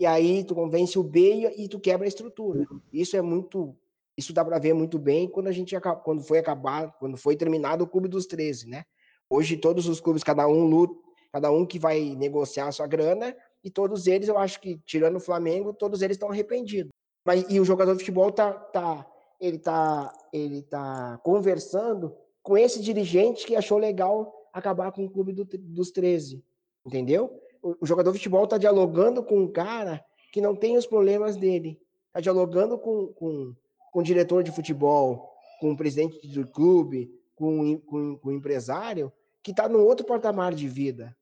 e 0.00 0.06
aí 0.06 0.42
tu 0.42 0.54
convence 0.54 0.98
o 0.98 1.02
B 1.02 1.34
e, 1.34 1.64
e 1.64 1.68
tu 1.68 1.78
quebra 1.78 2.06
a 2.06 2.08
estrutura. 2.08 2.66
Isso 2.92 3.16
é 3.16 3.22
muito 3.22 3.76
isso 4.16 4.32
dá 4.32 4.44
para 4.44 4.58
ver 4.58 4.74
muito 4.74 4.98
bem 4.98 5.28
quando 5.28 5.48
a 5.48 5.52
gente 5.52 5.74
quando 6.04 6.22
foi 6.22 6.38
acabar, 6.38 6.92
quando 6.98 7.16
foi 7.16 7.36
terminado 7.36 7.84
o 7.84 7.86
clube 7.86 8.08
dos 8.08 8.26
13, 8.26 8.68
né? 8.68 8.84
Hoje 9.28 9.56
todos 9.56 9.88
os 9.88 10.00
clubes, 10.00 10.22
cada 10.22 10.46
um 10.46 10.64
luta, 10.64 10.94
cada 11.32 11.50
um 11.50 11.66
que 11.66 11.78
vai 11.78 12.14
negociar 12.14 12.68
a 12.68 12.72
sua 12.72 12.86
grana, 12.86 13.36
e 13.62 13.70
todos 13.70 14.06
eles, 14.06 14.28
eu 14.28 14.38
acho 14.38 14.60
que 14.60 14.78
tirando 14.84 15.16
o 15.16 15.20
Flamengo, 15.20 15.72
todos 15.72 16.02
eles 16.02 16.16
estão 16.16 16.30
arrependidos. 16.30 16.92
Mas 17.24 17.44
e 17.48 17.58
o 17.58 17.64
jogador 17.64 17.94
de 17.94 18.00
futebol 18.00 18.30
tá 18.30 18.52
tá 18.52 19.10
ele 19.40 19.58
tá 19.58 20.12
ele 20.32 20.62
tá 20.62 21.18
conversando 21.24 22.14
com 22.42 22.56
esse 22.56 22.80
dirigente 22.80 23.46
que 23.46 23.56
achou 23.56 23.78
legal 23.78 24.32
acabar 24.52 24.92
com 24.92 25.04
o 25.04 25.10
clube 25.10 25.32
do, 25.32 25.44
dos 25.44 25.90
13, 25.90 26.44
entendeu? 26.86 27.40
O, 27.62 27.76
o 27.80 27.86
jogador 27.86 28.12
de 28.12 28.18
futebol 28.18 28.46
tá 28.46 28.58
dialogando 28.58 29.22
com 29.24 29.40
um 29.40 29.50
cara 29.50 30.04
que 30.30 30.40
não 30.40 30.54
tem 30.54 30.76
os 30.76 30.86
problemas 30.86 31.36
dele, 31.36 31.80
tá 32.12 32.20
dialogando 32.20 32.78
com, 32.78 33.08
com 33.14 33.54
com 33.94 34.00
o 34.00 34.02
diretor 34.02 34.42
de 34.42 34.50
futebol, 34.50 35.32
com 35.60 35.70
o 35.70 35.76
presidente 35.76 36.26
do 36.26 36.44
clube, 36.44 37.08
com, 37.36 37.78
com, 37.78 38.16
com 38.18 38.28
o 38.28 38.32
empresário, 38.32 39.12
que 39.40 39.52
está 39.52 39.68
num 39.68 39.84
outro 39.84 40.04
patamar 40.04 40.52
de 40.52 40.66
vida, 40.66 41.16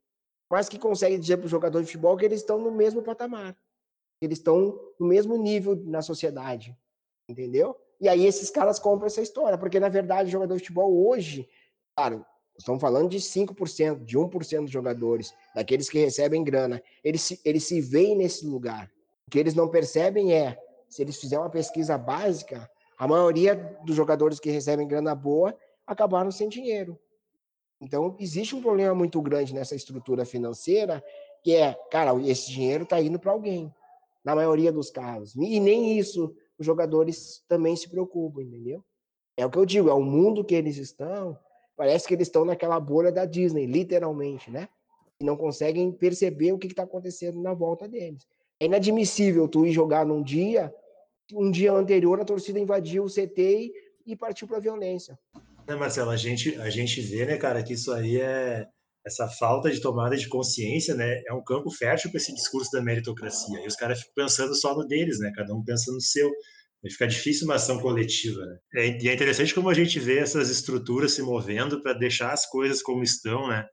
mas 0.51 0.71
que 0.71 0.79
consegue 0.79 1.19
dizer 1.19 1.37
para 1.37 1.45
o 1.45 1.51
jogador 1.51 1.81
de 1.81 1.87
futebol 1.89 2.17
que 2.17 2.25
eles 2.25 2.41
estão 2.41 2.59
no 2.59 2.73
mesmo 2.73 3.03
patamar, 3.03 3.55
eles 4.23 4.39
estão 4.39 4.81
no 4.99 5.07
mesmo 5.07 5.37
nível 5.37 5.77
na 5.85 6.01
sociedade, 6.01 6.75
entendeu? 7.29 7.77
E 8.01 8.09
aí 8.09 8.25
esses 8.25 8.49
caras 8.49 8.79
compram 8.79 9.07
essa 9.07 9.21
história, 9.21 9.59
porque 9.59 9.79
na 9.79 9.91
verdade 9.91 10.31
o 10.31 10.33
jogador 10.33 10.55
de 10.55 10.61
futebol 10.61 11.07
hoje, 11.07 11.47
claro, 11.95 12.25
estamos 12.57 12.81
falando 12.81 13.11
de 13.11 13.19
5%, 13.19 14.03
de 14.03 14.17
1% 14.17 14.63
dos 14.63 14.71
jogadores, 14.71 15.35
daqueles 15.55 15.91
que 15.91 15.99
recebem 15.99 16.43
grana, 16.43 16.83
eles 17.05 17.21
se, 17.21 17.41
eles 17.45 17.65
se 17.65 17.83
veem 17.83 18.17
nesse 18.17 18.47
lugar. 18.47 18.91
O 19.27 19.31
que 19.31 19.39
eles 19.39 19.55
não 19.55 19.69
percebem 19.69 20.33
é 20.33 20.57
se 20.93 21.01
eles 21.01 21.17
fizerem 21.17 21.43
uma 21.43 21.51
pesquisa 21.51 21.97
básica, 21.97 22.71
a 22.99 23.09
maioria 23.09 23.55
dos 23.83 23.97
jogadores 23.97 24.39
que 24.39 24.51
recebem 24.51 24.87
grana 24.87 25.15
boa 25.15 25.57
acabaram 25.87 26.31
sem 26.31 26.51
dinheiro. 26.51 26.99
Então, 27.81 28.15
existe 28.21 28.55
um 28.55 28.61
problema 28.61 28.95
muito 28.95 29.21
grande 29.23 29.55
nessa 29.55 29.75
estrutura 29.75 30.27
financeira, 30.27 31.03
que 31.43 31.55
é, 31.55 31.73
cara, 31.91 32.13
esse 32.29 32.51
dinheiro 32.51 32.85
está 32.85 33.01
indo 33.01 33.19
para 33.19 33.33
alguém, 33.33 33.75
na 34.23 34.37
maioria 34.37 34.71
dos 34.71 34.91
casos. 34.91 35.35
E 35.35 35.59
nem 35.59 35.99
isso 35.99 36.37
os 36.59 36.67
jogadores 36.67 37.43
também 37.49 37.75
se 37.75 37.89
preocupam, 37.89 38.43
entendeu? 38.43 38.85
É 39.35 39.47
o 39.47 39.51
que 39.51 39.59
eu 39.59 39.65
digo, 39.65 39.89
é 39.89 39.95
o 39.95 40.03
mundo 40.03 40.45
que 40.45 40.55
eles 40.55 40.77
estão, 40.77 41.39
parece 41.75 42.07
que 42.07 42.13
eles 42.13 42.29
estão 42.29 42.45
naquela 42.45 42.79
bolha 42.79 43.11
da 43.11 43.25
Disney, 43.25 43.65
literalmente, 43.65 44.51
né? 44.51 44.69
E 45.19 45.25
não 45.25 45.39
conseguem 45.39 45.91
perceber 45.91 46.53
o 46.53 46.59
que 46.59 46.67
está 46.67 46.83
acontecendo 46.83 47.41
na 47.41 47.55
volta 47.55 47.89
deles. 47.89 48.27
É 48.61 48.67
inadmissível 48.67 49.49
tu 49.49 49.65
ir 49.65 49.73
jogar 49.73 50.05
num 50.05 50.23
dia 50.23 50.73
um 51.33 51.51
dia 51.51 51.73
anterior 51.73 52.21
a 52.21 52.25
torcida 52.25 52.59
invadiu 52.59 53.05
o 53.05 53.11
CT 53.11 53.41
e, 53.41 53.73
e 54.07 54.17
partiu 54.17 54.47
para 54.47 54.59
a 54.59 54.61
violência. 54.61 55.19
É, 55.67 55.75
Marcelo, 55.75 56.11
a 56.11 56.17
gente, 56.17 56.55
a 56.61 56.71
gente 56.71 57.01
vê, 57.01 57.25
né, 57.25 57.37
cara, 57.37 57.63
que 57.63 57.75
isso 57.75 57.93
aí 57.93 58.21
é 58.21 58.67
essa 59.05 59.29
falta 59.29 59.71
de 59.71 59.81
tomada 59.81 60.17
de 60.17 60.29
consciência, 60.29 60.95
né, 60.95 61.23
é 61.27 61.33
um 61.33 61.43
campo 61.43 61.71
fértil 61.71 62.11
para 62.11 62.19
esse 62.19 62.33
discurso 62.33 62.71
da 62.73 62.81
meritocracia. 62.81 63.61
E 63.63 63.67
os 63.67 63.75
caras 63.75 63.99
ficam 63.99 64.15
pensando 64.15 64.55
só 64.55 64.77
no 64.77 64.87
deles, 64.87 65.19
né, 65.19 65.33
cada 65.35 65.53
um 65.53 65.65
pensando 65.65 65.95
no 65.95 66.01
seu. 66.01 66.31
E 66.85 66.91
fica 66.91 67.07
difícil 67.07 67.47
uma 67.47 67.55
ação 67.55 67.79
coletiva. 67.81 68.41
Né? 68.45 68.59
É, 68.75 69.03
e 69.03 69.09
é 69.09 69.15
interessante 69.15 69.55
como 69.55 69.69
a 69.69 69.75
gente 69.75 70.01
vê 70.01 70.19
essas 70.19 70.51
estruturas 70.51 71.13
se 71.13 71.23
movendo 71.23 71.81
para 71.81 71.93
deixar 71.93 72.33
as 72.33 72.45
coisas 72.47 72.83
como 72.83 73.05
estão, 73.05 73.49
né? 73.49 73.65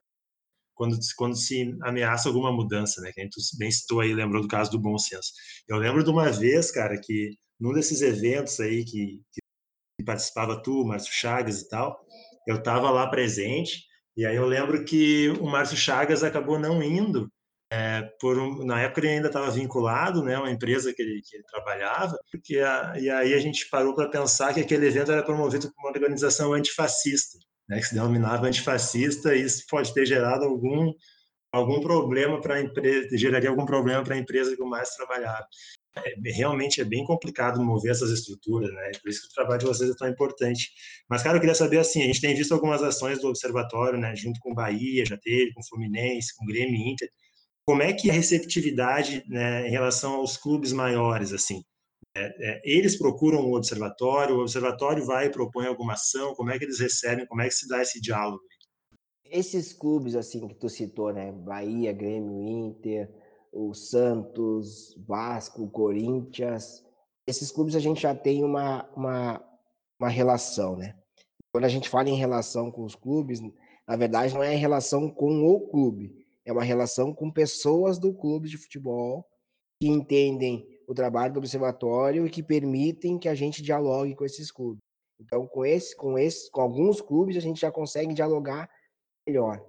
Quando, 0.76 0.98
quando 1.18 1.36
se 1.36 1.76
ameaça 1.82 2.30
alguma 2.30 2.52
mudança, 2.52 3.02
né? 3.02 3.12
Que 3.12 3.22
a 3.22 3.24
gente 3.24 3.36
bem 3.58 3.72
citou 3.72 4.00
aí, 4.00 4.14
lembrou 4.14 4.44
do 4.44 4.48
caso 4.48 4.70
do 4.70 4.80
bom 4.80 4.96
senso. 4.98 5.32
Eu 5.68 5.78
lembro 5.78 6.04
de 6.04 6.10
uma 6.12 6.32
vez, 6.32 6.70
cara, 6.70 7.00
que 7.02 7.32
num 7.60 7.74
desses 7.74 8.02
eventos 8.02 8.60
aí 8.60 8.84
que, 8.84 9.22
que 9.32 10.04
participava 10.06 10.62
tu, 10.62 10.86
Márcio 10.86 11.14
Chagas 11.14 11.62
e 11.62 11.70
tal, 11.70 12.00
eu 12.48 12.58
estava 12.58 12.90
lá 12.90 13.08
presente, 13.08 13.84
e 14.16 14.26
aí 14.26 14.36
eu 14.36 14.46
lembro 14.46 14.84
que 14.86 15.30
o 15.40 15.46
Márcio 15.46 15.78
Chagas 15.78 16.24
acabou 16.24 16.58
não 16.58 16.82
indo, 16.82 17.32
é, 17.72 18.02
por 18.20 18.40
um, 18.40 18.66
na 18.66 18.82
época 18.82 19.02
ele 19.02 19.10
ainda 19.10 19.28
estava 19.28 19.52
vinculado, 19.52 20.24
né, 20.24 20.38
uma 20.38 20.50
empresa 20.50 20.94
que 20.94 21.02
ele, 21.02 21.22
que 21.22 21.36
ele 21.36 21.44
trabalhava, 21.44 22.18
porque 22.32 22.58
a, 22.60 22.96
e 22.98 23.10
aí 23.10 23.34
a 23.34 23.40
gente 23.40 23.70
parou 23.70 23.94
para 23.94 24.10
pensar 24.10 24.54
que 24.54 24.62
aquele 24.62 24.88
evento 24.88 25.12
era 25.12 25.24
promovido 25.24 25.72
por 25.72 25.84
uma 25.84 25.92
organização 25.92 26.54
antifascista, 26.54 27.38
né, 27.68 27.78
que 27.78 27.86
se 27.86 27.94
denominava 27.94 28.48
antifascista, 28.48 29.36
e 29.36 29.44
isso 29.44 29.66
pode 29.70 29.94
ter 29.94 30.06
gerado 30.06 30.46
algum 30.46 30.94
algum 31.52 31.82
problema 31.82 32.40
para 32.40 32.56
a 32.56 32.62
empresa, 32.62 33.18
geraria 33.18 33.50
algum 33.50 33.66
problema 33.66 34.04
para 34.04 34.16
a 34.16 34.18
empresa 34.18 34.56
que 34.56 34.62
o 34.62 34.70
Márcio 34.70 34.98
trabalhava. 34.98 35.48
É, 36.06 36.32
realmente 36.32 36.82
é 36.82 36.86
bem 36.86 37.04
complicado 37.04 37.62
mover 37.62 37.92
essas 37.92 38.12
estruturas, 38.12 38.72
né? 38.72 38.92
Por 39.02 39.10
isso 39.10 39.22
que 39.22 39.28
o 39.28 39.36
trabalho 39.36 39.60
de 39.60 39.66
vocês 39.66 39.90
é 39.90 39.96
tão 39.96 40.08
importante. 40.08 40.72
Mas, 41.10 41.24
cara, 41.24 41.38
eu 41.38 41.40
queria 41.40 41.56
saber 41.56 41.80
assim: 41.80 42.04
a 42.04 42.06
gente 42.06 42.22
tem 42.22 42.36
visto 42.36 42.54
algumas 42.54 42.82
ações 42.84 43.20
do 43.20 43.28
Observatório, 43.28 44.00
né? 44.00 44.16
Junto 44.16 44.40
com 44.40 44.54
Bahia, 44.54 45.06
já 45.06 45.18
teve, 45.18 45.54
com 45.54 45.64
Fluminense, 45.64 46.36
com 46.36 46.46
Grêmio 46.46 46.76
Inter. 46.76 47.10
Como 47.66 47.84
é 47.84 47.94
que 47.94 48.10
é 48.10 48.12
a 48.12 48.16
receptividade 48.16 49.24
né, 49.28 49.68
em 49.68 49.72
relação 49.72 50.16
aos 50.16 50.38
clubes 50.38 50.74
maiores, 50.74 51.32
assim? 51.32 51.62
É, 52.16 52.52
é, 52.52 52.62
eles 52.64 52.98
procuram 52.98 53.46
o 53.46 53.56
observatório, 53.56 54.36
o 54.36 54.42
observatório 54.42 55.06
vai 55.06 55.28
e 55.28 55.32
propõe 55.32 55.68
alguma 55.68 55.94
ação, 55.94 56.34
como 56.34 56.50
é 56.50 56.58
que 56.58 56.66
eles 56.66 56.80
recebem, 56.80 57.28
como 57.28 57.42
é 57.42 57.48
que 57.48 57.54
se 57.54 57.68
dá 57.68 57.82
esse 57.82 58.02
diálogo? 58.02 58.42
Esses 59.24 59.72
clubes, 59.72 60.16
assim, 60.16 60.48
que 60.48 60.56
tu 60.56 60.68
citou, 60.68 61.14
né, 61.14 61.32
Bahia, 61.32 61.94
Grêmio, 61.94 62.42
Inter, 62.42 63.08
o 63.52 63.74
Santos, 63.74 64.96
Vasco, 65.08 65.70
Corinthians. 65.70 66.84
Esses 67.28 67.52
clubes 67.52 67.76
a 67.76 67.80
gente 67.80 68.02
já 68.02 68.16
tem 68.16 68.44
uma, 68.44 68.90
uma, 68.96 69.44
uma 70.00 70.10
relação, 70.10 70.76
né? 70.76 70.96
Quando 71.52 71.66
a 71.66 71.70
gente 71.70 71.90
fala 71.90 72.10
em 72.10 72.16
relação 72.16 72.72
com 72.72 72.84
os 72.84 72.96
clubes, 72.96 73.40
na 73.88 73.96
verdade 73.96 74.34
não 74.34 74.44
é 74.44 74.54
em 74.54 74.60
relação 74.60 75.10
com 75.10 75.44
o 75.46 75.68
clube, 75.70 76.16
é 76.46 76.52
uma 76.52 76.64
relação 76.64 77.14
com 77.14 77.32
pessoas 77.32 77.98
do 77.98 78.14
clube 78.14 78.48
de 78.48 78.58
futebol 78.58 79.26
que 79.82 79.88
entendem 79.88 80.68
o 80.88 80.94
trabalho 80.94 81.34
do 81.34 81.38
observatório 81.40 82.26
e 82.26 82.30
que 82.30 82.44
permitem 82.44 83.18
que 83.18 83.30
a 83.30 83.36
gente 83.36 83.62
dialogue 83.62 84.16
com 84.16 84.26
esses 84.26 84.52
clubes. 84.52 84.80
Então, 85.20 85.46
com 85.48 85.66
esse, 85.66 85.96
com 85.96 86.18
esse, 86.18 86.50
com 86.52 86.62
alguns 86.62 87.02
clubes 87.02 87.38
a 87.38 87.42
gente 87.42 87.60
já 87.60 87.72
consegue 87.72 88.14
dialogar 88.14 88.70
melhor. 89.28 89.64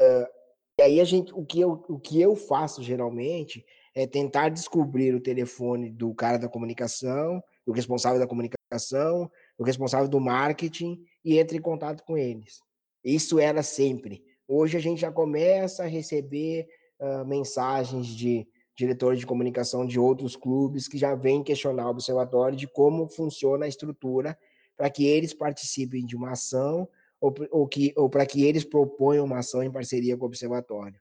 Uh, 0.00 0.41
e 0.82 0.84
aí 0.84 1.00
a 1.00 1.04
gente, 1.04 1.32
o 1.32 1.46
que 1.46 1.60
eu, 1.60 1.84
o 1.88 1.96
que 1.96 2.20
eu 2.20 2.34
faço 2.34 2.82
geralmente 2.82 3.64
é 3.94 4.04
tentar 4.04 4.48
descobrir 4.48 5.14
o 5.14 5.20
telefone 5.20 5.88
do 5.88 6.12
cara 6.12 6.38
da 6.38 6.48
comunicação, 6.48 7.40
do 7.64 7.72
responsável 7.72 8.18
da 8.18 8.26
comunicação, 8.26 9.30
do 9.56 9.62
responsável 9.62 10.08
do 10.08 10.18
marketing 10.18 11.00
e 11.24 11.38
entre 11.38 11.58
em 11.58 11.60
contato 11.60 12.02
com 12.02 12.18
eles. 12.18 12.58
Isso 13.04 13.38
era 13.38 13.62
sempre. 13.62 14.24
Hoje 14.48 14.76
a 14.76 14.80
gente 14.80 15.00
já 15.00 15.12
começa 15.12 15.84
a 15.84 15.86
receber 15.86 16.66
uh, 16.98 17.24
mensagens 17.24 18.08
de 18.08 18.44
diretores 18.76 19.20
de 19.20 19.26
comunicação 19.26 19.86
de 19.86 20.00
outros 20.00 20.34
clubes 20.34 20.88
que 20.88 20.98
já 20.98 21.14
vêm 21.14 21.44
questionar 21.44 21.86
o 21.86 21.90
observatório 21.90 22.58
de 22.58 22.66
como 22.66 23.08
funciona 23.08 23.66
a 23.66 23.68
estrutura 23.68 24.36
para 24.76 24.90
que 24.90 25.06
eles 25.06 25.32
participem 25.32 26.04
de 26.04 26.16
uma 26.16 26.32
ação 26.32 26.88
ou, 27.22 27.32
ou, 27.52 27.70
ou 27.96 28.10
para 28.10 28.26
que 28.26 28.44
eles 28.44 28.64
proponham 28.64 29.24
uma 29.24 29.38
ação 29.38 29.62
em 29.62 29.70
parceria 29.70 30.16
com 30.16 30.24
o 30.24 30.26
observatório. 30.26 31.00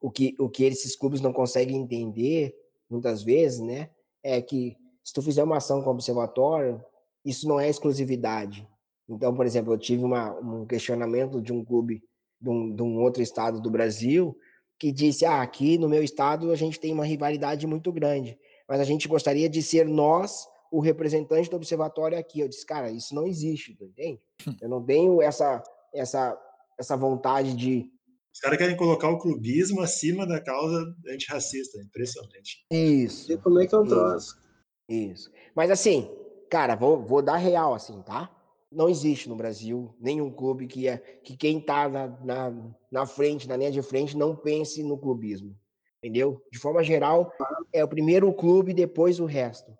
O 0.00 0.10
que, 0.10 0.34
o 0.38 0.48
que 0.48 0.64
esses 0.64 0.96
clubes 0.96 1.20
não 1.20 1.32
conseguem 1.32 1.76
entender, 1.76 2.56
muitas 2.88 3.22
vezes, 3.22 3.60
né, 3.60 3.90
é 4.22 4.40
que 4.40 4.74
se 5.04 5.12
tu 5.12 5.20
fizer 5.20 5.44
uma 5.44 5.58
ação 5.58 5.82
com 5.82 5.90
o 5.90 5.92
observatório, 5.92 6.82
isso 7.22 7.46
não 7.46 7.60
é 7.60 7.68
exclusividade. 7.68 8.66
Então, 9.06 9.34
por 9.34 9.44
exemplo, 9.44 9.74
eu 9.74 9.78
tive 9.78 10.02
uma, 10.02 10.32
um 10.40 10.66
questionamento 10.66 11.40
de 11.40 11.52
um 11.52 11.62
clube 11.62 12.02
de 12.40 12.48
um, 12.48 12.74
de 12.74 12.82
um 12.82 13.00
outro 13.00 13.22
estado 13.22 13.60
do 13.60 13.70
Brasil 13.70 14.34
que 14.78 14.90
disse: 14.90 15.26
ah, 15.26 15.42
aqui 15.42 15.76
no 15.76 15.88
meu 15.88 16.02
estado 16.02 16.50
a 16.50 16.56
gente 16.56 16.80
tem 16.80 16.92
uma 16.92 17.04
rivalidade 17.04 17.66
muito 17.66 17.92
grande, 17.92 18.38
mas 18.66 18.80
a 18.80 18.84
gente 18.84 19.06
gostaria 19.06 19.48
de 19.48 19.62
ser 19.62 19.86
nós 19.86 20.48
o 20.72 20.80
representante 20.80 21.50
do 21.50 21.56
observatório 21.56 22.18
aqui. 22.18 22.40
Eu 22.40 22.48
disse, 22.48 22.64
cara, 22.64 22.90
isso 22.90 23.14
não 23.14 23.26
existe, 23.26 23.76
entende? 23.78 24.18
Hum. 24.48 24.56
Eu 24.62 24.68
não 24.70 24.82
tenho 24.82 25.20
essa, 25.20 25.62
essa, 25.94 26.36
essa 26.80 26.96
vontade 26.96 27.54
de. 27.54 27.92
Os 28.34 28.40
caras 28.40 28.56
querem 28.56 28.76
colocar 28.76 29.10
o 29.10 29.18
clubismo 29.18 29.82
acima 29.82 30.26
da 30.26 30.40
causa 30.40 30.82
antirracista, 31.06 31.78
impressionante. 31.82 32.64
Isso. 32.72 33.30
E 33.30 33.36
como 33.36 33.60
é 33.60 33.66
que 33.66 33.74
é 33.74 33.78
o 33.78 33.84
troço? 33.84 34.40
Isso. 34.88 35.30
Mas 35.54 35.70
assim, 35.70 36.10
cara, 36.48 36.74
vou, 36.74 37.04
vou 37.04 37.20
dar 37.20 37.36
real 37.36 37.74
assim, 37.74 38.00
tá? 38.00 38.34
Não 38.70 38.88
existe 38.88 39.28
no 39.28 39.36
Brasil 39.36 39.94
nenhum 40.00 40.30
clube 40.30 40.66
que, 40.66 40.88
é, 40.88 40.96
que 40.96 41.36
quem 41.36 41.60
tá 41.60 41.90
na, 41.90 42.08
na, 42.24 42.74
na 42.90 43.06
frente, 43.06 43.46
na 43.46 43.58
linha 43.58 43.70
de 43.70 43.82
frente, 43.82 44.16
não 44.16 44.34
pense 44.34 44.82
no 44.82 44.96
clubismo. 44.96 45.54
Entendeu? 45.98 46.42
De 46.50 46.58
forma 46.58 46.82
geral, 46.82 47.30
é 47.70 47.84
o 47.84 47.88
primeiro 47.88 48.32
clube, 48.32 48.72
depois 48.72 49.20
o 49.20 49.26
resto. 49.26 49.76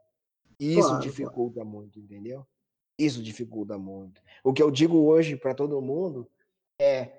Isso 0.62 0.88
claro, 0.88 1.02
dificulta 1.02 1.54
claro. 1.60 1.68
muito, 1.68 1.98
entendeu? 1.98 2.46
Isso 2.96 3.20
dificulta 3.20 3.76
muito. 3.76 4.22
O 4.44 4.52
que 4.52 4.62
eu 4.62 4.70
digo 4.70 4.96
hoje 4.98 5.36
para 5.36 5.54
todo 5.54 5.82
mundo 5.82 6.30
é 6.80 7.10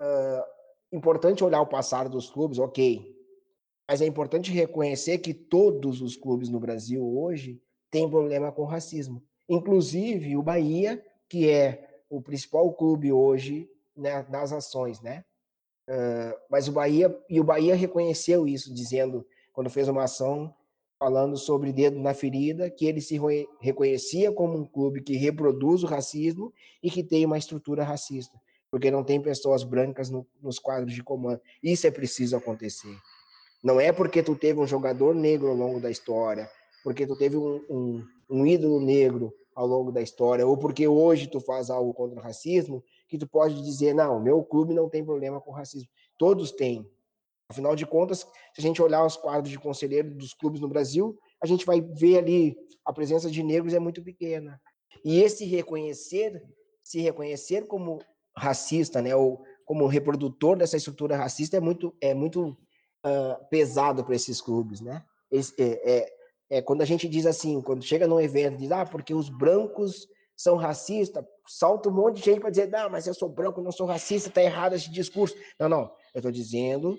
uh, 0.00 0.42
importante 0.90 1.44
olhar 1.44 1.60
o 1.60 1.66
passado 1.66 2.08
dos 2.08 2.30
clubes, 2.30 2.58
ok. 2.58 3.14
Mas 3.86 4.00
é 4.00 4.06
importante 4.06 4.50
reconhecer 4.52 5.18
que 5.18 5.34
todos 5.34 6.00
os 6.00 6.16
clubes 6.16 6.48
no 6.48 6.58
Brasil 6.58 7.06
hoje 7.06 7.60
têm 7.90 8.08
problema 8.08 8.50
com 8.50 8.64
racismo. 8.64 9.22
Inclusive 9.48 10.36
o 10.36 10.42
Bahia, 10.42 11.04
que 11.28 11.50
é 11.50 12.02
o 12.08 12.22
principal 12.22 12.72
clube 12.72 13.12
hoje 13.12 13.70
né, 13.94 14.22
das 14.24 14.52
ações, 14.52 15.00
né? 15.02 15.24
Uh, 15.88 16.38
mas 16.50 16.68
o 16.68 16.72
Bahia 16.72 17.18
e 17.28 17.40
o 17.40 17.44
Bahia 17.44 17.74
reconheceu 17.74 18.46
isso, 18.46 18.72
dizendo 18.72 19.26
quando 19.52 19.70
fez 19.70 19.88
uma 19.88 20.04
ação 20.04 20.54
falando 20.98 21.36
sobre 21.36 21.72
dedo 21.72 21.98
na 22.00 22.12
ferida, 22.12 22.68
que 22.68 22.86
ele 22.86 23.00
se 23.00 23.18
reconhecia 23.60 24.32
como 24.32 24.58
um 24.58 24.64
clube 24.64 25.00
que 25.00 25.16
reproduz 25.16 25.84
o 25.84 25.86
racismo 25.86 26.52
e 26.82 26.90
que 26.90 27.04
tem 27.04 27.24
uma 27.24 27.38
estrutura 27.38 27.84
racista, 27.84 28.36
porque 28.70 28.90
não 28.90 29.04
tem 29.04 29.20
pessoas 29.20 29.62
brancas 29.62 30.10
no, 30.10 30.26
nos 30.42 30.58
quadros 30.58 30.92
de 30.92 31.02
comando. 31.02 31.40
Isso 31.62 31.86
é 31.86 31.90
preciso 31.90 32.36
acontecer. 32.36 32.94
Não 33.62 33.80
é 33.80 33.92
porque 33.92 34.22
tu 34.22 34.34
teve 34.34 34.58
um 34.58 34.66
jogador 34.66 35.14
negro 35.14 35.48
ao 35.48 35.54
longo 35.54 35.80
da 35.80 35.90
história, 35.90 36.50
porque 36.82 37.06
tu 37.06 37.16
teve 37.16 37.36
um, 37.36 37.64
um, 37.70 38.04
um 38.28 38.46
ídolo 38.46 38.80
negro 38.80 39.32
ao 39.54 39.66
longo 39.66 39.90
da 39.90 40.00
história, 40.00 40.46
ou 40.46 40.56
porque 40.56 40.86
hoje 40.86 41.28
tu 41.28 41.40
faz 41.40 41.70
algo 41.70 41.92
contra 41.92 42.18
o 42.18 42.22
racismo, 42.22 42.82
que 43.08 43.18
tu 43.18 43.26
pode 43.26 43.60
dizer, 43.62 43.94
não, 43.94 44.20
meu 44.20 44.42
clube 44.44 44.74
não 44.74 44.88
tem 44.88 45.04
problema 45.04 45.40
com 45.40 45.50
racismo. 45.50 45.88
Todos 46.16 46.52
têm, 46.52 46.88
Afinal 47.50 47.74
de 47.74 47.86
contas, 47.86 48.20
se 48.52 48.58
a 48.58 48.60
gente 48.60 48.82
olhar 48.82 49.04
os 49.06 49.16
quadros 49.16 49.50
de 49.50 49.58
conselheiro 49.58 50.14
dos 50.14 50.34
clubes 50.34 50.60
no 50.60 50.68
Brasil, 50.68 51.18
a 51.42 51.46
gente 51.46 51.64
vai 51.64 51.80
ver 51.80 52.18
ali 52.18 52.56
a 52.84 52.92
presença 52.92 53.30
de 53.30 53.42
negros 53.42 53.72
é 53.72 53.78
muito 53.78 54.02
pequena. 54.02 54.60
E 55.02 55.22
esse 55.22 55.46
reconhecer, 55.46 56.42
se 56.84 57.00
reconhecer 57.00 57.66
como 57.66 58.00
racista, 58.36 59.00
né, 59.00 59.16
ou 59.16 59.42
como 59.64 59.86
reprodutor 59.86 60.56
dessa 60.56 60.76
estrutura 60.76 61.16
racista 61.16 61.56
é 61.56 61.60
muito 61.60 61.94
é 62.00 62.14
muito 62.14 62.50
uh, 63.04 63.48
pesado 63.50 64.04
para 64.04 64.14
esses 64.14 64.40
clubes, 64.40 64.80
né? 64.80 65.02
Esse, 65.30 65.54
é, 65.58 65.90
é, 65.90 66.12
é, 66.50 66.62
quando 66.62 66.82
a 66.82 66.84
gente 66.84 67.08
diz 67.08 67.26
assim, 67.26 67.60
quando 67.62 67.82
chega 67.82 68.06
num 68.06 68.20
evento, 68.20 68.58
diz 68.58 68.70
ah, 68.72 68.84
porque 68.84 69.14
os 69.14 69.28
brancos 69.28 70.06
são 70.36 70.56
racistas, 70.56 71.24
salta 71.46 71.88
um 71.88 71.92
monte 71.92 72.16
de 72.16 72.24
gente 72.24 72.40
para 72.40 72.50
dizer, 72.50 72.68
não, 72.68 72.88
mas 72.88 73.06
eu 73.06 73.14
sou 73.14 73.28
branco, 73.28 73.60
não 73.60 73.72
sou 73.72 73.86
racista, 73.86 74.30
tá 74.30 74.42
errado 74.42 74.74
esse 74.74 74.90
discurso. 74.90 75.34
Não, 75.58 75.68
não, 75.68 75.90
eu 76.14 76.18
estou 76.18 76.30
dizendo 76.30 76.98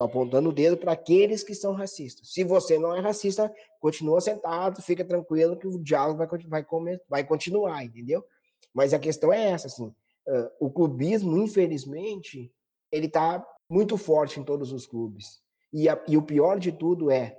apontando 0.00 0.48
o 0.48 0.52
dedo 0.52 0.78
para 0.78 0.92
aqueles 0.92 1.44
que 1.44 1.54
são 1.54 1.74
racistas. 1.74 2.32
Se 2.32 2.42
você 2.42 2.78
não 2.78 2.96
é 2.96 3.00
racista, 3.00 3.52
continua 3.78 4.20
sentado, 4.20 4.80
fica 4.80 5.04
tranquilo 5.04 5.56
que 5.56 5.66
o 5.66 5.78
diálogo 5.78 6.18
vai, 6.18 6.26
vai, 6.46 6.64
vai 7.08 7.24
continuar, 7.24 7.84
entendeu? 7.84 8.24
Mas 8.72 8.94
a 8.94 8.98
questão 8.98 9.30
é 9.32 9.50
essa, 9.50 9.66
assim, 9.66 9.86
uh, 9.86 10.50
o 10.58 10.70
clubismo, 10.70 11.36
infelizmente, 11.36 12.50
ele 12.90 13.06
está 13.06 13.46
muito 13.68 13.98
forte 13.98 14.40
em 14.40 14.44
todos 14.44 14.72
os 14.72 14.86
clubes. 14.86 15.42
E, 15.72 15.88
a, 15.88 16.02
e 16.08 16.16
o 16.16 16.22
pior 16.22 16.58
de 16.58 16.72
tudo 16.72 17.10
é, 17.10 17.38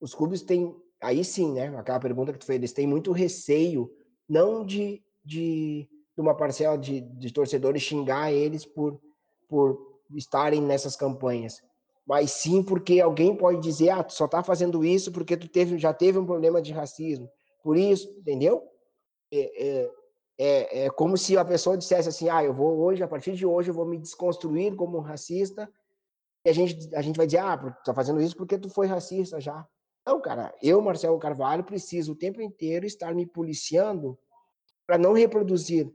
os 0.00 0.14
clubes 0.14 0.42
têm 0.42 0.74
aí 1.00 1.24
sim, 1.24 1.52
né? 1.52 1.76
Aquela 1.76 1.98
pergunta 1.98 2.32
que 2.32 2.38
tu 2.38 2.46
fez, 2.46 2.58
eles 2.58 2.72
têm 2.72 2.86
muito 2.86 3.10
receio, 3.10 3.90
não 4.28 4.64
de, 4.64 5.02
de, 5.24 5.88
de 6.14 6.20
uma 6.20 6.36
parcela 6.36 6.78
de, 6.78 7.00
de 7.00 7.32
torcedores 7.32 7.82
xingar 7.82 8.32
eles 8.32 8.64
por, 8.64 9.00
por 9.48 9.98
estarem 10.14 10.62
nessas 10.62 10.96
campanhas, 10.96 11.60
mas 12.08 12.30
sim 12.32 12.62
porque 12.62 13.02
alguém 13.02 13.36
pode 13.36 13.60
dizer, 13.60 13.90
ah, 13.90 14.02
tu 14.02 14.14
só 14.14 14.26
tá 14.26 14.42
fazendo 14.42 14.82
isso 14.82 15.12
porque 15.12 15.36
tu 15.36 15.46
teve, 15.46 15.76
já 15.76 15.92
teve 15.92 16.18
um 16.18 16.24
problema 16.24 16.62
de 16.62 16.72
racismo, 16.72 17.30
por 17.62 17.76
isso, 17.76 18.08
entendeu? 18.18 18.66
É, 19.30 19.66
é, 19.66 19.90
é, 20.38 20.84
é 20.86 20.90
como 20.90 21.18
se 21.18 21.36
a 21.36 21.44
pessoa 21.44 21.76
dissesse 21.76 22.08
assim, 22.08 22.30
ah, 22.30 22.42
eu 22.42 22.54
vou 22.54 22.78
hoje, 22.78 23.02
a 23.02 23.08
partir 23.08 23.32
de 23.32 23.44
hoje, 23.44 23.68
eu 23.68 23.74
vou 23.74 23.84
me 23.84 23.98
desconstruir 23.98 24.74
como 24.74 25.00
racista, 25.00 25.70
e 26.46 26.48
a 26.48 26.52
gente, 26.54 26.94
a 26.94 27.02
gente 27.02 27.18
vai 27.18 27.26
dizer, 27.26 27.40
ah, 27.40 27.58
tu 27.58 27.84
tá 27.84 27.92
fazendo 27.92 28.22
isso 28.22 28.34
porque 28.34 28.56
tu 28.56 28.70
foi 28.70 28.86
racista 28.86 29.38
já. 29.38 29.68
Não, 30.06 30.18
cara, 30.18 30.54
eu, 30.62 30.80
Marcelo 30.80 31.18
Carvalho, 31.18 31.62
preciso 31.62 32.12
o 32.12 32.16
tempo 32.16 32.40
inteiro 32.40 32.86
estar 32.86 33.14
me 33.14 33.26
policiando 33.26 34.18
para 34.86 34.96
não 34.96 35.12
reproduzir 35.12 35.92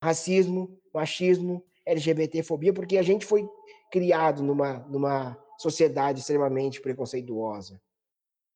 racismo, 0.00 0.78
machismo, 0.94 1.64
LGBTfobia, 1.84 2.72
porque 2.72 2.98
a 2.98 3.02
gente 3.02 3.26
foi 3.26 3.48
criado 3.90 4.44
numa, 4.44 4.78
numa 4.88 5.36
sociedade 5.58 6.20
extremamente 6.20 6.80
preconceituosa. 6.80 7.80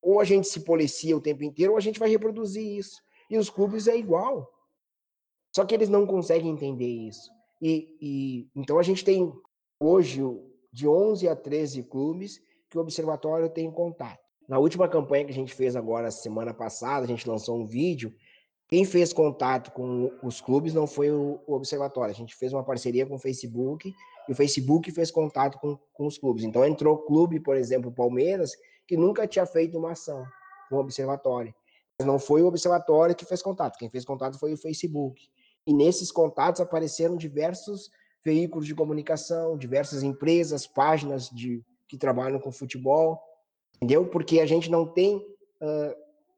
Ou 0.03 0.21
a 0.21 0.25
gente 0.25 0.49
se 0.49 0.61
policia 0.61 1.17
o 1.17 1.21
tempo 1.21 1.45
inteiro, 1.45 1.73
ou 1.73 1.79
a 1.79 1.83
gente 1.83 1.99
vai 1.99 2.09
reproduzir 2.09 2.65
isso. 2.65 3.03
E 3.29 3.37
os 3.37 3.51
clubes 3.51 3.87
é 3.87 3.97
igual. 3.97 4.51
Só 5.55 5.65
que 5.65 5.75
eles 5.75 5.89
não 5.89 6.07
conseguem 6.07 6.51
entender 6.51 6.87
isso. 6.87 7.31
E, 7.61 7.97
e 8.01 8.51
então 8.57 8.79
a 8.79 8.83
gente 8.83 9.05
tem 9.05 9.33
hoje 9.79 10.23
de 10.73 10.89
11 10.89 11.29
a 11.29 11.37
13 11.37 11.83
clubes 11.83 12.41
que 12.69 12.79
o 12.79 12.81
observatório 12.81 13.49
tem 13.51 13.71
contato. 13.71 14.21
Na 14.49 14.59
última 14.59 14.89
campanha 14.89 15.25
que 15.25 15.31
a 15.31 15.35
gente 15.35 15.55
fez 15.55 15.77
agora 15.77 16.11
semana 16.11 16.55
passada, 16.55 17.05
a 17.05 17.09
gente 17.09 17.29
lançou 17.29 17.59
um 17.61 17.67
vídeo. 17.67 18.15
Quem 18.69 18.85
fez 18.85 19.13
contato 19.13 19.73
com 19.73 20.13
os 20.23 20.41
clubes 20.41 20.73
não 20.73 20.87
foi 20.87 21.11
o, 21.11 21.41
observatório. 21.47 22.13
A 22.13 22.17
gente 22.17 22.37
fez 22.37 22.53
uma 22.53 22.65
parceria 22.65 23.05
com 23.05 23.17
o 23.17 23.19
Facebook 23.19 23.93
e 24.29 24.33
o 24.33 24.35
Facebook 24.35 24.91
fez 24.93 25.11
contato 25.11 25.59
com, 25.59 25.79
com 25.93 26.07
os 26.07 26.19
clubes. 26.19 26.45
Então 26.45 26.65
entrou 26.65 26.99
clube, 26.99 27.41
por 27.41 27.57
exemplo, 27.57 27.93
Palmeiras, 27.93 28.53
que 28.87 28.97
nunca 28.97 29.27
tinha 29.27 29.47
feito 29.47 29.79
uma 29.79 29.93
ação 29.93 30.25
o 30.71 30.77
observatório. 30.79 31.55
Mas 31.99 32.07
não 32.07 32.19
foi 32.19 32.43
o 32.43 32.47
observatório 32.47 33.15
que 33.15 33.25
fez 33.25 33.43
contato. 33.43 33.77
Quem 33.77 33.91
fez 33.91 34.05
contato 34.05 34.39
foi 34.39 34.53
o 34.53 34.57
Facebook. 34.57 35.29
E 35.67 35.75
nesses 35.75 36.11
contatos 36.11 36.61
apareceram 36.61 37.17
diversos 37.17 37.91
veículos 38.25 38.67
de 38.67 38.75
comunicação, 38.75 39.57
diversas 39.57 40.03
empresas, 40.03 40.67
páginas 40.67 41.29
de 41.29 41.63
que 41.89 41.99
trabalham 41.99 42.39
com 42.39 42.53
futebol, 42.53 43.21
entendeu? 43.77 44.07
Porque 44.07 44.41
a 44.41 44.47
gente 44.47 44.71
não 44.71 44.87
tem 44.87 45.17
uh, 45.17 45.95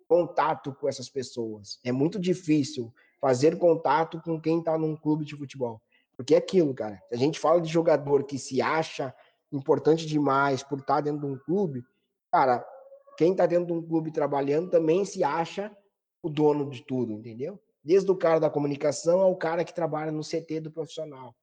contato 0.09 0.74
com 0.74 0.89
essas 0.89 1.09
pessoas. 1.09 1.78
É 1.85 1.93
muito 1.93 2.18
difícil 2.18 2.93
fazer 3.20 3.59
contato 3.59 4.20
com 4.22 4.41
quem 4.41 4.59
está 4.61 4.78
num 4.78 4.97
clube 4.97 5.24
de 5.24 5.37
futebol. 5.37 5.80
Porque 6.23 6.37
é 6.37 6.39
aquilo, 6.39 6.73
cara. 6.73 7.03
A 7.11 7.16
gente 7.16 7.41
fala 7.41 7.61
de 7.61 7.68
jogador 7.68 8.23
que 8.23 8.39
se 8.39 8.62
acha 8.62 9.12
importante 9.51 10.07
demais 10.07 10.62
por 10.62 10.79
estar 10.79 11.01
dentro 11.01 11.27
de 11.27 11.27
um 11.27 11.37
clube, 11.37 11.85
cara, 12.31 12.64
quem 13.18 13.33
está 13.33 13.45
dentro 13.45 13.66
de 13.66 13.73
um 13.73 13.83
clube 13.83 14.12
trabalhando 14.12 14.70
também 14.70 15.05
se 15.05 15.25
acha 15.25 15.77
o 16.23 16.31
dono 16.31 16.70
de 16.70 16.85
tudo, 16.85 17.12
entendeu? 17.12 17.61
Desde 17.83 18.09
o 18.09 18.16
cara 18.16 18.39
da 18.39 18.49
comunicação 18.49 19.20
ao 19.20 19.35
cara 19.35 19.64
que 19.64 19.75
trabalha 19.75 20.12
no 20.12 20.23
CT 20.23 20.61
do 20.61 20.70
profissional. 20.70 21.35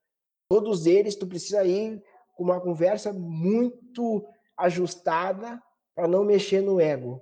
Todos 0.49 0.85
eles, 0.85 1.13
tu 1.13 1.27
precisa 1.27 1.65
ir 1.65 2.01
com 2.33 2.45
uma 2.45 2.61
conversa 2.61 3.11
muito 3.11 4.25
ajustada 4.55 5.61
para 5.93 6.07
não 6.07 6.23
mexer 6.23 6.61
no 6.61 6.79
ego. 6.79 7.21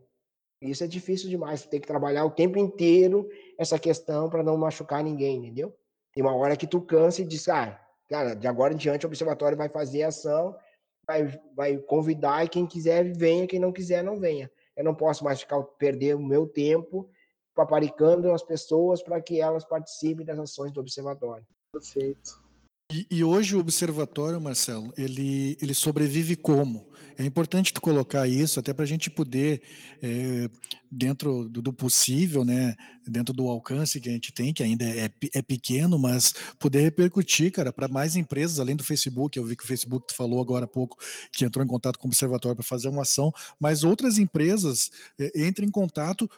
Isso 0.61 0.83
é 0.83 0.87
difícil 0.87 1.27
demais, 1.27 1.63
tu 1.63 1.69
tem 1.69 1.81
que 1.81 1.87
trabalhar 1.87 2.23
o 2.23 2.31
tempo 2.31 2.59
inteiro 2.59 3.27
essa 3.57 3.79
questão 3.79 4.29
para 4.29 4.43
não 4.43 4.55
machucar 4.55 5.03
ninguém, 5.03 5.37
entendeu? 5.37 5.75
Tem 6.17 6.25
uma 6.25 6.35
hora 6.35 6.57
que 6.57 6.65
tu 6.65 6.81
cansa 6.81 7.21
e 7.21 7.25
diz, 7.25 7.47
ah, 7.47 7.79
cara, 8.09 8.33
de 8.33 8.47
agora 8.47 8.73
em 8.73 8.75
diante 8.75 9.05
o 9.05 9.07
observatório 9.07 9.55
vai 9.55 9.69
fazer 9.69 10.01
ação, 10.01 10.57
vai, 11.05 11.39
vai 11.55 11.77
convidar 11.77 12.43
e 12.43 12.49
quem 12.49 12.65
quiser 12.65 13.15
venha, 13.15 13.45
quem 13.45 13.59
não 13.59 13.71
quiser 13.71 14.03
não 14.03 14.19
venha. 14.19 14.49
Eu 14.75 14.83
não 14.83 14.95
posso 14.95 15.23
mais 15.23 15.41
ficar 15.41 15.61
perder 15.61 16.15
o 16.15 16.19
meu 16.19 16.47
tempo 16.47 17.07
paparicando 17.53 18.31
as 18.31 18.41
pessoas 18.41 19.03
para 19.03 19.21
que 19.21 19.39
elas 19.39 19.63
participem 19.63 20.25
das 20.25 20.39
ações 20.39 20.71
do 20.71 20.79
observatório. 20.81 21.45
Perfeito. 21.71 22.46
E, 22.89 23.05
e, 23.11 23.21
hoje 23.21 23.53
o 23.53 23.59
observatório, 23.59 24.39
Marcelo, 24.39 24.93
ele, 24.97 25.57
ele 25.61 25.73
sobrevive 25.73 26.37
como? 26.37 26.87
É 27.17 27.25
importante 27.25 27.73
tu 27.73 27.81
colocar 27.81 28.25
isso 28.29 28.61
até 28.61 28.71
para 28.71 28.83
a 28.83 28.87
gente 28.87 29.09
poder, 29.09 29.61
é, 30.01 30.49
dentro 30.89 31.49
do, 31.49 31.61
do, 31.61 31.73
possível, 31.73 32.45
né, 32.45 32.77
dentro 33.05 33.33
do 33.33 33.45
alcance 33.49 33.99
que 33.99 34.07
a 34.07 34.11
gente 34.13 34.31
tem, 34.31 34.53
que 34.53 34.63
ainda 34.63 34.85
é, 34.85 35.11
é 35.33 35.41
pequeno, 35.41 35.99
mas 35.99 36.33
poder 36.57 36.79
repercutir, 36.79 37.51
cara, 37.51 37.73
para 37.73 37.89
mais 37.89 38.15
empresas, 38.15 38.57
além 38.57 38.77
do 38.77 38.85
Facebook. 38.85 39.37
Eu 39.37 39.43
vi 39.43 39.57
que 39.57 39.65
o 39.65 39.67
Facebook 39.67 40.07
tu 40.07 40.15
falou 40.15 40.39
agora 40.39 40.63
há 40.63 40.67
pouco 40.69 40.95
que 41.33 41.43
entrou 41.43 41.65
em 41.65 41.67
contato 41.67 41.99
com 41.99 42.07
o 42.07 42.09
observatório 42.09 42.55
para 42.55 42.63
fazer 42.63 42.87
uma 42.87 43.01
ação, 43.01 43.33
mas 43.59 43.83
outras 43.83 44.17
empresas 44.17 44.89
é, 45.19 45.45
entrem 45.45 45.67
em 45.67 45.71
contato 45.71 46.29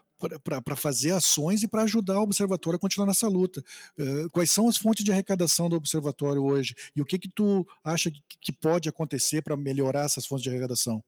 para 0.43 0.75
fazer 0.75 1.11
ações 1.11 1.63
e 1.63 1.67
para 1.67 1.83
ajudar 1.83 2.19
o 2.19 2.23
observatório 2.23 2.77
a 2.77 2.79
continuar 2.79 3.07
nessa 3.07 3.27
luta. 3.27 3.63
Uh, 3.97 4.29
quais 4.31 4.51
são 4.51 4.67
as 4.67 4.77
fontes 4.77 5.03
de 5.03 5.11
arrecadação 5.11 5.69
do 5.69 5.75
observatório 5.75 6.43
hoje 6.43 6.75
e 6.95 7.01
o 7.01 7.05
que 7.05 7.17
que 7.17 7.29
tu 7.29 7.65
acha 7.83 8.11
que, 8.11 8.21
que 8.41 8.51
pode 8.51 8.89
acontecer 8.89 9.41
para 9.41 9.55
melhorar 9.55 10.05
essas 10.05 10.25
fontes 10.25 10.43
de 10.43 10.49
arrecadação? 10.49 11.03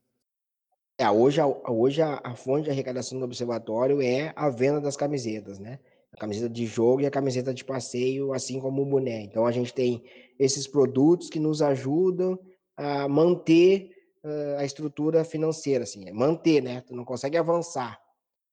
É, 0.97 1.09
hoje, 1.09 1.41
a, 1.41 1.47
hoje 1.47 2.01
a, 2.01 2.21
a, 2.23 2.35
fonte 2.35 2.65
de 2.65 2.69
arrecadação 2.69 3.17
do 3.17 3.25
observatório 3.25 4.01
é 4.01 4.31
a 4.35 4.49
venda 4.49 4.79
das 4.79 4.95
camisetas, 4.95 5.57
né? 5.57 5.79
A 6.13 6.17
camiseta 6.17 6.49
de 6.49 6.65
jogo 6.65 7.01
e 7.01 7.05
a 7.05 7.11
camiseta 7.11 7.53
de 7.53 7.65
passeio, 7.65 8.33
assim 8.33 8.59
como 8.59 8.81
o 8.81 8.85
boné. 8.85 9.21
Então 9.21 9.45
a 9.45 9.51
gente 9.51 9.73
tem 9.73 10.03
esses 10.37 10.67
produtos 10.67 11.29
que 11.29 11.39
nos 11.39 11.61
ajudam 11.61 12.37
a 12.77 13.07
manter 13.07 13.89
uh, 14.23 14.59
a 14.59 14.65
estrutura 14.65 15.23
financeira, 15.23 15.83
assim, 15.83 16.07
é 16.07 16.13
manter, 16.13 16.61
né? 16.61 16.81
Tu 16.81 16.95
não 16.95 17.05
consegue 17.05 17.37
avançar, 17.37 17.99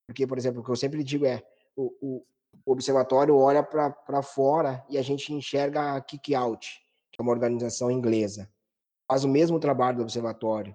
porque, 0.09 0.27
por 0.27 0.39
exemplo, 0.39 0.63
o 0.63 0.65
que 0.65 0.71
eu 0.71 0.77
sempre 0.77 1.05
digo 1.05 1.27
é: 1.27 1.43
o, 1.77 1.93
o, 2.01 2.25
observatório 2.65 3.37
olha 3.37 3.63
para 3.63 4.23
fora 4.23 4.85
e 4.89 4.97
a 4.97 5.03
gente 5.03 5.33
enxerga 5.33 5.95
a 5.95 6.01
Kick 6.01 6.35
Out, 6.35 6.81
que 7.13 7.21
é 7.21 7.23
uma 7.23 7.31
organização 7.31 7.91
inglesa. 7.91 8.51
Faz 9.07 9.23
o 9.23 9.29
mesmo 9.29 9.61
trabalho 9.61 9.99
do 9.99 10.03
observatório, 10.03 10.75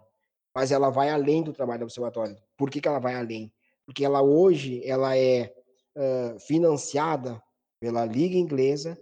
mas 0.55 0.71
ela 0.71 0.91
vai 0.91 1.09
além 1.09 1.43
do 1.43 1.51
trabalho 1.51 1.79
do 1.79 1.85
observatório. 1.85 2.37
Por 2.55 2.69
que, 2.69 2.79
que 2.79 2.87
ela 2.87 2.99
vai 2.99 3.15
além? 3.15 3.51
Porque 3.85 4.05
ela 4.05 4.21
hoje 4.21 4.81
ela 4.85 5.17
é 5.17 5.51
uh, 5.97 6.39
financiada 6.39 7.41
pela 7.79 8.05
Liga 8.05 8.35
Inglesa, 8.35 8.97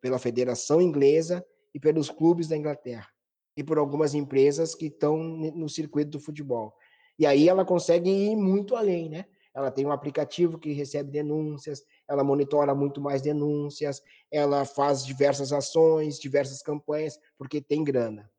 pela 0.00 0.18
Federação 0.18 0.80
Inglesa 0.80 1.44
e 1.74 1.80
pelos 1.80 2.08
clubes 2.08 2.46
da 2.46 2.56
Inglaterra 2.56 3.08
e 3.56 3.64
por 3.64 3.76
algumas 3.76 4.14
empresas 4.14 4.72
que 4.72 4.86
estão 4.86 5.18
no 5.18 5.68
circuito 5.68 6.12
do 6.12 6.20
futebol. 6.20 6.72
E 7.18 7.26
aí 7.26 7.48
ela 7.48 7.64
consegue 7.64 8.08
ir 8.08 8.36
muito 8.36 8.76
além, 8.76 9.08
né? 9.08 9.24
Ela 9.54 9.70
tem 9.70 9.86
um 9.86 9.92
aplicativo 9.92 10.58
que 10.58 10.72
recebe 10.72 11.10
denúncias, 11.10 11.82
ela 12.06 12.22
monitora 12.22 12.74
muito 12.74 13.00
mais 13.00 13.22
denúncias, 13.22 14.02
ela 14.30 14.64
faz 14.64 15.04
diversas 15.04 15.52
ações, 15.52 16.18
diversas 16.18 16.62
campanhas, 16.62 17.18
porque 17.36 17.60
tem 17.60 17.82
grana. 17.82 18.30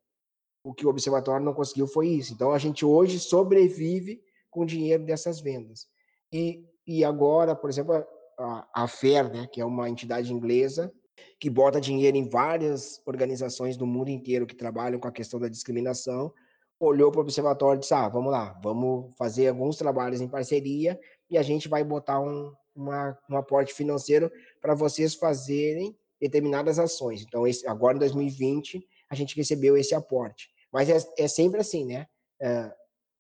O 0.64 0.74
que 0.74 0.86
o 0.86 0.90
observatório 0.90 1.46
não 1.46 1.54
conseguiu 1.54 1.88
foi 1.88 2.08
isso. 2.10 2.34
Então 2.34 2.52
a 2.52 2.58
gente 2.58 2.86
hoje 2.86 3.20
sobrevive 3.20 4.22
com 4.50 4.62
o 4.62 4.66
dinheiro 4.66 5.04
dessas 5.06 5.40
vendas. 5.40 5.88
E, 6.32 6.66
e 6.86 7.04
agora, 7.04 7.56
por 7.56 7.70
exemplo, 7.70 7.94
a, 8.38 8.68
a 8.84 8.88
FER, 8.88 9.32
né, 9.32 9.48
que 9.52 9.62
é 9.62 9.66
uma 9.66 9.90
entidade 9.90 10.34
inglesa, 10.34 10.94
que 11.40 11.50
bota 11.50 11.82
dinheiro 11.82 12.18
em 12.18 12.28
várias 12.28 13.02
organizações 13.06 13.78
do 13.78 13.86
mundo 13.86 14.10
inteiro 14.10 14.48
que 14.48 14.56
trabalham 14.56 15.00
com 15.00 15.08
a 15.08 15.12
questão 15.12 15.40
da 15.40 15.50
discriminação, 15.50 16.34
olhou 16.80 17.12
para 17.12 17.20
o 17.20 17.22
observatório 17.22 17.80
e 17.80 17.82
disse: 17.82 17.94
ah, 17.94 18.08
vamos 18.08 18.32
lá, 18.32 18.58
vamos 18.64 19.14
fazer 19.18 19.48
alguns 19.48 19.78
trabalhos 19.78 20.22
em 20.22 20.28
parceria 20.28 21.00
e 21.30 21.38
a 21.38 21.44
gente 21.44 21.68
vai 21.68 21.84
botar 21.84 22.20
um, 22.20 22.54
uma, 22.76 23.18
um 23.30 23.38
aporte 23.38 23.74
financeiro 23.74 24.32
para 24.62 24.74
vocês 24.74 25.14
fazerem 25.14 25.96
determinadas 26.20 26.80
ações. 26.80 27.22
Então, 27.22 27.48
esse, 27.48 27.68
agora 27.68 27.96
em 27.96 28.00
2020, 28.00 28.86
a 29.10 29.16
gente 29.16 29.36
recebeu 29.36 29.78
esse 29.78 29.94
aporte. 29.94 30.50
Mas 30.72 30.90
é, 30.90 30.98
é 31.18 31.28
sempre 31.28 31.60
assim, 31.60 31.86
né? 31.86 32.08
É, 32.42 32.72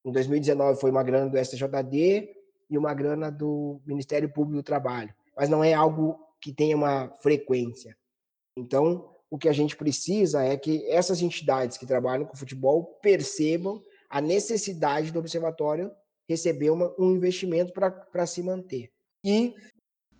em 0.05 0.11
2019 0.11 0.79
foi 0.79 0.91
uma 0.91 1.03
grana 1.03 1.29
do 1.29 1.37
STJD 1.37 2.35
e 2.69 2.77
uma 2.77 2.93
grana 2.93 3.31
do 3.31 3.81
Ministério 3.85 4.31
Público 4.31 4.57
do 4.57 4.63
Trabalho. 4.63 5.13
Mas 5.35 5.49
não 5.49 5.63
é 5.63 5.73
algo 5.73 6.19
que 6.41 6.53
tenha 6.53 6.75
uma 6.75 7.09
frequência. 7.21 7.97
Então, 8.55 9.15
o 9.29 9.37
que 9.37 9.47
a 9.47 9.53
gente 9.53 9.75
precisa 9.75 10.43
é 10.43 10.57
que 10.57 10.85
essas 10.89 11.21
entidades 11.21 11.77
que 11.77 11.85
trabalham 11.85 12.25
com 12.25 12.35
futebol 12.35 12.97
percebam 13.01 13.81
a 14.09 14.19
necessidade 14.19 15.11
do 15.11 15.19
observatório 15.19 15.91
receber 16.27 16.69
uma, 16.71 16.93
um 16.97 17.11
investimento 17.11 17.71
para 17.73 18.25
se 18.25 18.41
manter. 18.41 18.91
E 19.23 19.53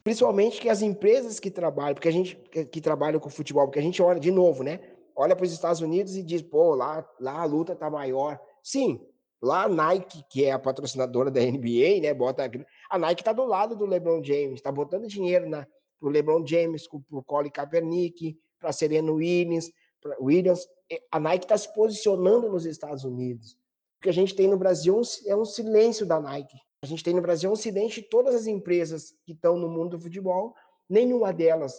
principalmente 0.04 0.62
que 0.62 0.70
as 0.70 0.82
empresas 0.82 1.40
que 1.40 1.50
trabalham, 1.50 1.96
porque 1.96 2.10
a 2.10 2.14
gente 2.14 2.36
que, 2.36 2.66
que 2.66 2.82
trabalham 2.82 3.20
com 3.20 3.30
futebol, 3.30 3.66
porque 3.66 3.80
a 3.80 3.84
gente 3.84 4.02
olha 4.02 4.20
de 4.20 4.32
novo, 4.32 4.64
né? 4.64 4.80
Olha 5.16 5.36
para 5.36 5.46
os 5.46 5.52
Estados 5.52 5.82
Unidos 5.82 6.16
e 6.16 6.24
diz, 6.24 6.42
pô, 6.42 6.76
lá, 6.76 7.08
lá 7.20 7.42
a 7.42 7.46
luta 7.46 7.76
tá 7.76 7.90
maior. 7.90 8.40
Sim, 8.64 9.00
Lá 9.42 9.64
a 9.64 9.70
Nike, 9.70 10.22
que 10.30 10.44
é 10.44 10.52
a 10.52 10.60
patrocinadora 10.60 11.32
da 11.32 11.40
NBA, 11.40 12.02
né, 12.02 12.14
bota 12.14 12.50
a 12.90 13.00
Nike 13.00 13.22
está 13.22 13.32
do 13.32 13.46
lado 13.46 13.74
do 13.74 13.86
LeBron 13.86 14.22
James, 14.22 14.56
está 14.56 14.70
botando 14.72 15.08
dinheiro 15.08 15.48
na 15.48 15.66
pro 16.00 16.10
LeBron 16.10 16.46
James, 16.46 16.88
pro 16.88 17.24
Colin 17.24 17.50
Kaepernick, 17.50 18.38
para 18.60 18.72
Serena 18.72 19.12
Williams, 19.12 19.72
Williams. 20.20 20.68
A 21.12 21.20
Nike 21.20 21.46
está 21.46 21.58
se 21.58 21.74
posicionando 21.74 22.50
nos 22.50 22.66
Estados 22.66 23.04
Unidos. 23.04 23.54
O 24.00 24.04
que 24.04 24.10
a 24.10 24.14
gente 24.14 24.36
tem 24.36 24.48
no 24.48 24.58
Brasil 24.58 25.00
é 25.26 25.36
um 25.36 25.46
silêncio 25.46 26.06
da 26.06 26.20
Nike. 26.20 26.58
A 26.82 26.86
gente 26.86 27.04
tem 27.04 27.14
no 27.14 27.22
Brasil 27.22 27.52
um 27.52 27.56
silêncio 27.56 28.02
de 28.02 28.08
todas 28.08 28.34
as 28.34 28.48
empresas 28.48 29.14
que 29.26 29.34
estão 29.34 29.58
no 29.58 29.68
mundo 29.68 29.98
do 29.98 30.00
futebol, 30.00 30.56
nenhuma 30.90 31.34
delas. 31.34 31.74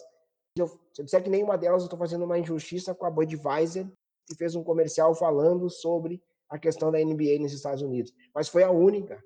Se 0.55 0.61
eu, 0.61 0.67
se 0.67 1.01
eu 1.01 1.05
disser 1.05 1.23
que 1.23 1.29
nenhuma 1.29 1.57
delas, 1.57 1.81
eu 1.81 1.85
estou 1.85 1.97
fazendo 1.97 2.25
uma 2.25 2.37
injustiça 2.37 2.93
com 2.93 3.05
a 3.05 3.09
Budweiser, 3.09 3.89
que 4.27 4.35
fez 4.35 4.55
um 4.55 4.63
comercial 4.63 5.15
falando 5.15 5.69
sobre 5.69 6.21
a 6.47 6.59
questão 6.59 6.91
da 6.91 6.99
NBA 6.99 7.39
nos 7.39 7.53
Estados 7.53 7.81
Unidos. 7.81 8.13
Mas 8.35 8.47
foi 8.47 8.63
a 8.63 8.69
única. 8.69 9.21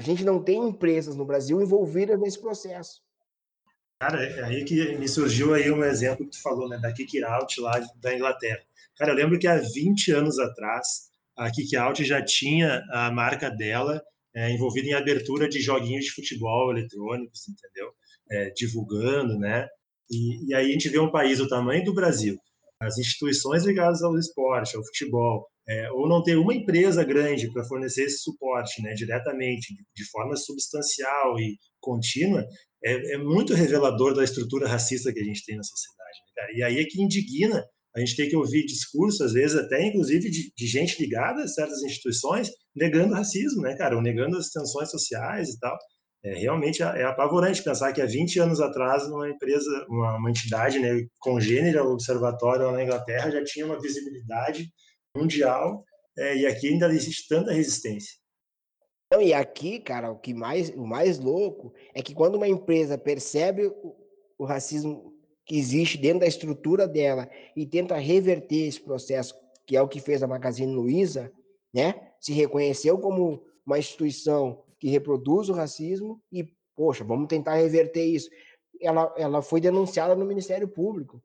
A 0.00 0.02
gente 0.02 0.24
não 0.24 0.42
tem 0.42 0.66
empresas 0.66 1.14
no 1.14 1.24
Brasil 1.24 1.60
envolvidas 1.60 2.18
nesse 2.18 2.40
processo. 2.40 3.02
Cara, 4.00 4.24
é 4.24 4.44
aí 4.44 4.64
que 4.64 4.96
me 4.96 5.06
surgiu 5.06 5.52
aí 5.52 5.70
um 5.70 5.84
exemplo 5.84 6.24
que 6.24 6.30
tu 6.30 6.40
falou, 6.40 6.66
né, 6.66 6.78
da 6.78 6.90
Kick 6.90 7.22
Out 7.22 7.60
lá 7.60 7.78
da 7.96 8.14
Inglaterra. 8.14 8.62
Cara, 8.96 9.12
eu 9.12 9.14
lembro 9.14 9.38
que 9.38 9.46
há 9.46 9.58
20 9.58 10.12
anos 10.12 10.38
atrás, 10.38 11.10
a 11.36 11.50
Kick 11.50 11.76
Out 11.76 12.02
já 12.02 12.24
tinha 12.24 12.82
a 12.90 13.10
marca 13.10 13.50
dela 13.50 14.02
é, 14.34 14.50
envolvida 14.50 14.88
em 14.88 14.94
abertura 14.94 15.46
de 15.50 15.60
joguinhos 15.60 16.06
de 16.06 16.12
futebol 16.12 16.70
eletrônicos, 16.70 17.46
entendeu? 17.46 17.92
É, 18.30 18.50
divulgando, 18.56 19.38
né? 19.38 19.68
E, 20.10 20.48
e, 20.48 20.54
aí 20.54 20.70
a 20.70 20.72
gente 20.72 20.88
vê 20.88 20.98
um 20.98 21.10
país 21.10 21.36
do 21.36 21.46
tamanho 21.46 21.84
do 21.84 21.92
Brasil, 21.92 22.38
as 22.80 22.96
instituições 22.96 23.66
ligadas 23.66 24.02
ao 24.02 24.18
esporte, 24.18 24.76
ao 24.76 24.84
futebol, 24.84 25.46
é, 25.70 25.88
ou 25.92 26.08
não 26.08 26.20
ter 26.20 26.36
uma 26.36 26.52
empresa 26.52 27.04
grande 27.04 27.50
para 27.52 27.62
fornecer 27.62 28.02
esse 28.02 28.18
suporte, 28.18 28.82
né, 28.82 28.92
diretamente, 28.92 29.72
de, 29.94 30.10
forma 30.10 30.36
substancial 30.36 31.38
e 31.38 31.56
contínua, 31.80 32.44
é, 32.84 33.14
é, 33.14 33.18
muito 33.18 33.54
revelador 33.54 34.12
da 34.12 34.24
estrutura 34.24 34.66
racista 34.66 35.12
que 35.12 35.20
a 35.20 35.24
gente 35.24 35.44
tem 35.44 35.56
na 35.56 35.62
sociedade. 35.62 36.18
Né? 36.36 36.58
E 36.58 36.62
aí 36.64 36.78
é 36.80 36.84
que 36.84 37.00
indigna 37.00 37.64
a 37.94 38.00
gente 38.00 38.16
ter 38.16 38.28
que 38.28 38.36
ouvir 38.36 38.66
discursos, 38.66 39.20
às 39.20 39.32
vezes 39.32 39.56
até 39.56 39.86
inclusive 39.86 40.28
de, 40.28 40.52
de, 40.56 40.66
gente 40.66 41.00
ligada 41.00 41.44
a 41.44 41.48
certas 41.48 41.82
instituições, 41.82 42.50
negando 42.74 43.14
racismo, 43.14 43.62
né, 43.62 43.76
cara, 43.76 43.94
ou 43.94 44.02
negando 44.02 44.36
as 44.38 44.50
tensões 44.50 44.90
sociais 44.90 45.50
e 45.50 45.58
tal. 45.60 45.76
É, 46.24 46.34
realmente 46.34 46.82
é, 46.82 46.86
é 46.86 47.04
apavorante 47.04 47.62
pensar 47.62 47.92
que 47.92 48.02
há 48.02 48.06
20 48.06 48.40
anos 48.40 48.60
atrás 48.60 49.04
uma 49.04 49.28
empresa, 49.28 49.86
uma, 49.88 50.16
uma 50.16 50.30
entidade 50.30 50.80
né, 50.80 51.06
congênera, 51.20 51.84
o 51.84 51.92
observatório 51.92 52.72
na 52.72 52.82
Inglaterra, 52.82 53.30
já 53.30 53.44
tinha 53.44 53.66
uma 53.66 53.80
visibilidade 53.80 54.68
mundial 55.16 55.84
é, 56.18 56.36
e 56.36 56.46
aqui 56.46 56.68
ainda 56.68 56.92
existe 56.92 57.28
tanta 57.28 57.52
resistência. 57.52 58.18
Não, 59.12 59.20
e 59.20 59.32
aqui, 59.32 59.80
cara, 59.80 60.10
o 60.10 60.18
que 60.18 60.32
mais, 60.32 60.70
o 60.70 60.86
mais 60.86 61.18
louco 61.18 61.72
é 61.94 62.02
que 62.02 62.14
quando 62.14 62.36
uma 62.36 62.46
empresa 62.46 62.96
percebe 62.96 63.66
o, 63.66 63.96
o 64.38 64.44
racismo 64.44 65.12
que 65.44 65.58
existe 65.58 65.98
dentro 65.98 66.20
da 66.20 66.26
estrutura 66.26 66.86
dela 66.86 67.28
e 67.56 67.66
tenta 67.66 67.96
reverter 67.96 68.68
esse 68.68 68.80
processo, 68.80 69.34
que 69.66 69.76
é 69.76 69.82
o 69.82 69.88
que 69.88 70.00
fez 70.00 70.22
a 70.22 70.28
Magazine 70.28 70.72
Luiza, 70.72 71.32
né? 71.74 72.12
Se 72.20 72.32
reconheceu 72.32 72.98
como 72.98 73.42
uma 73.66 73.78
instituição 73.78 74.62
que 74.78 74.88
reproduz 74.88 75.48
o 75.48 75.52
racismo 75.52 76.22
e, 76.30 76.48
poxa, 76.76 77.02
vamos 77.02 77.28
tentar 77.28 77.54
reverter 77.54 78.04
isso. 78.04 78.30
Ela, 78.80 79.12
ela 79.16 79.42
foi 79.42 79.60
denunciada 79.60 80.14
no 80.14 80.24
Ministério 80.24 80.68
Público. 80.68 81.22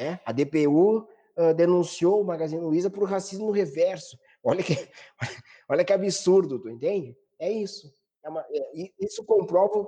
Né? 0.00 0.20
A 0.24 0.32
DPU 0.32 1.06
uh, 1.36 1.54
denunciou 1.54 2.20
o 2.20 2.24
Magazine 2.24 2.60
Luiza 2.60 2.90
por 2.90 3.08
racismo 3.08 3.50
reverso. 3.50 4.18
Olha 4.42 4.62
que, 4.62 4.76
olha 5.68 5.84
que 5.84 5.92
absurdo, 5.92 6.58
tu 6.58 6.68
entende? 6.68 7.16
É 7.38 7.50
isso. 7.50 7.92
É 8.24 8.28
uma, 8.28 8.44
é, 8.50 8.90
isso 9.00 9.24
comprova 9.24 9.86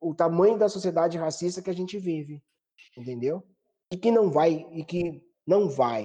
o, 0.00 0.14
tamanho 0.14 0.58
da 0.58 0.68
sociedade 0.68 1.16
racista 1.16 1.62
que 1.62 1.70
a 1.70 1.74
gente 1.74 1.98
vive, 1.98 2.42
entendeu? 2.96 3.42
E 3.92 3.96
que 3.96 4.10
não 4.10 4.30
vai, 4.30 4.66
e 4.72 4.84
que 4.84 5.22
não 5.46 5.68
vai, 5.68 6.04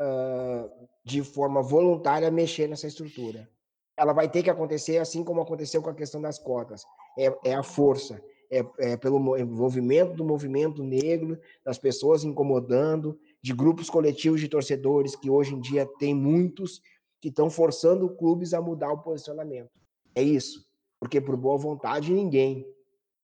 uh, 0.00 0.88
de 1.04 1.22
forma 1.22 1.62
voluntária, 1.62 2.30
mexer 2.30 2.68
nessa 2.68 2.86
estrutura. 2.86 3.48
Ela 3.96 4.12
vai 4.12 4.28
ter 4.28 4.42
que 4.42 4.50
acontecer 4.50 4.98
assim 4.98 5.24
como 5.24 5.40
aconteceu 5.40 5.82
com 5.82 5.88
a 5.88 5.94
questão 5.94 6.20
das 6.20 6.38
cotas. 6.38 6.84
É, 7.18 7.34
é 7.44 7.54
a 7.54 7.62
força, 7.62 8.22
é, 8.50 8.64
é 8.78 8.96
pelo 8.96 9.36
envolvimento 9.36 10.14
do 10.14 10.24
movimento 10.24 10.82
negro, 10.82 11.38
das 11.64 11.78
pessoas 11.78 12.24
incomodando, 12.24 13.18
de 13.44 13.52
grupos 13.52 13.90
coletivos 13.90 14.40
de 14.40 14.48
torcedores, 14.48 15.14
que 15.14 15.28
hoje 15.28 15.54
em 15.54 15.60
dia 15.60 15.84
tem 15.98 16.14
muitos, 16.14 16.80
que 17.20 17.28
estão 17.28 17.50
forçando 17.50 18.08
clubes 18.08 18.54
a 18.54 18.62
mudar 18.62 18.90
o 18.90 19.02
posicionamento. 19.02 19.68
É 20.14 20.22
isso. 20.22 20.66
Porque 20.98 21.20
por 21.20 21.36
boa 21.36 21.58
vontade 21.58 22.10
ninguém, 22.10 22.64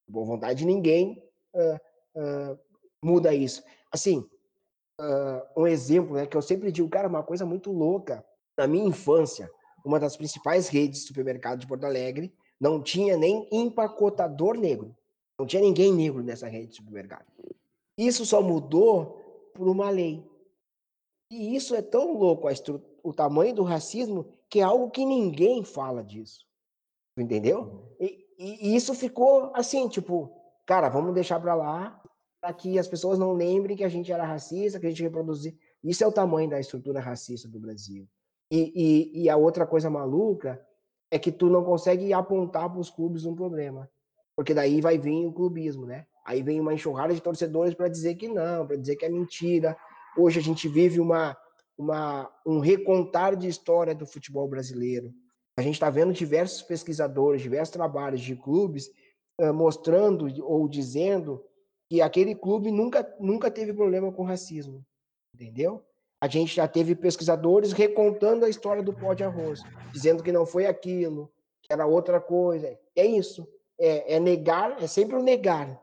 por 0.05 0.12
boa 0.12 0.27
vontade 0.27 0.66
ninguém 0.66 1.25
uh, 1.55 2.21
uh, 2.21 2.59
muda 3.03 3.33
isso. 3.33 3.62
Assim, 3.91 4.18
uh, 5.01 5.62
um 5.62 5.66
exemplo 5.66 6.14
né, 6.14 6.27
que 6.27 6.37
eu 6.37 6.43
sempre 6.43 6.71
digo, 6.71 6.91
cara, 6.91 7.09
uma 7.09 7.23
coisa 7.23 7.47
muito 7.47 7.73
louca. 7.73 8.23
Na 8.59 8.66
minha 8.66 8.85
infância, 8.85 9.51
uma 9.83 9.99
das 9.99 10.18
principais 10.18 10.68
redes 10.68 11.01
de 11.01 11.07
supermercado 11.07 11.61
de 11.61 11.66
Porto 11.66 11.85
Alegre 11.85 12.31
não 12.61 12.83
tinha 12.83 13.16
nem 13.16 13.49
empacotador 13.51 14.59
negro. 14.59 14.95
Não 15.39 15.47
tinha 15.47 15.62
ninguém 15.62 15.95
negro 15.95 16.23
nessa 16.23 16.47
rede 16.47 16.66
de 16.66 16.77
supermercado. 16.77 17.25
Isso 17.97 18.27
só 18.27 18.43
mudou 18.43 19.20
por 19.61 19.68
uma 19.68 19.90
lei. 19.90 20.26
E 21.30 21.54
isso 21.54 21.74
é 21.74 21.82
tão 21.82 22.16
louco, 22.16 22.48
o 23.02 23.12
tamanho 23.12 23.54
do 23.54 23.62
racismo, 23.62 24.32
que 24.48 24.61
é 24.61 24.62
algo 24.62 24.90
que 24.90 25.04
ninguém 25.04 25.62
fala 25.62 26.02
disso. 26.02 26.46
Entendeu? 27.14 27.61
Uhum. 27.61 27.96
E, 28.00 28.26
e, 28.38 28.74
isso 28.74 28.94
ficou 28.94 29.52
assim, 29.54 29.86
tipo, 29.86 30.32
cara, 30.64 30.88
vamos 30.88 31.12
deixar 31.12 31.38
para 31.38 31.54
lá, 31.54 32.02
para 32.40 32.54
que 32.54 32.78
as 32.78 32.88
pessoas 32.88 33.18
não 33.18 33.34
lembrem 33.34 33.76
que 33.76 33.84
a 33.84 33.88
gente 33.90 34.11
era 34.11 34.24
racista, 34.24 34.80
que 34.80 34.86
a 34.86 34.88
gente 34.88 35.02
reproduzia. 35.02 35.54
Isso 35.84 36.02
é 36.02 36.06
o 36.06 36.12
tamanho 36.12 36.48
da 36.48 36.58
estrutura 36.58 36.98
racista 36.98 37.46
do 37.46 37.61
Brasil. 37.61 38.08
E, 38.50 38.72
e, 39.14 39.24
e 39.24 39.28
a 39.28 39.36
outra 39.36 39.66
coisa 39.66 39.90
maluca 39.90 40.66
é 41.11 41.18
que 41.18 41.30
tu 41.30 41.50
não 41.50 41.62
consegue 41.62 42.14
apontar 42.14 42.70
para 42.70 42.80
os 42.80 42.88
clubes 42.88 43.26
um 43.26 43.34
problema. 43.34 43.90
Porque 44.34 44.54
daí 44.54 44.80
vai 44.80 44.96
vir 44.96 45.26
o 45.26 45.34
clubismo, 45.34 45.84
né? 45.84 46.06
Aí 46.25 46.43
vem 46.43 46.61
uma 46.61 46.75
enxurrada 46.75 47.14
de 47.14 47.21
torcedores 47.21 47.75
para 47.75 47.89
dizer 47.89 48.14
que 48.14 48.29
não, 48.29 48.66
para 48.66 48.77
dizer 48.77 48.97
que 48.97 49.05
é 49.05 49.09
mentira. 49.09 49.77
Hoje 50.16 50.39
a 50.39 50.43
gente 50.43 50.68
vive 50.68 51.01
uma, 51.01 51.37
uma, 51.77 52.31
um 52.47 52.59
recontar 52.59 53.37
de 53.37 53.49
história 53.49 53.95
do 53.95 54.07
futebol 54.07 54.47
brasileiro. 54.49 55.12
A 55.57 55.62
gente 55.62 55.75
está 55.75 55.91
vendo 55.91 56.12
diversos 56.12 56.62
pesquisadores, 56.62 57.43
diversos 57.43 57.73
trabalhos 57.73 58.21
de 58.21 58.37
clubes 58.37 58.91
uh, 59.41 59.53
mostrando 59.53 60.27
ou 60.45 60.68
dizendo 60.68 61.43
que 61.89 62.01
aquele 62.01 62.35
clube 62.35 62.71
nunca, 62.71 63.16
nunca 63.18 63.51
teve 63.51 63.73
problema 63.73 64.12
com 64.12 64.23
racismo, 64.23 64.85
entendeu? 65.35 65.85
A 66.23 66.29
gente 66.29 66.55
já 66.55 66.68
teve 66.68 66.95
pesquisadores 66.95 67.73
recontando 67.73 68.45
a 68.45 68.49
história 68.49 68.83
do 68.83 68.93
pó 68.93 69.14
de 69.14 69.25
arroz, 69.25 69.62
dizendo 69.91 70.23
que 70.23 70.31
não 70.31 70.45
foi 70.45 70.66
aquilo, 70.66 71.33
que 71.62 71.73
era 71.73 71.87
outra 71.87 72.21
coisa. 72.21 72.79
É 72.95 73.07
isso. 73.07 73.49
É, 73.79 74.16
é 74.16 74.21
negar, 74.21 74.83
é 74.83 74.87
sempre 74.87 75.16
o 75.16 75.23
negar. 75.23 75.81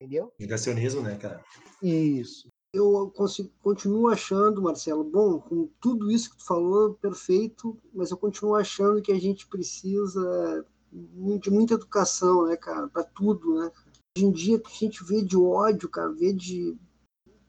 Entendeu? 0.00 0.32
Negacionismo, 0.38 1.00
né, 1.00 1.16
cara? 1.16 1.42
Isso. 1.82 2.50
Eu 2.72 3.10
consigo, 3.16 3.50
continuo 3.62 4.08
achando, 4.08 4.60
Marcelo, 4.60 5.02
bom, 5.02 5.40
com 5.40 5.68
tudo 5.80 6.10
isso 6.10 6.30
que 6.30 6.36
tu 6.36 6.44
falou, 6.44 6.94
perfeito, 6.94 7.78
mas 7.94 8.10
eu 8.10 8.18
continuo 8.18 8.54
achando 8.54 9.00
que 9.00 9.10
a 9.10 9.18
gente 9.18 9.46
precisa 9.46 10.64
de 10.92 11.50
muita 11.50 11.74
educação, 11.74 12.46
né, 12.46 12.56
cara, 12.56 12.88
para 12.88 13.02
tudo, 13.02 13.54
né? 13.58 13.70
Hoje 14.16 14.26
em 14.26 14.30
dia 14.30 14.58
que 14.58 14.68
a 14.68 14.78
gente 14.78 15.02
vê 15.04 15.22
de 15.22 15.36
ódio, 15.36 15.88
cara, 15.88 16.12
vê 16.12 16.32
de 16.32 16.76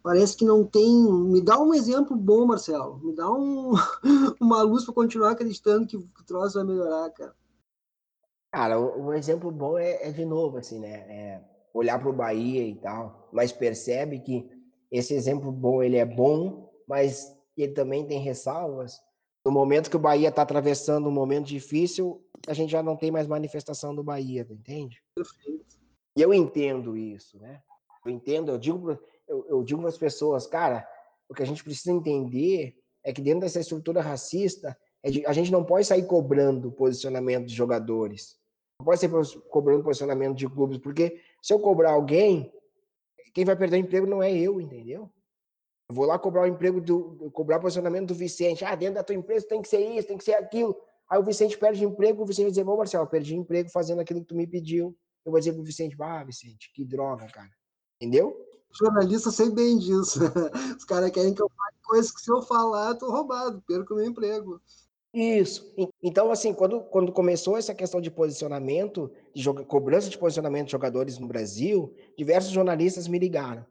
parece 0.01 0.37
que 0.37 0.45
não 0.45 0.65
tem. 0.65 1.11
Me 1.11 1.41
dá 1.41 1.59
um 1.59 1.73
exemplo 1.73 2.15
bom, 2.15 2.45
Marcelo. 2.45 2.97
Me 2.99 3.13
dá 3.13 3.29
um, 3.29 3.73
uma 4.39 4.61
luz 4.61 4.85
para 4.85 4.93
continuar 4.93 5.31
acreditando 5.31 5.85
que 5.85 5.97
o 5.97 6.07
troço 6.25 6.55
vai 6.55 6.63
melhorar, 6.63 7.09
cara. 7.11 7.35
Cara, 8.51 8.79
um 8.79 9.13
exemplo 9.13 9.51
bom 9.51 9.77
é, 9.77 10.07
é 10.07 10.11
de 10.11 10.25
novo, 10.25 10.57
assim, 10.57 10.79
né? 10.79 10.93
É 11.09 11.56
olhar 11.77 11.99
para 11.99 12.09
o 12.09 12.13
Bahia 12.13 12.63
e 12.63 12.75
tal, 12.75 13.29
mas 13.31 13.51
percebe 13.51 14.19
que 14.19 14.49
esse 14.91 15.13
exemplo 15.13 15.51
bom 15.51 15.83
ele 15.83 15.97
é 15.97 16.05
bom, 16.05 16.71
mas 16.87 17.35
ele 17.55 17.73
também 17.73 18.05
tem 18.05 18.19
ressalvas. 18.19 18.99
No 19.45 19.51
momento 19.51 19.89
que 19.89 19.95
o 19.95 19.99
Bahia 19.99 20.29
está 20.29 20.41
atravessando 20.41 21.07
um 21.07 21.11
momento 21.11 21.47
difícil, 21.47 22.21
a 22.47 22.53
gente 22.53 22.71
já 22.71 22.81
não 22.81 22.95
tem 22.95 23.11
mais 23.11 23.27
manifestação 23.27 23.93
do 23.93 24.03
Bahia, 24.03 24.45
entende? 24.49 25.01
E 26.15 26.21
eu 26.21 26.33
entendo 26.33 26.97
isso, 26.97 27.39
né? 27.39 27.61
Eu 28.05 28.11
entendo, 28.11 28.51
eu 28.51 28.57
digo, 28.57 28.97
eu, 29.27 29.45
eu 29.47 29.63
digo 29.63 29.81
para 29.81 29.89
as 29.89 29.97
pessoas, 29.97 30.47
cara, 30.47 30.87
o 31.29 31.33
que 31.33 31.43
a 31.43 31.45
gente 31.45 31.63
precisa 31.63 31.91
entender 31.91 32.77
é 33.03 33.13
que 33.13 33.21
dentro 33.21 33.41
dessa 33.41 33.59
estrutura 33.59 34.01
racista, 34.01 34.77
é 35.03 35.09
a 35.27 35.33
gente 35.33 35.51
não 35.51 35.63
pode 35.63 35.85
sair 35.85 36.05
cobrando 36.05 36.71
posicionamento 36.71 37.45
de 37.45 37.53
jogadores, 37.53 38.37
não 38.79 38.85
pode 38.85 38.99
sair 38.99 39.11
cobrando 39.49 39.83
posicionamento 39.83 40.35
de 40.35 40.47
clubes, 40.47 40.77
porque 40.77 41.21
se 41.47 41.53
eu 41.53 41.59
cobrar 41.61 41.91
alguém, 41.91 42.51
quem 43.33 43.45
vai 43.45 43.55
perder 43.55 43.77
o 43.77 43.79
emprego 43.79 44.05
não 44.05 44.21
é 44.21 44.29
eu, 44.37 44.59
entendeu? 44.59 45.09
Eu 45.87 45.95
vou 45.95 46.03
lá 46.03 46.19
cobrar 46.19 46.41
o 46.41 46.45
emprego 46.45 46.81
do, 46.81 47.31
cobrar 47.31 47.55
o 47.55 47.61
posicionamento 47.61 48.09
do 48.09 48.15
Vicente. 48.15 48.65
Ah, 48.65 48.75
dentro 48.75 48.95
da 48.95 49.03
tua 49.03 49.15
empresa 49.15 49.47
tem 49.47 49.61
que 49.61 49.69
ser 49.69 49.79
isso, 49.79 50.09
tem 50.09 50.17
que 50.17 50.25
ser 50.25 50.33
aquilo. 50.33 50.75
Aí 51.09 51.17
o 51.17 51.23
Vicente 51.23 51.57
perde 51.57 51.85
emprego, 51.85 52.21
o 52.21 52.25
Vicente 52.25 52.47
vai 52.47 52.51
dizer, 52.51 52.67
ô 52.67 52.75
Marcelo, 52.75 53.07
perdi 53.07 53.33
emprego 53.33 53.69
fazendo 53.69 54.01
aquilo 54.01 54.19
que 54.19 54.27
tu 54.27 54.35
me 54.35 54.45
pediu. 54.45 54.93
Eu 55.23 55.31
vou 55.31 55.39
dizer 55.39 55.53
pro 55.53 55.63
Vicente, 55.63 55.95
ah, 56.01 56.21
Vicente, 56.21 56.69
que 56.73 56.83
droga, 56.83 57.25
cara. 57.27 57.49
Entendeu? 58.01 58.37
Jornalista 58.77 59.31
sei 59.31 59.49
bem 59.49 59.77
disso. 59.77 60.19
Os 60.77 60.83
caras 60.83 61.11
querem 61.11 61.33
que 61.33 61.41
eu 61.41 61.49
fale 61.49 61.77
coisas 61.81 62.11
que 62.11 62.19
se 62.19 62.29
eu 62.29 62.41
falar, 62.41 62.89
eu 62.89 62.97
tô 62.97 63.09
roubado, 63.09 63.63
perco 63.65 63.95
meu 63.95 64.03
emprego. 64.03 64.61
Isso. 65.13 65.73
Então, 66.03 66.29
assim, 66.29 66.53
quando, 66.53 66.81
quando 66.81 67.11
começou 67.11 67.57
essa 67.57 67.73
questão 67.73 68.01
de 68.01 68.11
posicionamento, 68.11 69.09
de 69.37 69.53
cobrança 69.65 70.09
de 70.09 70.17
posicionamento 70.17 70.65
de 70.65 70.71
jogadores 70.71 71.19
no 71.19 71.27
Brasil, 71.27 71.93
diversos 72.17 72.51
jornalistas 72.51 73.07
me 73.07 73.19
ligaram. 73.19 73.63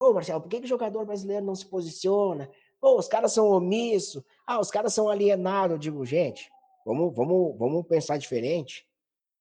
Ô, 0.00 0.12
Marcelo, 0.12 0.40
por 0.40 0.48
que, 0.48 0.58
que 0.58 0.64
o 0.64 0.68
jogador 0.68 1.04
brasileiro 1.06 1.46
não 1.46 1.54
se 1.54 1.64
posiciona? 1.64 2.50
Pô, 2.80 2.98
os 2.98 3.06
caras 3.06 3.32
são 3.32 3.48
omissos. 3.48 4.20
Ah, 4.44 4.58
os 4.58 4.68
caras 4.68 4.92
são 4.92 5.08
alienados. 5.08 5.74
Eu 5.74 5.78
digo, 5.78 6.04
gente, 6.04 6.50
vamos, 6.84 7.14
vamos, 7.14 7.56
vamos 7.56 7.86
pensar 7.86 8.18
diferente. 8.18 8.84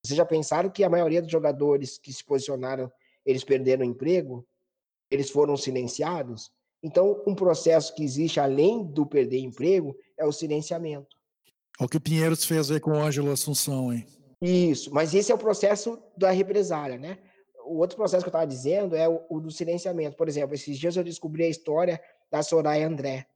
Vocês 0.06 0.16
já 0.16 0.26
pensaram 0.26 0.70
que 0.70 0.84
a 0.84 0.90
maioria 0.90 1.22
dos 1.22 1.32
jogadores 1.32 1.98
que 1.98 2.14
se 2.14 2.24
posicionaram, 2.24 2.92
eles 3.26 3.44
perderam 3.44 3.82
o 3.82 3.90
emprego? 3.90 4.46
Eles 5.10 5.32
foram 5.32 5.58
silenciados? 5.58 6.52
Então, 6.84 7.24
um 7.26 7.34
processo 7.34 7.96
que 7.96 8.04
existe 8.04 8.40
além 8.40 8.84
do 8.84 9.04
perder 9.04 9.40
emprego 9.40 9.98
é 10.16 10.26
o 10.26 10.32
silenciamento. 10.32 11.18
Olha 11.80 11.88
o 11.88 11.90
que 11.90 11.98
o 11.98 12.02
Pinheiros 12.02 12.46
fez 12.46 12.70
aí 12.70 12.80
com 12.80 12.92
o 12.92 13.00
Ângelo 13.02 13.32
Assunção, 13.32 13.92
hein? 13.92 14.06
Isso, 14.42 14.92
mas 14.92 15.14
esse 15.14 15.32
é 15.32 15.36
o 15.36 15.38
processo 15.38 16.02
da 16.18 16.32
represália, 16.32 16.98
né? 16.98 17.20
O 17.64 17.78
outro 17.78 17.96
processo 17.96 18.24
que 18.24 18.28
eu 18.28 18.32
estava 18.32 18.48
dizendo 18.48 18.96
é 18.96 19.08
o, 19.08 19.24
o, 19.30 19.40
do 19.40 19.52
silenciamento. 19.52 20.18
Por 20.18 20.28
exemplo, 20.28 20.56
esses 20.56 20.78
dias 20.80 20.96
eu 20.96 21.04
descobri 21.04 21.44
a 21.44 21.50
história 21.50 22.02
da 22.32 22.42
Soraya 22.42 22.88
André, 22.88 23.28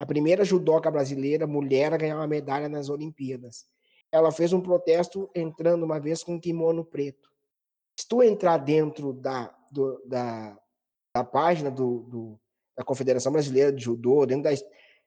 a 0.00 0.04
primeira 0.04 0.44
judoca 0.44 0.90
brasileira 0.90 1.46
mulher 1.46 1.94
a 1.94 1.96
ganhar 1.96 2.16
uma 2.16 2.26
medalha 2.26 2.68
nas 2.68 2.88
Olimpíadas. 2.88 3.66
Ela 4.10 4.32
fez 4.32 4.52
um 4.52 4.60
protesto 4.60 5.30
entrando 5.36 5.84
uma 5.84 6.00
vez 6.00 6.24
com 6.24 6.34
um 6.34 6.40
kimono 6.40 6.84
preto. 6.84 7.30
Se 7.96 8.08
tu 8.08 8.20
entrar 8.20 8.58
dentro 8.58 9.12
da, 9.12 9.54
do, 9.70 10.02
da, 10.04 10.58
da 11.14 11.22
página 11.22 11.70
do, 11.70 12.00
do, 12.00 12.40
da 12.76 12.82
Confederação 12.82 13.30
Brasileira 13.30 13.72
de 13.72 13.84
Judô, 13.84 14.26
dentro 14.26 14.44
da, 14.44 14.50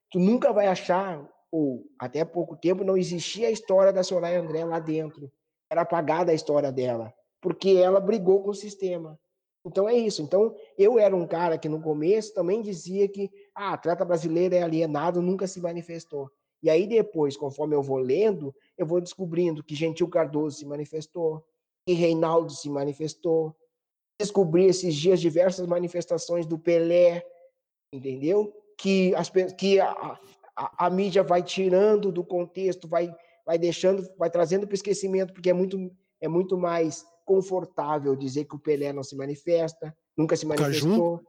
tu 0.10 0.20
nunca 0.20 0.54
vai 0.54 0.68
achar 0.68 1.28
ou 1.54 1.86
até 2.00 2.26
pouco 2.26 2.56
tempo 2.58 2.84
não 2.84 2.98
existia 2.98 3.48
a 3.48 3.52
história 3.52 3.94
da 3.94 4.02
Soraya 4.02 4.42
André 4.42 4.66
lá 4.66 4.80
dentro. 4.80 5.32
Era 5.72 5.82
apagada 5.82 6.32
a 6.32 6.36
história 6.36 6.72
dela, 6.72 7.14
porque 7.40 7.70
ela 7.78 8.00
brigou 8.00 8.42
com 8.42 8.50
o 8.50 8.56
sistema. 8.56 9.20
Então 9.64 9.88
é 9.88 9.94
isso. 9.94 10.24
Então 10.24 10.56
eu 10.76 10.98
era 10.98 11.16
um 11.16 11.28
cara 11.28 11.56
que 11.56 11.70
no 11.70 11.80
começo 11.80 12.34
também 12.34 12.60
dizia 12.60 13.08
que 13.08 13.30
ah, 13.54 13.74
atleta 13.74 14.04
brasileiro 14.04 14.56
é 14.56 14.64
alienado, 14.64 15.22
nunca 15.22 15.46
se 15.46 15.62
manifestou. 15.62 16.28
E 16.64 16.72
aí 16.72 16.88
depois, 16.88 17.38
conforme 17.38 17.76
eu 17.76 17.84
vou 17.84 17.98
lendo, 17.98 18.52
eu 18.76 18.88
vou 18.88 19.00
descobrindo 19.00 19.64
que 19.64 19.76
Gentil 19.76 20.08
Cardoso 20.08 20.58
se 20.58 20.66
manifestou, 20.66 21.46
que 21.86 21.94
Reinaldo 21.94 22.52
se 22.52 22.68
manifestou. 22.68 23.56
Descobri 24.20 24.66
esses 24.66 24.96
dias 24.96 25.22
diversas 25.22 25.68
manifestações 25.68 26.48
do 26.48 26.58
Pelé, 26.58 27.24
entendeu? 27.94 28.52
Que, 28.76 29.14
as, 29.14 29.30
que 29.56 29.80
a, 29.80 30.20
a, 30.56 30.88
a, 30.88 30.90
mídia 30.90 31.24
vai 31.24 31.42
tirando 31.42 32.12
do 32.12 32.24
contexto, 32.24 32.88
vai, 32.88 33.14
vai 33.46 33.58
deixando, 33.58 34.08
vai 34.18 34.30
trazendo 34.30 34.66
para 34.68 34.74
o 34.74 34.76
esquecimento, 34.76 35.34
porque 35.34 35.50
é 35.50 35.54
muito, 35.54 35.92
é 36.22 36.28
muito 36.28 36.58
mais 36.58 37.06
confortável 37.26 38.16
dizer 38.16 38.46
que 38.46 38.56
o 38.56 38.60
Pelé 38.60 38.92
não 38.92 39.04
se 39.04 39.16
manifesta, 39.16 39.96
nunca 40.16 40.36
se 40.36 40.46
manifestou. 40.46 41.22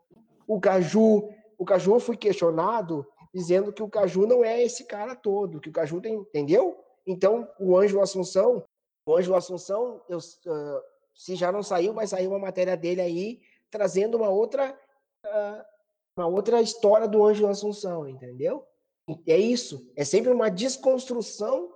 O 0.46 0.60
Caju, 0.60 1.28
o 1.58 1.64
Caju 1.64 1.98
foi 2.00 2.16
questionado 2.16 3.06
dizendo 3.32 3.72
que 3.72 3.82
o 3.82 3.88
Caju 3.88 4.26
não 4.26 4.44
é 4.44 4.62
esse 4.62 4.84
cara 4.84 5.14
todo, 5.16 5.60
que 5.60 5.68
o 5.68 5.72
Caju 5.72 6.00
tem, 6.00 6.14
entendeu? 6.14 6.78
Então, 7.06 7.48
o 7.58 7.76
Ângelo 7.76 8.02
Assunção, 8.02 8.64
o 9.06 9.16
Ângelo 9.16 9.36
Assunção, 9.36 10.00
eu, 10.08 10.18
uh, 10.18 10.82
se 11.14 11.34
já 11.34 11.50
não 11.50 11.62
saiu, 11.62 11.92
vai 11.92 12.06
sair 12.06 12.28
uma 12.28 12.38
matéria 12.38 12.76
dele 12.76 13.00
aí 13.00 13.40
trazendo 13.70 14.16
uma 14.16 14.28
outra 14.28 14.78
uh, 15.26 15.74
uma 16.16 16.28
outra 16.28 16.62
história 16.62 17.08
do 17.08 17.24
Ângelo 17.24 17.48
Assunção, 17.48 18.08
entendeu? 18.08 18.64
É 19.26 19.36
isso. 19.36 19.90
É 19.96 20.04
sempre 20.04 20.30
uma 20.30 20.50
desconstrução 20.50 21.72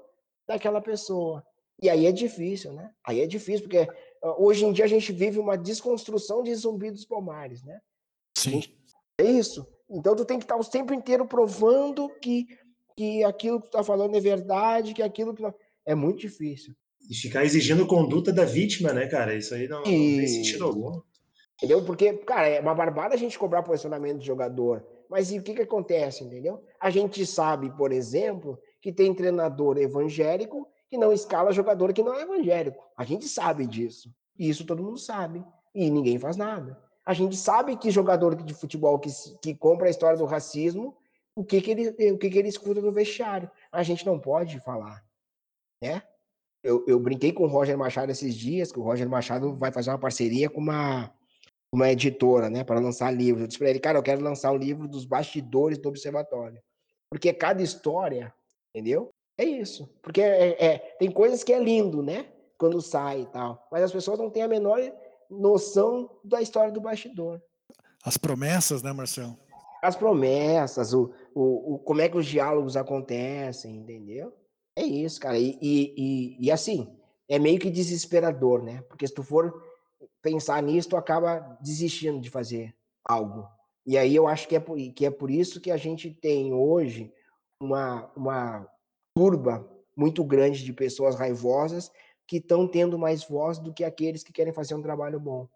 daquela 0.47 0.81
pessoa. 0.81 1.45
E 1.81 1.89
aí 1.89 2.07
é 2.07 2.13
difícil, 2.13 2.73
né? 2.73 2.91
Aí 3.05 3.21
é 3.21 3.27
difícil, 3.27 3.63
porque 3.63 3.89
hoje 4.39 4.65
em 4.65 4.73
dia 4.73 4.85
a 4.85 4.89
gente 4.89 5.13
vive 5.13 5.39
uma 5.39 5.57
desconstrução 5.57 6.43
de 6.43 6.55
zumbi 6.55 6.91
dos 6.91 7.05
pomares, 7.05 7.63
né? 7.63 7.79
Sim. 8.37 8.63
É 9.19 9.25
isso. 9.25 9.67
Então 9.91 10.17
tu 10.17 10.25
tem 10.25 10.39
que 10.39 10.45
estar 10.45 10.57
o 10.57 10.65
tempo 10.65 10.93
inteiro 10.93 11.27
provando 11.27 12.09
que, 12.21 12.47
que 12.97 13.23
aquilo 13.25 13.61
que 13.61 13.69
tu 13.69 13.73
tá 13.73 13.85
falando 13.85 14.17
é 14.17 14.21
verdade, 14.21 14.95
que 14.95 15.03
aquilo 15.03 15.35
que. 15.35 15.43
É 15.87 15.95
muito 15.95 16.21
difícil. 16.21 16.75
E 17.09 17.15
ficar 17.15 17.45
exigindo 17.45 17.87
conduta 17.87 18.33
da 18.33 18.45
vítima, 18.45 18.93
né, 18.93 19.07
cara? 19.07 19.35
Isso 19.35 19.55
aí 19.55 19.67
não, 19.67 19.83
e... 19.87 20.11
não 20.11 20.19
tem 20.19 20.27
sentido 20.27 20.65
algum. 20.65 21.01
Entendeu? 21.57 21.85
Porque, 21.85 22.13
cara, 22.19 22.47
é 22.47 22.61
uma 22.61 22.75
barbada 22.75 23.15
a 23.15 23.19
gente 23.19 23.39
cobrar 23.39 23.63
posicionamento 23.63 24.19
de 24.19 24.27
jogador. 24.27 24.87
Mas 25.09 25.33
e 25.33 25.39
o 25.39 25.43
que, 25.43 25.55
que 25.55 25.63
acontece, 25.63 26.25
entendeu? 26.25 26.63
A 26.79 26.91
gente 26.91 27.25
sabe, 27.25 27.71
por 27.71 27.93
exemplo, 27.93 28.59
que 28.81 28.93
tem 28.93 29.15
treinador 29.15 29.79
evangélico 29.79 30.69
que 30.89 30.99
não 30.99 31.13
escala 31.13 31.53
jogador 31.53 31.93
que 31.93 32.03
não 32.03 32.15
é 32.15 32.23
evangélico. 32.23 32.83
A 32.97 33.05
gente 33.05 33.27
sabe 33.27 33.67
disso. 33.67 34.13
E 34.39 34.49
isso 34.49 34.65
todo 34.65 34.83
mundo 34.83 34.99
sabe. 34.99 35.45
E 35.75 35.91
ninguém 35.91 36.19
faz 36.19 36.37
nada. 36.37 36.79
A 37.05 37.15
gente 37.15 37.37
sabe 37.37 37.77
que 37.77 37.91
jogador 37.91 38.35
de 38.35 38.55
futebol 38.55 38.99
que, 38.99 39.11
que 39.41 39.55
compra 39.55 39.87
a 39.87 39.91
história 39.91 40.19
do 40.19 40.25
racismo, 40.27 40.97
o 41.35 41.45
que, 41.45 41.61
que, 41.61 41.71
ele, 41.71 42.13
o 42.13 42.19
que, 42.19 42.31
que 42.31 42.39
ele 42.39 42.49
escuta 42.49 42.81
no 42.81 42.93
vestiário. 42.93 43.51
A 43.73 43.83
gente 43.83 44.05
não 44.05 44.19
pode 44.19 44.61
falar. 44.61 45.03
Né? 45.83 46.03
Eu, 46.63 46.85
eu 46.87 46.99
brinquei 46.99 47.33
com 47.33 47.45
o 47.45 47.49
Roger 47.49 47.79
Machado 47.79 48.11
esses 48.11 48.35
dias, 48.35 48.73
que 48.73 48.79
o 48.79 48.83
Roger 48.83 49.09
Machado 49.09 49.55
vai 49.57 49.73
fazer 49.73 49.91
uma 49.91 49.99
parceria 49.99 50.51
com 50.51 50.61
uma 50.61 51.11
uma 51.73 51.91
editora, 51.91 52.49
né, 52.49 52.65
para 52.65 52.81
lançar 52.81 53.11
livros. 53.11 53.43
Eu 53.43 53.47
disse 53.49 53.59
para 53.59 53.71
ele, 53.71 53.79
cara, 53.79 53.99
eu 53.99 54.03
quero 54.03 54.23
lançar 54.23 54.53
o 54.53 54.57
livro 54.57 54.89
dos 54.89 55.05
bastidores 55.05 55.79
do 55.79 55.89
observatório. 55.89 56.61
Porque 57.11 57.33
cada 57.33 57.63
história, 57.63 58.35
entendeu? 58.75 59.11
É 59.37 59.45
isso. 59.45 59.89
Porque 60.03 60.21
é, 60.21 60.65
é, 60.65 60.79
tem 60.99 61.11
coisas 61.11 61.45
que 61.45 61.53
é 61.53 61.63
lindo, 61.63 62.03
né? 62.03 62.27
Quando 62.59 62.81
sai 62.81 63.23
e 63.23 63.27
tal. 63.27 63.67
Mas 63.71 63.85
as 63.85 63.93
pessoas 63.93 64.19
não 64.19 64.31
têm 64.31 64.43
a 64.43 64.49
menor 64.49 64.81
noção 65.31 66.11
da 66.25 66.43
história 66.43 66.73
do 66.73 66.81
bastidor. 66.81 67.41
As 68.03 68.17
promessas, 68.17 68.83
né, 68.83 68.93
Marcelo? 68.93 69.37
As 69.83 69.95
promessas, 69.95 70.93
o, 70.93 71.13
o, 71.35 71.75
o, 71.75 71.79
como 71.79 72.01
é 72.01 72.09
que 72.09 72.17
os 72.17 72.27
diálogos 72.27 72.77
acontecem, 72.77 73.77
entendeu? 73.77 74.33
É 74.75 74.83
isso, 74.83 75.21
cara. 75.21 75.39
E, 75.39 75.57
e, 75.61 75.95
e, 75.97 76.47
e 76.47 76.51
assim, 76.51 76.93
é 77.29 77.39
meio 77.39 77.61
que 77.61 77.71
desesperador, 77.71 78.63
né? 78.63 78.83
Porque 78.89 79.07
se 79.07 79.15
tu 79.15 79.23
for 79.23 79.68
pensar 80.23 80.63
nisso, 80.63 80.91
tu 80.91 80.97
acaba 80.97 81.59
desistindo 81.61 82.21
de 82.21 82.31
fazer 82.31 82.75
algo. 83.05 83.49
E 83.87 83.97
aí 83.97 84.15
eu 84.15 84.29
acho 84.29 84.47
que 84.49 84.57
é 84.57 84.61
por, 84.61 84.77
que 84.77 85.07
é 85.07 85.11
por 85.11 85.31
isso 85.31 85.61
que 85.61 85.71
a 85.71 85.77
gente 85.77 86.11
tem 86.11 86.53
hoje 86.53 87.13
uma, 87.61 88.11
uma 88.15 88.69
turba 89.15 89.69
muito 89.97 90.23
grande 90.23 90.65
de 90.65 90.73
pessoas 90.73 91.17
raivosas 91.17 91.91
que 92.27 92.37
estão 92.37 92.69
tendo 92.69 92.99
mais 92.99 93.25
voz 93.25 93.59
do 93.59 93.73
que 93.73 93.83
aqueles 93.83 94.23
que 94.23 94.33
querem 94.33 94.53
fazer 94.53 94.75
um 94.75 94.83
trabalho 94.83 95.19
bom. 95.19 95.49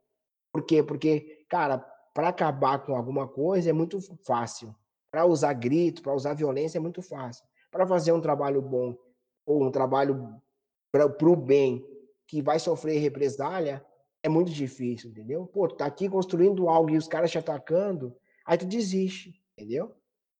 Por 0.53 0.65
quê? 0.65 0.83
Porque, 0.83 1.45
cara, 1.49 1.79
para 2.15 2.29
acabar 2.29 2.79
com 2.79 2.97
alguma 2.97 3.29
coisa 3.29 3.71
é 3.71 3.73
muito 3.73 4.01
fácil. 4.25 4.75
Para 5.11 5.27
usar 5.27 5.53
grito, 5.53 6.03
para 6.03 6.15
usar 6.15 6.35
violência 6.35 6.79
é 6.79 6.81
muito 6.81 7.03
fácil. 7.03 7.45
Para 7.71 7.87
fazer 7.87 8.13
um 8.13 8.21
trabalho 8.21 8.63
bom 8.63 8.97
ou 9.47 9.63
um 9.63 9.71
trabalho 9.71 10.35
para 10.91 11.07
o 11.07 11.37
bem 11.37 11.87
que 12.27 12.41
vai 12.43 12.59
sofrer 12.59 12.99
represália, 12.99 13.85
é 14.23 14.29
muito 14.29 14.51
difícil, 14.51 15.11
entendeu? 15.11 15.47
Pô, 15.47 15.68
tá 15.68 15.87
aqui 15.87 16.09
construindo 16.09 16.68
algo 16.68 16.91
e 16.91 16.97
os 16.97 17.09
caras 17.09 17.31
te 17.31 17.39
atacando, 17.39 18.14
aí 18.45 18.57
tu 18.57 18.66
desiste, 18.66 19.43
entendeu? 19.57 19.95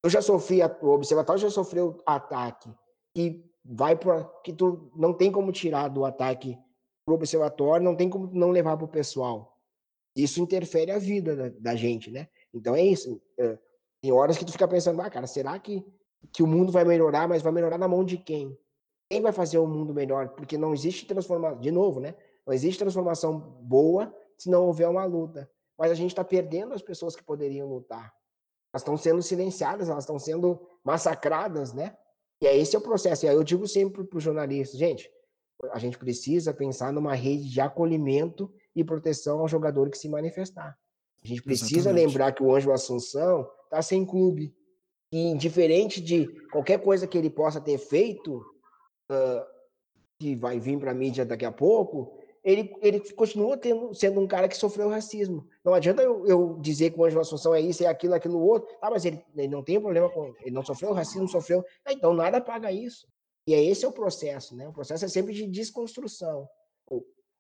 Eu 0.05 0.11
já 0.11 0.20
sofri, 0.22 0.61
o 0.80 0.89
observatório 0.89 1.41
já 1.41 1.51
sofreu 1.51 1.99
ataque 2.07 2.70
que 3.14 3.45
vai 3.64 3.97
para 3.97 4.24
que 4.45 4.53
tu 4.53 4.91
não 4.97 5.12
tem 5.12 5.30
como 5.30 5.53
tirar 5.53 5.89
do 5.89 6.05
ataque 6.05 6.59
pro 7.05 7.14
observatório, 7.14 7.85
não 7.85 7.97
tem 7.97 8.09
como 8.09 8.28
não 8.33 8.51
levar 8.51 8.76
pro 8.76 8.89
pessoal. 8.89 9.59
Isso 10.16 10.41
interfere 10.41 10.91
a 10.91 10.99
vida 10.99 11.37
da, 11.37 11.49
da 11.49 11.76
gente, 11.76 12.11
né? 12.11 12.28
Então 12.53 12.74
é 12.74 12.85
isso. 12.85 13.20
É, 13.39 13.59
tem 14.01 14.12
horas 14.12 14.37
que 14.37 14.45
tu 14.45 14.53
fica 14.53 14.68
pensando, 14.68 15.01
ah, 15.01 15.11
cara, 15.11 15.26
será 15.26 15.59
que 15.59 15.85
que 16.33 16.43
o 16.43 16.47
mundo 16.47 16.70
vai 16.70 16.85
melhorar, 16.85 17.26
mas 17.26 17.43
vai 17.43 17.53
melhorar 17.53 17.78
na 17.78 17.89
mão 17.89 18.05
de 18.05 18.16
quem? 18.16 18.57
Quem 19.11 19.20
vai 19.20 19.33
fazer 19.33 19.59
o 19.59 19.66
mundo 19.66 19.93
melhor? 19.93 20.30
Porque 20.30 20.57
não 20.57 20.72
existe 20.72 21.07
transformação, 21.07 21.59
de 21.61 21.70
novo, 21.70 22.01
né? 22.01 22.14
Não 22.47 22.53
existe 22.53 22.78
transformação 22.78 23.38
boa 23.38 24.14
se 24.38 24.51
não 24.51 24.66
houver 24.66 24.88
uma 24.88 25.05
luta. 25.05 25.51
Mas 25.78 25.90
a 25.90 25.95
gente 25.95 26.11
está 26.11 26.24
perdendo 26.24 26.74
as 26.74 26.82
pessoas 26.82 27.16
que 27.16 27.22
poderiam 27.22 27.68
lutar. 27.68 28.12
Elas 28.72 28.82
estão 28.82 28.97
sendo 28.97 29.22
silenciadas, 29.22 29.88
elas 29.88 30.05
estão 30.05 30.18
sendo 30.18 30.61
massacradas, 30.84 31.72
né? 31.72 31.97
E 32.40 32.47
é 32.47 32.57
esse 32.57 32.74
é 32.74 32.78
o 32.78 32.82
processo. 32.82 33.24
E 33.24 33.28
aí 33.28 33.34
eu 33.34 33.45
digo 33.45 33.66
sempre 33.68 34.05
para 34.05 34.16
os 34.16 34.24
jornalistas, 34.24 34.78
gente, 34.78 35.11
a 35.70 35.78
gente 35.78 35.99
precisa 35.99 36.53
pensar 36.53 36.93
numa 36.93 37.14
rede 37.14 37.49
de 37.49 37.61
acolhimento 37.61 38.53
e 38.74 38.82
proteção 38.82 39.40
ao 39.40 39.49
jogador 39.49 39.90
que 39.90 39.99
se 39.99 40.09
manifestar. 40.09 40.76
A 41.22 41.26
gente 41.26 41.43
precisa 41.43 41.90
Exatamente. 41.90 42.07
lembrar 42.07 42.32
que 42.32 42.43
o 42.43 42.53
Ângelo 42.53 42.72
Assunção 42.72 43.49
está 43.64 43.80
sem 43.80 44.05
clube. 44.05 44.55
E 45.12 45.36
diferente 45.36 46.01
de 46.01 46.26
qualquer 46.51 46.82
coisa 46.82 47.07
que 47.07 47.16
ele 47.16 47.30
possa 47.30 47.61
ter 47.61 47.78
feito, 47.78 48.38
uh, 49.11 49.45
que 50.18 50.34
vai 50.34 50.59
vir 50.59 50.78
para 50.78 50.90
a 50.90 50.95
mídia 50.95 51.24
daqui 51.24 51.45
a 51.45 51.53
pouco, 51.53 52.18
ele, 52.45 52.74
ele 52.80 53.01
continua 53.12 53.57
tendo, 53.57 53.95
sendo 53.95 54.20
um 54.20 54.26
cara 54.26 54.49
que 54.49 54.57
sofreu 54.57 54.88
racismo. 54.88 55.47
Não 55.64 55.74
adianta 55.74 56.03
eu, 56.03 56.26
eu 56.26 56.59
dizer 56.61 56.90
que 56.90 56.99
o 56.99 57.05
Ângelo 57.05 57.20
Assunção 57.20 57.55
é 57.55 57.61
isso, 57.61 57.84
é 57.84 57.86
aquilo, 57.86 58.14
aquilo 58.14 58.40
outro. 58.40 58.68
Ah, 58.80 58.90
mas 58.90 59.05
ele, 59.05 59.24
ele 59.36 59.49
não 59.49 59.62
tem 59.62 59.80
problema 59.80 60.11
com. 60.11 60.34
Ele 60.40 60.51
não 60.51 60.64
sofreu 60.64 60.93
racismo, 60.93 61.28
sofreu. 61.28 61.64
Ah, 61.84 61.93
então 61.93 62.12
nada 62.12 62.40
paga 62.40 62.72
isso. 62.72 63.07
E 63.47 63.55
é 63.55 63.62
esse 63.62 63.84
é 63.84 63.88
o 63.88 63.93
processo, 63.93 64.57
né? 64.57 64.68
O 64.68 64.72
processo 64.72 65.05
é 65.05 65.09
sempre 65.09 65.32
de 65.32 65.47
desconstrução. 65.47 66.49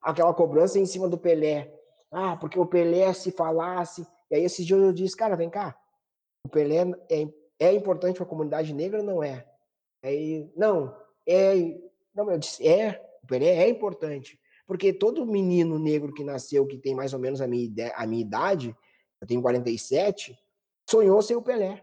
Aquela 0.00 0.34
cobrança 0.34 0.78
em 0.78 0.86
cima 0.86 1.08
do 1.08 1.18
Pelé. 1.18 1.72
Ah, 2.10 2.36
porque 2.36 2.58
o 2.58 2.66
Pelé 2.66 3.12
se 3.12 3.32
falasse. 3.32 4.06
E 4.30 4.36
aí 4.36 4.44
esse 4.44 4.64
dia 4.64 4.76
eu 4.76 4.92
disse, 4.92 5.16
cara, 5.16 5.36
vem 5.36 5.50
cá. 5.50 5.76
O 6.44 6.48
Pelé 6.48 6.84
é, 7.10 7.28
é 7.58 7.72
importante 7.72 8.16
para 8.16 8.24
a 8.24 8.28
comunidade 8.28 8.72
negra 8.72 9.02
não 9.02 9.22
é? 9.22 9.46
Aí, 10.02 10.50
não, 10.56 10.96
é. 11.26 11.54
Não, 12.14 12.30
eu 12.30 12.38
disse, 12.38 12.66
é, 12.66 13.00
o 13.22 13.26
Pelé 13.26 13.64
é 13.64 13.68
importante. 13.68 14.38
Porque 14.66 14.92
todo 14.92 15.26
menino 15.26 15.78
negro 15.78 16.12
que 16.12 16.24
nasceu, 16.24 16.66
que 16.66 16.78
tem 16.78 16.94
mais 16.94 17.12
ou 17.12 17.18
menos 17.18 17.40
a 17.40 17.46
minha, 17.46 17.92
a 17.94 18.06
minha 18.06 18.22
idade, 18.22 18.76
eu 19.20 19.26
tenho 19.26 19.42
47, 19.42 20.38
sonhou 20.88 21.20
ser 21.22 21.36
o 21.36 21.42
Pelé. 21.42 21.82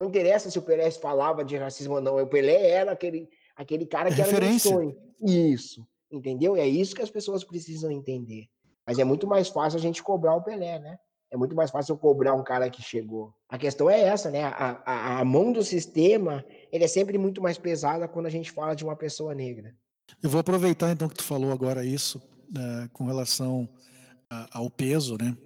Não 0.00 0.08
interessa 0.08 0.50
se 0.50 0.58
o 0.58 0.62
Pelé 0.62 0.90
falava 0.90 1.44
de 1.44 1.56
racismo 1.56 1.94
ou 1.94 2.00
não, 2.00 2.16
o 2.16 2.26
Pelé 2.26 2.70
era 2.70 2.92
aquele, 2.92 3.28
aquele 3.54 3.86
cara 3.86 4.08
que 4.08 4.16
Referência. 4.16 4.70
era 4.70 4.78
um 4.78 4.82
sonho. 4.82 4.96
Isso, 5.22 5.86
entendeu? 6.10 6.56
É 6.56 6.66
isso 6.66 6.94
que 6.94 7.02
as 7.02 7.10
pessoas 7.10 7.44
precisam 7.44 7.90
entender. 7.90 8.46
Mas 8.86 8.98
é 8.98 9.04
muito 9.04 9.26
mais 9.26 9.48
fácil 9.48 9.78
a 9.78 9.82
gente 9.82 10.02
cobrar 10.02 10.34
o 10.34 10.42
Pelé, 10.42 10.78
né? 10.78 10.98
É 11.30 11.36
muito 11.36 11.54
mais 11.54 11.70
fácil 11.70 11.92
eu 11.92 11.98
cobrar 11.98 12.34
um 12.34 12.42
cara 12.42 12.68
que 12.68 12.82
chegou. 12.82 13.32
A 13.48 13.56
questão 13.56 13.88
é 13.88 14.00
essa, 14.00 14.30
né? 14.30 14.42
A, 14.42 14.82
a, 14.84 15.20
a 15.20 15.24
mão 15.24 15.52
do 15.52 15.62
sistema 15.62 16.44
ele 16.72 16.82
é 16.82 16.88
sempre 16.88 17.16
muito 17.18 17.40
mais 17.40 17.56
pesada 17.56 18.08
quando 18.08 18.26
a 18.26 18.30
gente 18.30 18.50
fala 18.50 18.74
de 18.74 18.82
uma 18.82 18.96
pessoa 18.96 19.34
negra. 19.34 19.76
Eu 20.22 20.30
vou 20.30 20.40
aproveitar 20.40 20.90
então 20.92 21.08
que 21.08 21.16
tu 21.16 21.24
falou 21.24 21.52
agora 21.52 21.84
isso 21.84 22.20
né, 22.50 22.88
com 22.92 23.06
relação 23.06 23.68
a, 24.28 24.58
ao 24.58 24.70
peso, 24.70 25.16
né? 25.20 25.36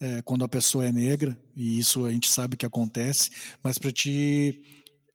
É, 0.00 0.20
quando 0.22 0.44
a 0.44 0.48
pessoa 0.48 0.84
é 0.84 0.90
negra, 0.90 1.38
e 1.54 1.78
isso 1.78 2.04
a 2.04 2.10
gente 2.10 2.28
sabe 2.28 2.56
que 2.56 2.66
acontece, 2.66 3.30
mas 3.62 3.78
para 3.78 3.92
te 3.92 4.60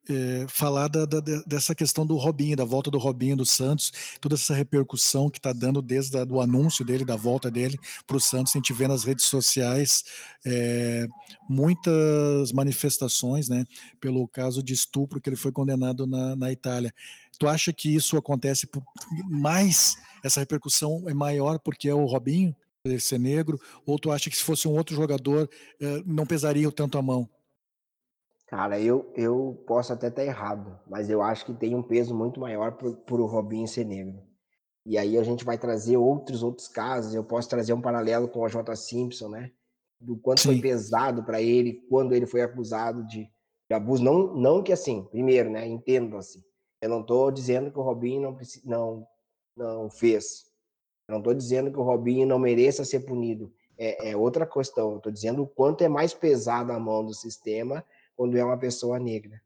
é, 0.10 0.46
falar 0.48 0.88
da, 0.88 1.06
da, 1.06 1.20
dessa 1.46 1.76
questão 1.76 2.06
do 2.06 2.16
Robinho, 2.16 2.56
da 2.56 2.64
volta 2.64 2.90
do 2.90 2.98
Robinho 2.98 3.36
do 3.36 3.46
Santos, 3.46 3.92
toda 4.22 4.36
essa 4.36 4.54
repercussão 4.54 5.30
que 5.30 5.38
está 5.40 5.52
dando 5.52 5.82
desde 5.82 6.18
o 6.32 6.42
anúncio 6.42 6.86
dele, 6.86 7.04
da 7.04 7.16
volta 7.16 7.52
dele 7.52 7.78
para 8.06 8.18
o 8.18 8.22
Santos, 8.22 8.56
a 8.56 8.60
gente 8.60 8.72
vê 8.74 8.88
nas 8.88 9.04
redes 9.04 9.26
sociais 9.26 10.04
é, 10.46 11.08
muitas 11.50 12.52
manifestações, 12.54 13.50
né, 13.50 13.66
pelo 14.00 14.28
caso 14.28 14.64
de 14.64 14.74
estupro 14.74 15.20
que 15.20 15.30
ele 15.30 15.36
foi 15.36 15.52
condenado 15.52 16.08
na, 16.08 16.36
na 16.36 16.52
Itália. 16.52 16.94
Tu 17.38 17.48
acha 17.48 17.72
que 17.72 17.94
isso 17.94 18.18
acontece 18.18 18.68
mais, 19.30 19.96
essa 20.24 20.40
repercussão 20.40 21.04
é 21.08 21.14
maior 21.14 21.60
porque 21.60 21.88
é 21.88 21.94
o 21.94 22.06
Robinho, 22.06 22.56
ele 22.84 23.00
ser 23.00 23.20
negro, 23.20 23.60
ou 23.86 24.00
tu 24.00 24.12
acha 24.12 24.30
que 24.30 24.38
se 24.38 24.44
fosse 24.44 24.68
um 24.68 24.76
outro 24.76 24.96
jogador 24.96 25.50
é, 25.80 26.04
não 26.06 26.26
pesaria 26.26 26.72
tanto 26.72 26.98
a 26.98 27.02
mão? 27.02 27.30
Cara, 28.48 28.80
eu, 28.80 29.12
eu 29.16 29.62
posso 29.68 29.92
até 29.92 30.08
estar 30.08 30.24
errado, 30.24 30.80
mas 30.90 31.10
eu 31.10 31.22
acho 31.22 31.46
que 31.46 31.54
tem 31.54 31.76
um 31.76 31.84
peso 31.84 32.16
muito 32.16 32.40
maior 32.40 32.72
por, 32.74 32.96
por 32.96 33.20
o 33.20 33.26
Robinho 33.26 33.68
ser 33.68 33.84
negro. 33.84 34.26
E 34.86 34.98
aí 34.98 35.18
a 35.18 35.24
gente 35.24 35.44
vai 35.44 35.58
trazer 35.58 35.98
outros 35.98 36.42
outros 36.42 36.70
casos. 36.70 37.14
Eu 37.14 37.26
posso 37.26 37.50
trazer 37.50 37.74
um 37.74 37.82
paralelo 37.82 38.30
com 38.30 38.40
o 38.40 38.48
J. 38.48 38.74
Simpson, 38.74 39.28
né? 39.28 39.52
Do 40.00 40.16
quanto 40.16 40.40
Sim. 40.40 40.48
foi 40.48 40.62
pesado 40.62 41.26
para 41.26 41.42
ele 41.42 41.86
quando 41.90 42.14
ele 42.14 42.26
foi 42.26 42.42
acusado 42.42 43.06
de, 43.06 43.28
de, 43.70 43.74
abuso. 43.74 44.02
Não, 44.02 44.34
não 44.34 44.64
que 44.64 44.72
assim, 44.72 45.04
primeiro, 45.12 45.50
né? 45.50 45.68
Entendo 45.68 46.16
assim. 46.16 46.40
Eu 46.82 46.90
não 46.90 47.02
estou 47.02 47.32
dizendo 47.32 47.72
que 47.72 47.80
o 47.80 47.82
Robinho 47.82 48.22
não, 48.22 48.38
não, 48.66 49.08
não 49.56 49.90
fez. 49.90 50.46
Eu 51.08 51.14
não 51.14 51.20
estou 51.20 51.34
dizendo 51.34 51.72
que 51.72 51.80
o 51.80 51.84
Robinho 51.84 52.28
não 52.28 52.38
mereça 52.38 52.86
ser 52.86 53.02
punido. 53.02 53.52
É, 53.78 54.12
é 54.12 54.18
outra 54.18 54.46
questão. 54.46 54.98
Estou 54.98 55.12
dizendo 55.12 55.44
o 55.44 55.48
quanto 55.48 55.84
é 55.84 55.88
mais 55.88 56.14
pesada 56.14 56.74
a 56.74 56.80
mão 56.80 57.06
do 57.06 57.14
sistema 57.14 57.84
quando 58.16 58.38
é 58.38 58.44
uma 58.44 58.58
pessoa 58.58 59.00
negra. 59.00 59.42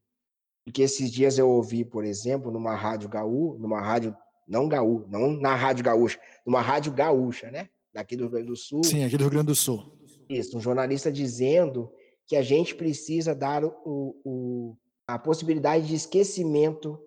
Porque 0.65 0.81
esses 0.81 1.11
dias 1.11 1.37
eu 1.37 1.49
ouvi, 1.49 1.83
por 1.83 2.05
exemplo, 2.05 2.51
numa 2.51 2.75
rádio 2.75 3.09
gaú, 3.09 3.57
numa 3.59 3.81
rádio, 3.81 4.15
não 4.47 4.67
gaú, 4.67 5.05
não 5.09 5.31
na 5.31 5.55
rádio 5.55 5.83
gaúcha, 5.83 6.19
numa 6.45 6.61
rádio 6.61 6.91
gaúcha, 6.91 7.49
né? 7.49 7.69
Daqui 7.93 8.15
do 8.15 8.23
Rio 8.23 8.31
Grande 8.31 8.47
do 8.47 8.55
Sul. 8.55 8.83
Sim, 8.83 9.03
aqui 9.03 9.17
do 9.17 9.23
Rio 9.23 9.31
Grande 9.31 9.47
do 9.47 9.55
Sul. 9.55 9.97
Isso, 10.29 10.57
um 10.57 10.61
jornalista 10.61 11.11
dizendo 11.11 11.91
que 12.25 12.35
a 12.35 12.41
gente 12.41 12.75
precisa 12.75 13.35
dar 13.35 13.65
o, 13.65 13.73
o 14.23 14.77
a 15.05 15.19
possibilidade 15.19 15.87
de 15.87 15.95
esquecimento 15.95 16.97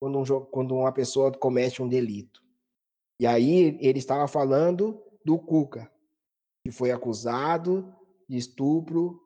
quando, 0.00 0.18
um, 0.18 0.24
quando 0.46 0.74
uma 0.74 0.92
pessoa 0.92 1.30
comete 1.30 1.82
um 1.82 1.88
delito. 1.88 2.42
E 3.20 3.26
aí 3.26 3.78
ele 3.80 3.98
estava 3.98 4.26
falando 4.26 5.00
do 5.24 5.38
Cuca, 5.38 5.90
que 6.64 6.72
foi 6.72 6.90
acusado 6.90 7.94
de 8.28 8.38
estupro 8.38 9.20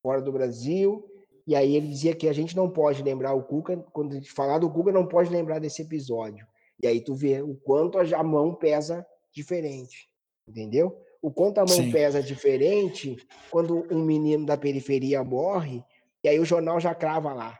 fora 0.00 0.22
do 0.22 0.32
Brasil 0.32 1.10
e 1.50 1.56
aí 1.56 1.74
ele 1.74 1.88
dizia 1.88 2.14
que 2.14 2.28
a 2.28 2.32
gente 2.32 2.54
não 2.54 2.70
pode 2.70 3.02
lembrar 3.02 3.34
o 3.34 3.42
Cuca, 3.42 3.76
quando 3.92 4.12
a 4.12 4.14
gente 4.14 4.30
falar 4.30 4.58
do 4.58 4.70
Cuca, 4.70 4.92
não 4.92 5.04
pode 5.04 5.30
lembrar 5.30 5.58
desse 5.58 5.82
episódio. 5.82 6.46
E 6.80 6.86
aí 6.86 7.00
tu 7.00 7.12
vê 7.12 7.42
o 7.42 7.56
quanto 7.56 7.98
a 7.98 8.22
mão 8.22 8.54
pesa 8.54 9.04
diferente, 9.32 10.08
entendeu? 10.46 10.96
O 11.20 11.28
quanto 11.28 11.58
a 11.58 11.64
mão 11.64 11.76
Sim. 11.76 11.90
pesa 11.90 12.22
diferente 12.22 13.16
quando 13.50 13.84
um 13.92 14.02
menino 14.04 14.46
da 14.46 14.56
periferia 14.56 15.24
morre, 15.24 15.84
e 16.22 16.28
aí 16.28 16.38
o 16.38 16.44
jornal 16.44 16.78
já 16.78 16.94
crava 16.94 17.32
lá. 17.32 17.58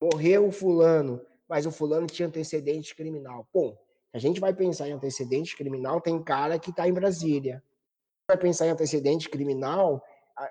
Morreu 0.00 0.46
o 0.46 0.52
fulano, 0.52 1.20
mas 1.52 1.66
o 1.66 1.70
fulano 1.70 2.06
tinha 2.06 2.26
antecedente 2.26 2.96
criminal. 2.96 3.46
Bom, 3.52 3.76
a 4.10 4.18
gente 4.18 4.40
vai 4.40 4.54
pensar 4.54 4.88
em 4.88 4.92
antecedente 4.92 5.54
criminal, 5.54 6.00
tem 6.00 6.18
cara 6.22 6.58
que 6.58 6.70
está 6.70 6.88
em 6.88 6.94
Brasília. 6.94 7.62
Vai 8.26 8.38
pensar 8.38 8.66
em 8.66 8.70
antecedente 8.70 9.28
criminal, 9.28 10.02
a, 10.34 10.50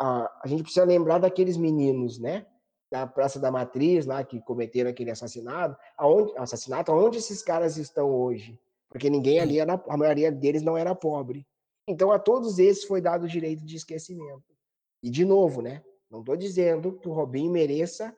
a, 0.00 0.40
a, 0.42 0.48
gente 0.48 0.62
precisa 0.62 0.86
lembrar 0.86 1.18
daqueles 1.18 1.58
meninos, 1.58 2.18
né? 2.18 2.46
Da 2.90 3.06
Praça 3.06 3.38
da 3.38 3.52
Matriz, 3.52 4.06
lá, 4.06 4.24
que 4.24 4.40
cometeram 4.40 4.88
aquele 4.88 5.10
assassinato. 5.10 5.76
Aonde, 5.98 6.32
assassinato, 6.38 6.90
aonde 6.90 7.18
esses 7.18 7.42
caras 7.42 7.76
estão 7.76 8.10
hoje? 8.10 8.58
Porque 8.88 9.10
ninguém 9.10 9.40
ali 9.40 9.58
era, 9.60 9.74
a 9.74 9.96
maioria 9.98 10.32
deles 10.32 10.62
não 10.62 10.78
era 10.78 10.94
pobre. 10.94 11.46
Então, 11.86 12.10
a 12.10 12.18
todos 12.18 12.58
esses 12.58 12.84
foi 12.84 13.02
dado 13.02 13.24
o 13.24 13.28
direito 13.28 13.62
de 13.62 13.76
esquecimento. 13.76 14.56
E, 15.02 15.10
de 15.10 15.26
novo, 15.26 15.60
né? 15.60 15.84
Não 16.10 16.20
estou 16.20 16.34
dizendo 16.34 16.98
que 16.98 17.10
o 17.10 17.12
Robinho 17.12 17.52
mereça 17.52 18.16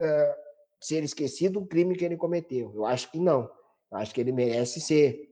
uh, 0.00 0.43
ser 0.84 1.02
esquecido 1.02 1.60
o 1.60 1.66
crime 1.66 1.96
que 1.96 2.04
ele 2.04 2.16
cometeu. 2.16 2.70
Eu 2.74 2.84
acho 2.84 3.10
que 3.10 3.18
não. 3.18 3.50
Eu 3.90 3.98
acho 3.98 4.14
que 4.14 4.20
ele 4.20 4.32
merece 4.32 4.80
ser 4.80 5.30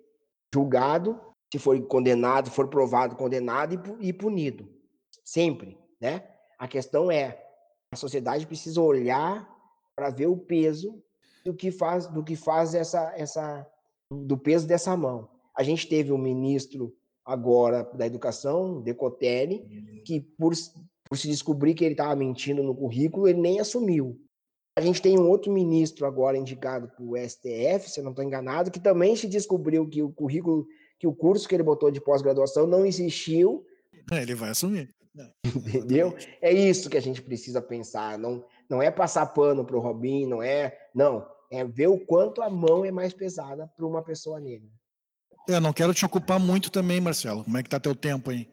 julgado 0.52 1.20
se 1.52 1.58
for 1.58 1.78
condenado, 1.86 2.50
for 2.50 2.68
provado 2.68 3.16
condenado 3.16 3.98
e, 4.00 4.12
punido. 4.12 4.66
Sempre, 5.22 5.78
né? 6.00 6.26
A 6.58 6.66
questão 6.66 7.10
é, 7.10 7.38
a 7.92 7.96
sociedade 7.96 8.46
precisa 8.46 8.80
olhar 8.80 9.46
para 9.94 10.08
ver 10.08 10.26
o 10.26 10.38
peso 10.38 11.02
do 11.44 11.52
que 11.52 11.70
faz 11.70 12.06
do 12.06 12.24
que 12.24 12.34
faz 12.34 12.74
essa 12.74 13.12
essa 13.14 13.66
do 14.10 14.38
peso 14.38 14.66
dessa 14.66 14.96
mão. 14.96 15.28
A 15.54 15.62
gente 15.62 15.86
teve 15.86 16.12
um 16.12 16.18
ministro 16.18 16.96
agora 17.22 17.84
da 17.94 18.06
educação, 18.06 18.80
Decotelli, 18.80 20.02
que 20.06 20.20
por, 20.20 20.54
por 21.06 21.18
se 21.18 21.28
descobrir 21.28 21.74
que 21.74 21.84
ele 21.84 21.92
estava 21.92 22.16
mentindo 22.16 22.62
no 22.62 22.74
currículo, 22.74 23.28
ele 23.28 23.40
nem 23.40 23.60
assumiu. 23.60 24.18
A 24.76 24.80
gente 24.80 25.02
tem 25.02 25.18
um 25.18 25.28
outro 25.28 25.52
ministro 25.52 26.06
agora 26.06 26.38
indicado 26.38 26.88
para 26.88 27.04
o 27.04 27.16
STF, 27.16 27.90
se 27.90 28.00
eu 28.00 28.04
não 28.04 28.12
estou 28.12 28.24
enganado, 28.24 28.70
que 28.70 28.80
também 28.80 29.14
se 29.14 29.26
descobriu 29.28 29.86
que 29.86 30.02
o 30.02 30.10
currículo 30.10 30.66
que 30.98 31.06
o 31.06 31.12
curso 31.12 31.48
que 31.48 31.54
ele 31.54 31.64
botou 31.64 31.90
de 31.90 32.00
pós-graduação 32.00 32.64
não 32.64 32.86
existiu. 32.86 33.66
É, 34.12 34.22
ele 34.22 34.36
vai 34.36 34.50
assumir. 34.50 34.94
Entendeu? 35.44 36.16
É 36.40 36.52
isso 36.52 36.88
que 36.88 36.96
a 36.96 37.02
gente 37.02 37.20
precisa 37.20 37.60
pensar. 37.60 38.16
Não, 38.16 38.44
não 38.70 38.80
é 38.80 38.88
passar 38.88 39.26
pano 39.26 39.64
para 39.64 39.76
o 39.76 39.80
Robin, 39.80 40.26
não 40.26 40.40
é. 40.40 40.78
Não. 40.94 41.26
É 41.50 41.64
ver 41.64 41.88
o 41.88 41.98
quanto 41.98 42.40
a 42.40 42.48
mão 42.48 42.84
é 42.84 42.92
mais 42.92 43.12
pesada 43.12 43.66
para 43.76 43.84
uma 43.84 44.00
pessoa 44.00 44.40
negra. 44.40 44.68
Eu 45.48 45.60
não 45.60 45.72
quero 45.72 45.92
te 45.92 46.06
ocupar 46.06 46.38
muito 46.38 46.70
também, 46.70 47.00
Marcelo. 47.00 47.42
Como 47.42 47.58
é 47.58 47.64
que 47.64 47.68
tá 47.68 47.80
teu 47.80 47.96
tempo 47.96 48.30
aí? 48.30 48.48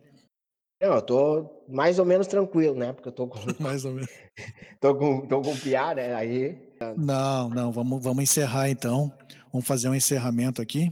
Não, 0.82 0.94
eu 0.96 1.02
tô 1.02 1.64
mais 1.68 2.00
ou 2.00 2.06
menos 2.06 2.28
tranquilo, 2.28 2.76
né? 2.76 2.94
Porque 2.94 3.10
eu 3.10 3.14
tô 3.14 3.28
com. 3.28 3.40
mais 3.62 3.84
ou 3.84 3.92
menos. 3.92 4.10
tô 4.80 4.96
com, 4.96 5.28
tô 5.28 5.42
com 5.42 5.56
piar, 5.58 5.96
né? 5.96 6.14
Aí. 6.16 6.58
Não, 6.96 7.50
não, 7.50 7.72
vamos, 7.72 8.02
vamos 8.02 8.24
encerrar 8.24 8.70
então. 8.70 9.12
Vamos 9.52 9.68
fazer 9.68 9.90
um 9.90 9.96
encerramento 9.96 10.62
aqui. 10.62 10.90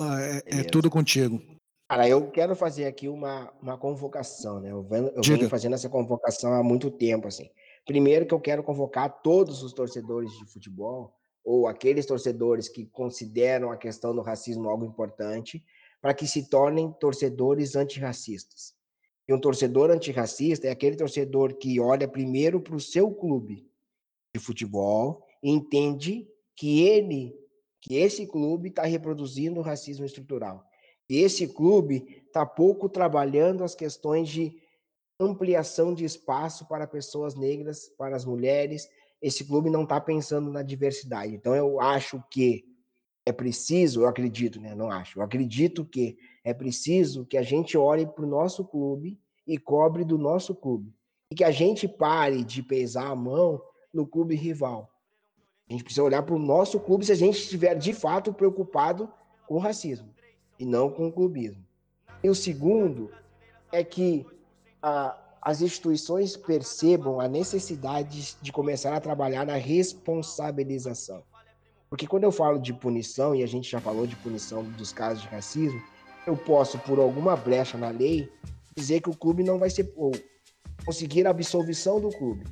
Ah, 0.00 0.18
é, 0.20 0.60
é 0.60 0.64
tudo 0.64 0.88
contigo. 0.88 1.40
Cara, 1.90 2.08
eu 2.08 2.30
quero 2.30 2.56
fazer 2.56 2.86
aqui 2.86 3.08
uma, 3.08 3.52
uma 3.60 3.76
convocação, 3.76 4.60
né? 4.60 4.70
Eu, 4.70 4.82
venho, 4.82 5.08
eu 5.08 5.22
venho 5.22 5.48
fazendo 5.48 5.74
essa 5.74 5.88
convocação 5.88 6.54
há 6.54 6.62
muito 6.62 6.90
tempo, 6.90 7.28
assim. 7.28 7.50
Primeiro 7.84 8.24
que 8.24 8.32
eu 8.32 8.40
quero 8.40 8.62
convocar 8.62 9.20
todos 9.22 9.62
os 9.62 9.72
torcedores 9.72 10.30
de 10.38 10.46
futebol, 10.46 11.12
ou 11.44 11.66
aqueles 11.66 12.06
torcedores 12.06 12.68
que 12.68 12.86
consideram 12.86 13.70
a 13.70 13.76
questão 13.76 14.14
do 14.14 14.22
racismo 14.22 14.68
algo 14.68 14.84
importante, 14.84 15.62
para 16.00 16.14
que 16.14 16.26
se 16.26 16.48
tornem 16.48 16.92
torcedores 16.92 17.74
antirracistas. 17.74 18.74
E 19.30 19.32
um 19.32 19.38
torcedor 19.38 19.92
antirracista 19.92 20.66
é 20.66 20.72
aquele 20.72 20.96
torcedor 20.96 21.54
que 21.54 21.78
olha 21.78 22.08
primeiro 22.08 22.60
para 22.60 22.74
o 22.74 22.80
seu 22.80 23.12
clube 23.12 23.64
de 24.34 24.40
futebol 24.40 25.24
e 25.40 25.52
entende 25.52 26.28
que 26.56 26.82
ele, 26.82 27.32
que 27.80 27.94
esse 27.94 28.26
clube 28.26 28.70
está 28.70 28.82
reproduzindo 28.82 29.60
o 29.60 29.62
racismo 29.62 30.04
estrutural. 30.04 30.64
E 31.08 31.18
esse 31.18 31.46
clube 31.46 32.24
está 32.26 32.44
pouco 32.44 32.88
trabalhando 32.88 33.62
as 33.62 33.72
questões 33.72 34.28
de 34.28 34.60
ampliação 35.20 35.94
de 35.94 36.04
espaço 36.04 36.66
para 36.66 36.84
pessoas 36.84 37.36
negras, 37.36 37.88
para 37.96 38.16
as 38.16 38.24
mulheres. 38.24 38.88
Esse 39.22 39.44
clube 39.44 39.70
não 39.70 39.84
está 39.84 40.00
pensando 40.00 40.50
na 40.50 40.62
diversidade. 40.62 41.36
Então, 41.36 41.54
eu 41.54 41.80
acho 41.80 42.20
que 42.32 42.64
é 43.24 43.30
preciso, 43.30 44.00
eu 44.00 44.08
acredito, 44.08 44.60
né? 44.60 44.74
Não 44.74 44.90
acho, 44.90 45.20
eu 45.20 45.22
acredito 45.22 45.84
que 45.84 46.18
é 46.42 46.54
preciso 46.54 47.26
que 47.26 47.36
a 47.36 47.42
gente 47.42 47.76
olhe 47.76 48.06
para 48.06 48.24
o 48.24 48.28
nosso 48.28 48.64
clube 48.64 49.18
e 49.46 49.58
cobre 49.58 50.04
do 50.04 50.16
nosso 50.16 50.54
clube. 50.54 50.94
E 51.30 51.34
que 51.34 51.44
a 51.44 51.50
gente 51.50 51.86
pare 51.86 52.42
de 52.42 52.62
pesar 52.62 53.08
a 53.08 53.16
mão 53.16 53.60
no 53.92 54.06
clube 54.06 54.34
rival. 54.34 54.90
A 55.68 55.72
gente 55.72 55.84
precisa 55.84 56.02
olhar 56.02 56.22
para 56.22 56.34
o 56.34 56.38
nosso 56.38 56.80
clube 56.80 57.04
se 57.04 57.12
a 57.12 57.16
gente 57.16 57.38
estiver 57.38 57.74
de 57.76 57.92
fato 57.92 58.32
preocupado 58.32 59.08
com 59.46 59.54
o 59.54 59.58
racismo 59.58 60.08
e 60.58 60.64
não 60.64 60.90
com 60.90 61.08
o 61.08 61.12
clubismo. 61.12 61.64
E 62.22 62.28
o 62.28 62.34
segundo 62.34 63.10
é 63.70 63.84
que 63.84 64.26
a, 64.82 65.16
as 65.40 65.62
instituições 65.62 66.36
percebam 66.36 67.20
a 67.20 67.28
necessidade 67.28 68.36
de 68.42 68.52
começar 68.52 68.94
a 68.94 69.00
trabalhar 69.00 69.46
na 69.46 69.54
responsabilização. 69.54 71.22
Porque 71.88 72.06
quando 72.06 72.24
eu 72.24 72.32
falo 72.32 72.58
de 72.58 72.72
punição, 72.72 73.34
e 73.34 73.42
a 73.42 73.46
gente 73.46 73.70
já 73.70 73.80
falou 73.80 74.06
de 74.06 74.16
punição 74.16 74.62
dos 74.62 74.92
casos 74.92 75.22
de 75.22 75.28
racismo, 75.28 75.82
eu 76.26 76.36
posso, 76.36 76.78
por 76.78 76.98
alguma 76.98 77.36
brecha 77.36 77.76
na 77.76 77.90
lei, 77.90 78.30
dizer 78.76 79.00
que 79.00 79.10
o 79.10 79.16
clube 79.16 79.42
não 79.42 79.58
vai 79.58 79.70
ser. 79.70 79.92
ou 79.96 80.12
conseguir 80.84 81.26
a 81.26 81.30
absolvição 81.30 82.00
do 82.00 82.08
clube. 82.08 82.44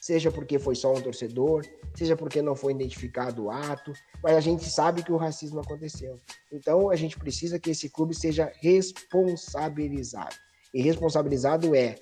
Seja 0.00 0.30
porque 0.30 0.58
foi 0.58 0.74
só 0.74 0.92
um 0.92 1.00
torcedor, 1.00 1.64
seja 1.94 2.14
porque 2.14 2.42
não 2.42 2.54
foi 2.54 2.74
identificado 2.74 3.44
o 3.44 3.50
ato, 3.50 3.90
mas 4.22 4.36
a 4.36 4.40
gente 4.40 4.64
sabe 4.68 5.02
que 5.02 5.10
o 5.10 5.16
racismo 5.16 5.60
aconteceu. 5.60 6.18
Então 6.52 6.90
a 6.90 6.96
gente 6.96 7.18
precisa 7.18 7.58
que 7.58 7.70
esse 7.70 7.88
clube 7.88 8.14
seja 8.14 8.52
responsabilizado. 8.60 10.36
E 10.74 10.82
responsabilizado 10.82 11.74
é 11.74 11.94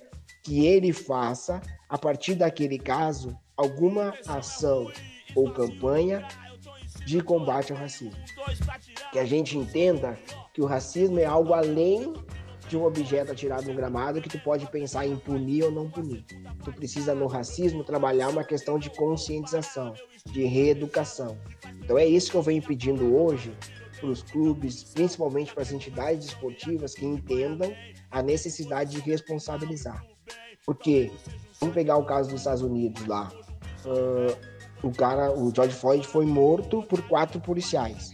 que 0.43 0.65
ele 0.65 0.91
faça, 0.91 1.61
a 1.87 1.97
partir 1.97 2.35
daquele 2.35 2.77
caso, 2.77 3.37
alguma 3.55 4.13
ação 4.27 4.91
ou 5.33 5.53
campanha 5.53 6.27
de 7.05 7.21
combate 7.21 7.71
ao 7.71 7.77
racismo. 7.77 8.21
Que 9.11 9.19
a 9.19 9.25
gente 9.25 9.57
entenda 9.57 10.17
que 10.53 10.61
o 10.61 10.65
racismo 10.65 11.19
é 11.19 11.25
algo 11.25 11.53
além 11.53 12.13
de 12.67 12.77
um 12.77 12.85
objeto 12.85 13.31
atirado 13.31 13.67
no 13.67 13.73
gramado 13.73 14.21
que 14.21 14.29
tu 14.29 14.39
pode 14.39 14.65
pensar 14.67 15.05
em 15.05 15.17
punir 15.17 15.63
ou 15.63 15.71
não 15.71 15.89
punir. 15.89 16.25
Tu 16.63 16.71
precisa 16.73 17.13
no 17.13 17.27
racismo 17.27 17.83
trabalhar 17.83 18.29
uma 18.29 18.43
questão 18.43 18.79
de 18.79 18.89
conscientização, 18.89 19.93
de 20.31 20.45
reeducação. 20.45 21.37
Então 21.83 21.97
é 21.97 22.05
isso 22.05 22.31
que 22.31 22.37
eu 22.37 22.41
venho 22.41 22.61
pedindo 22.61 23.15
hoje 23.15 23.55
para 23.99 24.09
os 24.09 24.23
clubes, 24.23 24.83
principalmente 24.83 25.53
para 25.53 25.63
as 25.63 25.71
entidades 25.71 26.27
esportivas 26.27 26.93
que 26.93 27.05
entendam 27.05 27.73
a 28.09 28.21
necessidade 28.21 28.91
de 28.91 29.01
responsabilizar. 29.01 30.05
Porque 30.65 31.11
vamos 31.59 31.75
pegar 31.75 31.97
o 31.97 32.05
caso 32.05 32.29
dos 32.29 32.39
Estados 32.39 32.61
Unidos 32.61 33.05
lá. 33.05 33.31
Uh, 33.85 34.52
o 34.83 34.91
cara, 34.91 35.31
o 35.31 35.51
George 35.55 35.73
Floyd 35.73 36.05
foi 36.05 36.25
morto 36.25 36.83
por 36.83 37.01
quatro 37.07 37.39
policiais. 37.39 38.11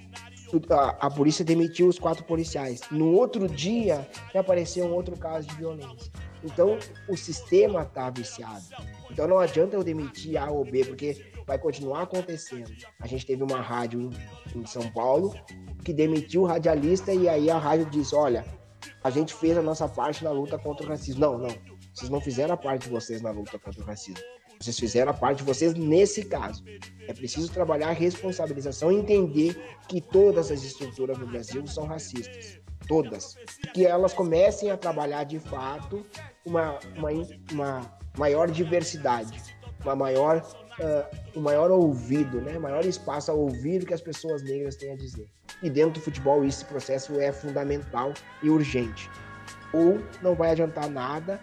A, 0.69 1.07
a, 1.07 1.11
polícia 1.11 1.43
demitiu 1.43 1.87
os 1.87 1.99
quatro 1.99 2.23
policiais. 2.23 2.81
No 2.91 3.11
outro 3.13 3.47
dia, 3.47 4.07
apareceu 4.33 4.85
um 4.85 4.93
outro 4.93 5.17
caso 5.17 5.47
de 5.47 5.55
violência. 5.55 6.11
Então, 6.43 6.77
o 7.07 7.17
sistema 7.17 7.81
está 7.81 8.09
viciado. 8.09 8.63
Então, 9.11 9.27
não 9.27 9.39
adianta 9.39 9.75
eu 9.75 9.83
demitir 9.83 10.37
A 10.37 10.49
ou 10.49 10.63
B, 10.63 10.85
porque 10.85 11.23
vai 11.45 11.57
continuar 11.57 12.03
acontecendo. 12.03 12.71
A 12.99 13.07
gente 13.07 13.25
teve 13.25 13.43
uma 13.43 13.59
rádio 13.59 14.09
em, 14.55 14.65
São 14.65 14.89
Paulo 14.91 15.35
que 15.83 15.91
demitiu 15.91 16.43
o 16.43 16.45
radialista 16.45 17.11
e 17.13 17.27
aí 17.27 17.49
a 17.49 17.57
rádio 17.57 17.89
disse: 17.89 18.15
Olha, 18.15 18.45
a 19.03 19.09
gente 19.09 19.33
fez 19.33 19.57
a 19.57 19.61
nossa 19.61 19.87
parte 19.87 20.23
na 20.23 20.31
luta 20.31 20.57
contra 20.57 20.85
o 20.85 20.89
racismo. 20.89 21.21
Não, 21.21 21.37
não. 21.37 21.55
Vocês 21.93 22.09
não 22.09 22.21
fizeram 22.21 22.53
a 22.53 22.57
parte 22.57 22.83
de 22.83 22.89
vocês 22.89 23.21
na 23.21 23.31
luta 23.31 23.57
contra 23.59 23.81
o 23.81 23.85
racismo. 23.85 24.23
Vocês 24.59 24.77
fizeram 24.77 25.11
a 25.11 25.13
parte 25.13 25.37
de 25.37 25.43
vocês 25.45 25.73
nesse 25.73 26.25
caso. 26.25 26.63
É 27.07 27.13
preciso 27.13 27.49
trabalhar 27.51 27.89
a 27.89 27.93
responsabilização 27.93 28.91
e 28.91 28.97
entender 28.97 29.57
que 29.87 30.01
todas 30.01 30.51
as 30.51 30.63
estruturas 30.63 31.17
no 31.17 31.25
Brasil 31.27 31.65
são 31.65 31.85
racistas. 31.85 32.59
Todas. 32.85 33.37
Que 33.73 33.85
elas 33.85 34.13
comecem 34.13 34.69
a 34.69 34.75
trabalhar 34.75 35.23
de 35.23 35.39
fato 35.39 36.05
uma, 36.45 36.77
uma, 36.97 37.09
uma 37.51 37.99
maior 38.17 38.51
diversidade, 38.51 39.41
uma 39.81 39.95
maior, 39.95 40.45
uh, 40.79 41.39
um 41.39 41.41
maior 41.41 41.71
ouvido, 41.71 42.41
né? 42.41 42.59
maior 42.59 42.83
espaço 42.85 43.31
a 43.31 43.33
ouvir 43.33 43.83
o 43.83 43.85
que 43.85 43.93
as 43.93 44.01
pessoas 44.01 44.43
negras 44.43 44.75
têm 44.75 44.91
a 44.91 44.95
dizer. 44.97 45.27
E 45.63 45.69
dentro 45.69 45.91
do 45.93 46.01
futebol, 46.01 46.43
esse 46.43 46.65
processo 46.65 47.17
é 47.17 47.31
fundamental 47.31 48.13
e 48.43 48.49
urgente. 48.49 49.09
Ou 49.71 50.01
não 50.21 50.35
vai 50.35 50.51
adiantar 50.51 50.89
nada 50.89 51.39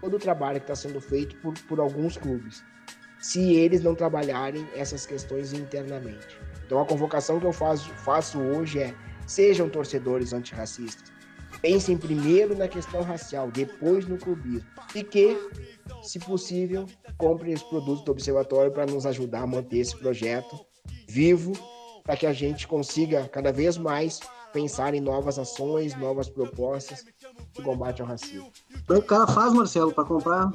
todo 0.00 0.16
o 0.16 0.18
trabalho 0.18 0.60
que 0.60 0.64
está 0.64 0.74
sendo 0.74 1.00
feito 1.00 1.36
por, 1.36 1.54
por 1.64 1.80
alguns 1.80 2.16
clubes, 2.16 2.62
se 3.18 3.54
eles 3.54 3.82
não 3.82 3.94
trabalharem 3.94 4.66
essas 4.74 5.06
questões 5.06 5.52
internamente. 5.52 6.38
Então, 6.64 6.80
a 6.80 6.86
convocação 6.86 7.38
que 7.38 7.46
eu 7.46 7.52
faço, 7.52 7.88
faço 7.90 8.38
hoje 8.38 8.80
é: 8.80 8.94
sejam 9.26 9.68
torcedores 9.68 10.32
antirracistas. 10.32 11.12
Pensem 11.62 11.96
primeiro 11.96 12.56
na 12.56 12.68
questão 12.68 13.02
racial, 13.02 13.50
depois 13.50 14.06
no 14.06 14.18
clubismo. 14.18 14.68
E 14.94 15.02
que, 15.02 15.36
se 16.02 16.18
possível, 16.18 16.86
comprem 17.16 17.54
os 17.54 17.62
produtos 17.62 18.04
do 18.04 18.12
Observatório 18.12 18.70
para 18.70 18.86
nos 18.86 19.06
ajudar 19.06 19.42
a 19.42 19.46
manter 19.46 19.78
esse 19.78 19.96
projeto 19.96 20.66
vivo, 21.08 21.52
para 22.04 22.16
que 22.16 22.26
a 22.26 22.32
gente 22.32 22.68
consiga 22.68 23.26
cada 23.28 23.52
vez 23.52 23.78
mais 23.78 24.20
pensar 24.52 24.94
em 24.94 25.00
novas 25.00 25.38
ações, 25.38 25.94
novas 25.96 26.28
propostas 26.28 27.04
de 27.52 27.62
combate 27.62 28.00
ao 28.00 28.08
racismo. 28.08 28.50
Como 28.86 28.98
é 28.98 29.02
que 29.02 29.06
o 29.06 29.08
cara 29.08 29.26
faz, 29.26 29.52
Marcelo, 29.52 29.92
para 29.92 30.04
comprar? 30.04 30.52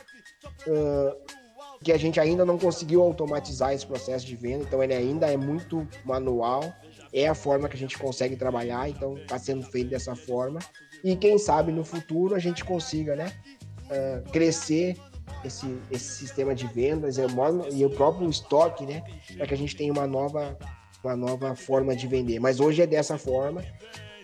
Uh, 0.66 1.12
que 1.82 1.92
a 1.92 1.98
gente 1.98 2.20
ainda 2.20 2.44
não 2.44 2.56
conseguiu 2.56 3.02
automatizar 3.02 3.72
esse 3.72 3.84
processo 3.84 4.24
de 4.24 4.36
venda, 4.36 4.64
então 4.64 4.80
ele 4.82 4.94
ainda 4.94 5.26
é 5.26 5.36
muito 5.36 5.86
manual 6.04 6.72
é 7.12 7.28
a 7.28 7.34
forma 7.34 7.68
que 7.68 7.76
a 7.76 7.78
gente 7.78 7.98
consegue 7.98 8.36
trabalhar, 8.36 8.88
então 8.88 9.16
está 9.16 9.38
sendo 9.38 9.62
feito 9.62 9.90
dessa 9.90 10.14
forma. 10.14 10.60
E 11.04 11.14
quem 11.16 11.36
sabe 11.38 11.70
no 11.70 11.84
futuro 11.84 12.34
a 12.34 12.38
gente 12.38 12.64
consiga, 12.64 13.14
né, 13.14 13.32
uh, 13.86 14.30
crescer 14.30 14.96
esse, 15.44 15.78
esse 15.90 16.16
sistema 16.16 16.54
de 16.54 16.66
vendas 16.68 17.16
e 17.18 17.84
o 17.84 17.90
próprio 17.90 18.28
estoque, 18.28 18.86
né, 18.86 19.02
para 19.36 19.46
que 19.46 19.54
a 19.54 19.56
gente 19.56 19.76
tenha 19.76 19.92
uma 19.92 20.06
nova, 20.06 20.56
uma 21.02 21.16
nova 21.16 21.54
forma 21.54 21.94
de 21.94 22.06
vender. 22.06 22.38
Mas 22.38 22.60
hoje 22.60 22.82
é 22.82 22.86
dessa 22.86 23.18
forma 23.18 23.62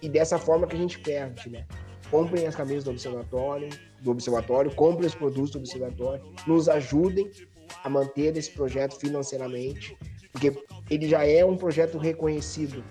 e 0.00 0.08
dessa 0.08 0.38
forma 0.38 0.66
que 0.66 0.76
a 0.76 0.78
gente 0.78 0.98
perde, 1.00 1.50
né? 1.50 1.66
Comprem 2.10 2.46
as 2.46 2.54
camisas 2.54 2.84
do 2.84 2.90
observatório, 2.90 3.68
do 4.00 4.12
observatório, 4.12 4.74
comprem 4.74 5.06
os 5.06 5.14
produtos 5.14 5.50
do 5.50 5.58
observatório, 5.58 6.24
nos 6.46 6.68
ajudem 6.68 7.30
a 7.84 7.90
manter 7.90 8.34
esse 8.36 8.50
projeto 8.50 8.98
financeiramente 8.98 9.96
porque 10.32 10.52
ele 10.90 11.08
já 11.08 11.24
é 11.24 11.44
um 11.44 11.56
projeto 11.56 11.98
reconhecido 11.98 12.84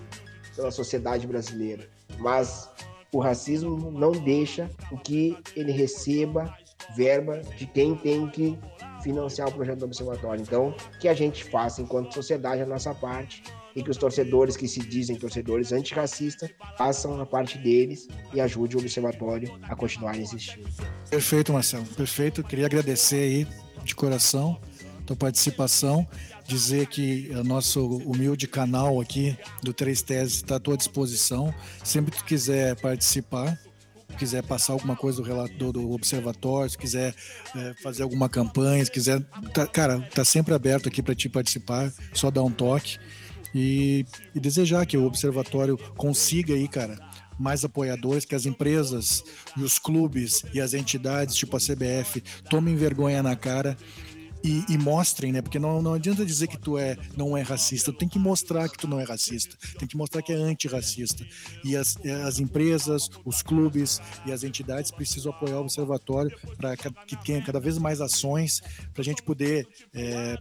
pela 0.56 0.72
sociedade 0.72 1.28
brasileira, 1.28 1.88
mas 2.18 2.70
o 3.14 3.20
racismo 3.20 3.92
não 3.92 4.12
deixa 4.12 4.70
o 4.92 4.98
que 4.98 5.38
ele 5.56 5.72
receba 5.72 6.54
verba 6.96 7.42
de 7.58 7.66
quem 7.66 7.96
tem 7.96 8.28
que 8.28 8.58
financiar 9.02 9.48
o 9.48 9.52
projeto 9.52 9.80
do 9.80 9.86
observatório. 9.86 10.42
Então, 10.42 10.76
que 11.00 11.08
a 11.08 11.14
gente 11.14 11.44
faça 11.44 11.82
enquanto 11.82 12.14
sociedade 12.14 12.62
a 12.62 12.66
nossa 12.66 12.94
parte 12.94 13.44
e 13.76 13.84
que 13.84 13.92
os 13.92 13.98
torcedores 13.98 14.58
que 14.58 14.68
se 14.68 14.80
dizem 14.80 15.16
torcedores 15.16 15.72
antirracistas 15.72 16.50
façam 16.78 17.20
a 17.22 17.26
parte 17.26 17.58
deles 17.58 18.08
e 18.34 18.42
ajude 18.42 18.76
o 18.76 18.80
observatório 18.80 19.56
a 19.64 19.76
continuar 19.76 20.18
existindo. 20.18 20.68
Perfeito, 21.10 21.54
Marcelo. 21.54 21.86
Perfeito. 21.86 22.44
Queria 22.44 22.66
agradecer 22.66 23.18
aí 23.18 23.48
de 23.84 23.96
coração 23.96 24.60
tua 25.08 25.16
participação 25.16 26.06
dizer 26.46 26.88
que 26.88 27.30
o 27.32 27.44
nosso 27.44 27.86
humilde 27.86 28.48
canal 28.48 29.00
aqui 29.00 29.38
do 29.64 29.74
Três 29.74 30.02
Teses 30.02 30.36
está 30.36 30.58
à 30.58 30.60
tua 30.60 30.78
disposição. 30.78 31.54
Sempre 31.84 32.12
que 32.12 32.18
tu 32.18 32.26
quiser 32.26 32.76
participar, 32.76 33.58
quiser 34.18 34.44
passar 34.44 34.74
alguma 34.74 34.96
coisa 34.96 35.22
do 35.22 35.28
relatório 35.28 35.72
do 35.72 35.92
observatório, 35.92 36.70
se 36.70 36.78
quiser 36.78 37.16
é, 37.56 37.74
fazer 37.82 38.04
alguma 38.04 38.28
campanha, 38.28 38.84
se 38.84 38.92
quiser, 38.92 39.22
tá, 39.54 39.66
cara, 39.66 40.02
tá 40.14 40.26
sempre 40.26 40.54
aberto 40.54 40.88
aqui 40.88 41.02
para 41.02 41.16
te 41.16 41.30
participar, 41.30 41.92
só 42.14 42.30
dar 42.30 42.44
um 42.44 42.52
toque 42.52 42.98
e, 43.56 44.06
e, 44.36 44.40
desejar 44.40 44.86
que 44.86 44.98
o 44.98 45.06
observatório 45.06 45.78
consiga 45.96 46.54
aí, 46.54 46.68
cara, 46.68 46.98
mais 47.40 47.64
apoiadores, 47.64 48.26
que 48.26 48.36
as 48.36 48.46
empresas 48.46 49.24
e 49.56 49.64
os 49.64 49.78
clubes 49.78 50.44
e 50.54 50.60
as 50.60 50.74
entidades, 50.74 51.36
tipo 51.36 51.56
a 51.56 51.60
CBF, 51.60 52.22
tomem 52.50 52.76
vergonha 52.76 53.22
na 53.22 53.36
cara 53.36 53.78
e, 54.48 54.64
e, 54.70 54.78
mostrem, 54.78 55.34
né? 55.34 55.42
Porque 55.42 55.60
não, 55.60 55.82
não 55.82 55.94
adianta 55.94 56.26
dizer 56.26 56.48
que 56.48 56.58
tu 56.58 56.78
é, 56.78 56.96
não 57.18 57.36
é 57.36 57.42
racista, 57.42 57.92
tu 57.92 57.98
tem 57.98 58.08
que 58.08 58.18
mostrar 58.18 58.70
que 58.70 58.78
tu 58.78 58.88
não 58.88 58.98
é 58.98 59.04
racista, 59.04 59.58
tem 59.78 59.86
que 59.86 59.98
mostrar 59.98 60.22
que 60.22 60.32
é 60.32 60.36
antirracista. 60.36 61.26
E 61.66 61.76
as, 61.76 61.98
as 62.26 62.40
empresas, 62.40 63.10
os 63.26 63.42
clubes 63.42 64.00
e 64.26 64.32
as 64.32 64.46
entidades 64.46 64.90
precisam 64.90 65.34
apoiar 65.34 65.58
o 65.58 65.62
observatório 65.62 66.34
para 66.56 66.78
que 66.78 67.18
tenha 67.26 67.44
cada 67.44 67.60
vez 67.60 67.78
mais 67.78 68.00
ações 68.00 68.62
para 68.94 69.02
a 69.02 69.04
gente 69.04 69.22
poder 69.22 69.68
é, 69.94 70.38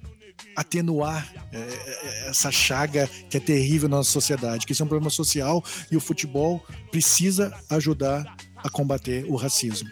atenuar 0.55 1.29
é, 1.53 1.59
é, 1.59 2.29
essa 2.31 2.53
chaga 2.53 3.09
que 3.29 3.37
é 3.37 3.41
terrível 3.41 3.89
na 3.89 3.97
nossa 3.97 4.13
sociedade, 4.13 4.67
que 4.67 4.73
isso 4.73 4.85
é 4.85 4.87
um 4.87 4.89
problema 4.89 5.11
social 5.11 5.65
e 5.91 5.97
o 5.97 6.01
futebol 6.01 6.65
precisa 6.93 7.53
ajudar 7.71 8.37
a 8.57 8.71
combater 8.71 9.25
o 9.29 9.35
racismo. 9.35 9.91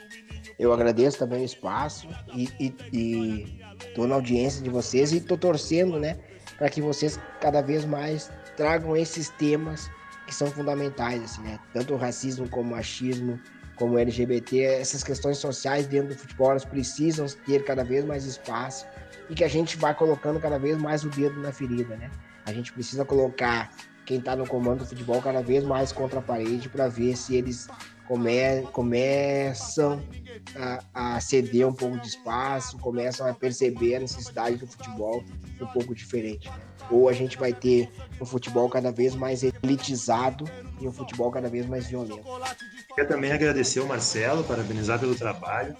Eu 0.56 0.72
agradeço 0.72 1.18
também 1.18 1.42
o 1.42 1.44
espaço 1.44 2.06
e, 2.32 2.48
e, 2.60 2.74
e 2.92 3.63
Tô 3.95 4.07
na 4.07 4.14
audiência 4.14 4.62
de 4.62 4.70
vocês 4.70 5.12
e 5.12 5.20
tô 5.20 5.37
torcendo, 5.37 5.99
né, 5.99 6.18
para 6.57 6.68
que 6.68 6.80
vocês 6.80 7.18
cada 7.41 7.61
vez 7.61 7.85
mais 7.85 8.30
tragam 8.57 8.97
esses 8.97 9.28
temas 9.30 9.91
que 10.26 10.35
são 10.35 10.49
fundamentais, 10.49 11.22
assim, 11.22 11.43
né? 11.43 11.59
Tanto 11.72 11.95
o 11.95 11.97
racismo 11.97 12.49
como 12.49 12.70
o 12.70 12.76
machismo, 12.76 13.39
como 13.76 13.95
o 13.95 13.99
LGBT, 13.99 14.62
essas 14.62 15.03
questões 15.03 15.39
sociais 15.39 15.87
dentro 15.87 16.14
do 16.14 16.18
futebol, 16.18 16.51
elas 16.51 16.64
precisam 16.64 17.26
ter 17.45 17.64
cada 17.64 17.85
vez 17.85 18.05
mais 18.05 18.24
espaço 18.24 18.87
e 19.28 19.35
que 19.35 19.45
a 19.45 19.49
gente 19.49 19.76
vai 19.76 19.95
colocando 19.95 20.41
cada 20.41 20.59
vez 20.59 20.78
mais 20.78 21.05
o 21.05 21.09
dedo 21.11 21.41
na 21.41 21.53
ferida, 21.53 21.97
né? 21.97 22.11
A 22.47 22.53
gente 22.53 22.72
precisa 22.72 23.05
colocar 23.05 23.70
quem 24.05 24.18
está 24.18 24.37
no 24.37 24.47
comando 24.47 24.80
do 24.80 24.87
futebol 24.87 25.20
cada 25.20 25.43
vez 25.43 25.64
mais 25.64 25.93
contra 25.93 26.18
a 26.18 26.22
parede 26.22 26.68
para 26.68 26.89
ver 26.89 27.16
se 27.16 27.35
eles 27.35 27.68
come, 28.07 28.62
começam 28.72 30.02
a, 30.57 31.16
a, 31.16 31.20
ceder 31.20 31.66
um 31.66 31.72
pouco 31.72 31.98
de 31.98 32.09
espaço, 32.09 32.78
começam 32.78 33.26
a 33.26 33.34
perceber 33.34 33.96
a 33.96 34.00
necessidade 34.00 34.57
do 34.57 34.66
futebol 34.66 35.24
um 35.61 35.66
pouco 35.66 35.94
diferente. 35.94 36.50
Ou 36.90 37.09
a 37.09 37.12
gente 37.12 37.38
vai 37.38 37.52
ter 37.52 37.90
um 38.20 38.26
futebol 38.26 38.68
cada 38.68 38.92
vez 38.92 39.14
mais 39.14 39.42
elitizado 39.42 40.44
e 40.80 40.86
um 40.86 40.92
futebol 40.92 41.30
cada 41.30 41.48
vez 41.48 41.66
mais 41.66 41.86
violento. 41.86 42.24
Quero 42.94 43.09
também 43.09 43.32
agradecer 43.32 43.80
o 43.80 43.86
Marcelo, 43.86 44.44
parabenizar 44.44 44.98
pelo 45.00 45.14
trabalho. 45.14 45.74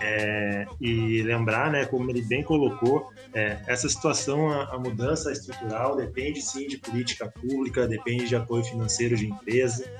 É, 0.00 0.66
e 0.80 1.22
lembrar, 1.22 1.70
né, 1.70 1.86
como 1.86 2.10
ele 2.10 2.20
bem 2.22 2.42
colocou, 2.42 3.10
é, 3.32 3.58
essa 3.66 3.88
situação, 3.88 4.50
a, 4.50 4.74
a, 4.74 4.78
mudança 4.78 5.32
estrutural 5.32 5.96
depende 5.96 6.42
sim 6.42 6.68
de 6.68 6.76
política 6.76 7.28
pública, 7.28 7.88
depende 7.88 8.28
de 8.28 8.36
apoio 8.36 8.62
financeiro 8.62 9.16
de 9.16 9.26
empresa, 9.26 9.90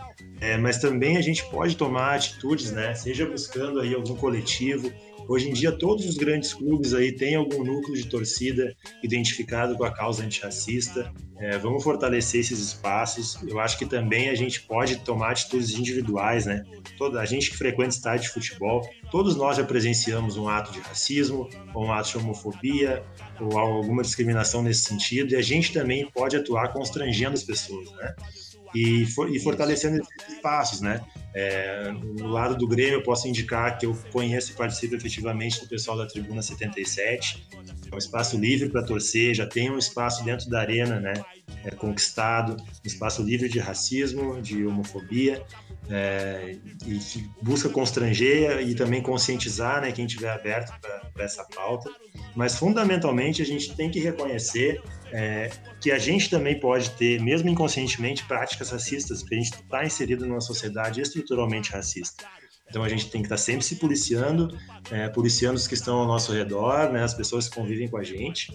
é, 0.40 0.58
mas 0.58 0.78
também 0.78 1.16
a 1.16 1.22
gente 1.22 1.48
pode 1.50 1.76
tomar 1.76 2.14
atitudes, 2.14 2.72
né, 2.72 2.94
seja 2.94 3.24
buscando 3.24 3.80
aí 3.80 3.94
algum 3.94 4.14
coletivo. 4.14 4.92
Hoje 5.28 5.48
em 5.50 5.52
dia, 5.52 5.72
todos 5.72 6.06
os 6.06 6.16
grandes 6.16 6.54
clubes 6.54 6.94
aí 6.94 7.10
têm 7.12 7.34
algum 7.34 7.64
núcleo 7.64 7.96
de 7.96 8.06
torcida 8.06 8.72
identificado 9.02 9.76
com 9.76 9.84
a 9.84 9.90
causa 9.90 10.24
antirracista. 10.24 11.12
É, 11.38 11.58
vamos 11.58 11.84
fortalecer 11.84 12.40
esses 12.40 12.58
espaços. 12.58 13.38
Eu 13.46 13.60
acho 13.60 13.76
que 13.78 13.84
também 13.84 14.30
a 14.30 14.34
gente 14.34 14.62
pode 14.62 14.96
tomar 15.00 15.32
atitudes 15.32 15.70
individuais, 15.78 16.46
né? 16.46 16.64
Toda 16.96 17.20
a 17.20 17.26
gente 17.26 17.50
que 17.50 17.56
frequenta 17.56 17.90
estádio 17.90 18.26
de 18.26 18.32
futebol, 18.32 18.88
todos 19.10 19.36
nós 19.36 19.56
já 19.56 19.64
presenciamos 19.64 20.36
um 20.36 20.48
ato 20.48 20.72
de 20.72 20.80
racismo, 20.80 21.48
ou 21.74 21.86
um 21.86 21.92
ato 21.92 22.10
de 22.10 22.18
homofobia, 22.18 23.04
ou 23.38 23.58
alguma 23.58 24.02
discriminação 24.02 24.62
nesse 24.62 24.84
sentido, 24.84 25.32
e 25.32 25.36
a 25.36 25.42
gente 25.42 25.72
também 25.72 26.10
pode 26.10 26.36
atuar 26.36 26.72
constrangendo 26.72 27.34
as 27.34 27.42
pessoas, 27.42 27.90
né? 27.92 28.14
e, 28.76 29.06
for, 29.06 29.34
e 29.34 29.40
fortalecendo 29.40 30.00
esses 30.00 30.34
espaços, 30.34 30.80
né? 30.80 31.00
É, 31.34 31.90
no 31.90 32.28
lado 32.28 32.56
do 32.56 32.66
Grêmio, 32.66 32.94
eu 32.94 33.02
posso 33.02 33.26
indicar 33.26 33.78
que 33.78 33.86
eu 33.86 33.94
conheço 34.12 34.52
e 34.52 34.54
participo 34.54 34.94
efetivamente 34.94 35.60
do 35.60 35.68
pessoal 35.68 35.96
da 35.96 36.06
Tribuna 36.06 36.42
77. 36.42 37.46
É 37.90 37.94
um 37.94 37.98
espaço 37.98 38.36
livre 38.36 38.68
para 38.68 38.82
torcer, 38.82 39.34
já 39.34 39.46
tem 39.46 39.70
um 39.70 39.78
espaço 39.78 40.24
dentro 40.24 40.48
da 40.50 40.60
arena, 40.60 41.00
né? 41.00 41.14
É, 41.64 41.70
conquistado, 41.70 42.56
um 42.60 42.86
espaço 42.86 43.22
livre 43.22 43.48
de 43.48 43.58
racismo, 43.58 44.40
de 44.40 44.64
homofobia, 44.66 45.44
é, 45.88 46.56
e 46.84 46.98
que 46.98 47.30
busca 47.40 47.68
constranger 47.68 48.60
e 48.60 48.74
também 48.74 49.00
conscientizar 49.00 49.80
né, 49.80 49.92
quem 49.92 50.06
estiver 50.06 50.30
aberto 50.30 50.72
para 50.80 51.24
essa 51.24 51.44
pauta. 51.44 51.90
Mas, 52.34 52.56
fundamentalmente, 52.56 53.40
a 53.40 53.44
gente 53.44 53.74
tem 53.74 53.90
que 53.90 54.00
reconhecer 54.00 54.82
é, 55.12 55.50
que 55.80 55.90
a 55.90 55.98
gente 55.98 56.28
também 56.28 56.58
pode 56.58 56.90
ter, 56.90 57.20
mesmo 57.20 57.48
inconscientemente, 57.48 58.24
práticas 58.24 58.70
racistas, 58.70 59.20
porque 59.20 59.36
a 59.36 59.38
gente 59.38 59.54
está 59.54 59.84
inserido 59.84 60.26
numa 60.26 60.40
sociedade 60.40 61.00
estruturalmente 61.00 61.72
racista. 61.72 62.24
Então 62.68 62.82
a 62.82 62.88
gente 62.88 63.10
tem 63.10 63.22
que 63.22 63.26
estar 63.26 63.36
tá 63.36 63.42
sempre 63.42 63.64
se 63.64 63.76
policiando, 63.76 64.56
é, 64.90 65.08
policiando 65.08 65.56
os 65.56 65.66
que 65.66 65.74
estão 65.74 65.98
ao 65.98 66.06
nosso 66.06 66.32
redor, 66.32 66.92
né, 66.92 67.02
as 67.02 67.14
pessoas 67.14 67.48
que 67.48 67.54
convivem 67.54 67.88
com 67.88 67.96
a 67.96 68.02
gente, 68.02 68.52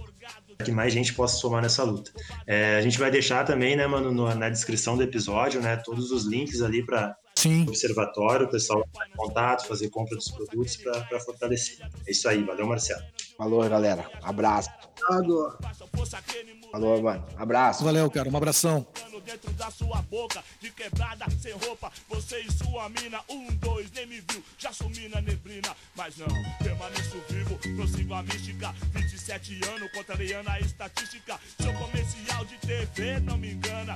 para 0.58 0.66
que 0.66 0.72
mais 0.72 0.94
gente 0.94 1.14
possa 1.14 1.38
somar 1.38 1.62
nessa 1.62 1.84
luta. 1.84 2.12
É, 2.46 2.76
a 2.76 2.82
gente 2.82 3.00
vai 3.00 3.10
deixar 3.10 3.46
também, 3.46 3.76
né, 3.76 3.88
mano, 3.88 4.12
no, 4.12 4.34
na 4.36 4.50
descrição 4.50 4.96
do 4.96 5.04
episódio, 5.04 5.62
né, 5.62 5.78
todos 5.78 6.12
os 6.12 6.26
links 6.26 6.62
ali 6.62 6.86
para 6.86 7.16
o 7.46 7.70
observatório, 7.70 8.46
o 8.46 8.50
pessoal 8.50 8.88
em 9.08 9.18
contato, 9.18 9.68
fazer 9.68 9.90
compra 9.90 10.16
dos 10.16 10.30
produtos 10.30 10.76
para 10.78 11.20
fortalecer. 11.20 11.78
É 12.06 12.12
isso 12.12 12.28
aí, 12.28 12.44
valeu, 12.44 12.68
Marcelo. 12.68 13.02
Falou, 13.42 13.68
galera. 13.68 14.08
Abraço. 14.22 14.70
Falou. 15.08 15.58
Falou, 16.72 17.02
mano. 17.02 17.26
Abraço. 17.36 17.84
Valeu, 17.84 18.08
cara. 18.12 18.30
Um 18.30 18.38
abração. 18.38 18.86
Dentro 19.26 19.52
da 19.54 19.72
sua 19.72 20.02
boca, 20.04 20.44
de 20.60 20.70
quebrada, 20.72 21.26
sem 21.40 21.54
roupa, 21.54 21.92
você 22.10 22.42
e 22.42 22.52
sua 22.52 22.90
mina, 22.90 23.20
um, 23.30 23.48
dois, 23.56 23.90
nem 23.92 24.06
me 24.06 24.22
viu, 24.30 24.44
já 24.58 24.74
sumi 24.74 25.08
na 25.08 25.22
neblina, 25.22 25.70
mas 25.96 26.18
não, 26.18 26.28
permaneço 26.62 27.18
vivo, 27.30 27.58
prossigo 27.78 28.14
a 28.14 28.24
mística, 28.24 28.74
27 28.92 29.62
anos, 29.70 29.92
contrariando 29.94 30.50
a 30.50 30.60
estatística, 30.60 31.40
seu 31.62 31.74
comercial 31.76 32.44
de 32.46 32.58
TV 32.58 33.20
não 33.22 33.38
me 33.38 33.54
engana, 33.54 33.96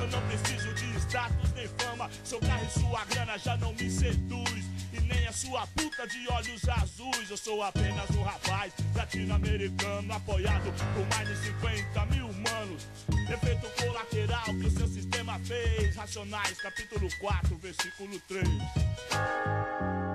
eu 0.00 0.08
não 0.08 0.22
preciso 0.28 0.72
de 0.72 0.98
status 1.00 1.52
nem 1.52 1.68
fama, 1.68 2.08
seu 2.24 2.40
carro 2.40 2.64
e 2.64 2.80
sua 2.80 3.04
grana 3.04 3.36
já 3.38 3.56
não 3.58 3.74
me 3.74 3.90
seduz, 3.90 4.64
e 4.92 5.00
nem 5.00 5.26
a 5.26 5.32
sua 5.32 5.66
puta 5.68 6.06
de 6.06 6.28
olhos 6.30 6.68
azuis, 6.68 7.30
eu 7.30 7.36
sou 7.36 7.62
apenas 7.62 8.10
um 8.10 8.22
rapaz 8.22 8.72
latino-americano, 8.94 10.12
apoiado 10.12 10.72
por 10.94 11.06
mais 11.16 11.28
de 11.28 11.36
50 11.46 12.06
mil 12.06 12.26
humanos. 12.26 12.86
Efeito 13.32 13.70
colateral 13.82 14.44
que 14.44 14.66
o 14.66 14.70
seu 14.70 14.88
sistema 14.88 15.38
fez. 15.40 15.96
Racionais, 15.96 16.60
capítulo 16.60 17.08
4, 17.20 17.56
versículo 17.58 18.20
3. 18.28 20.09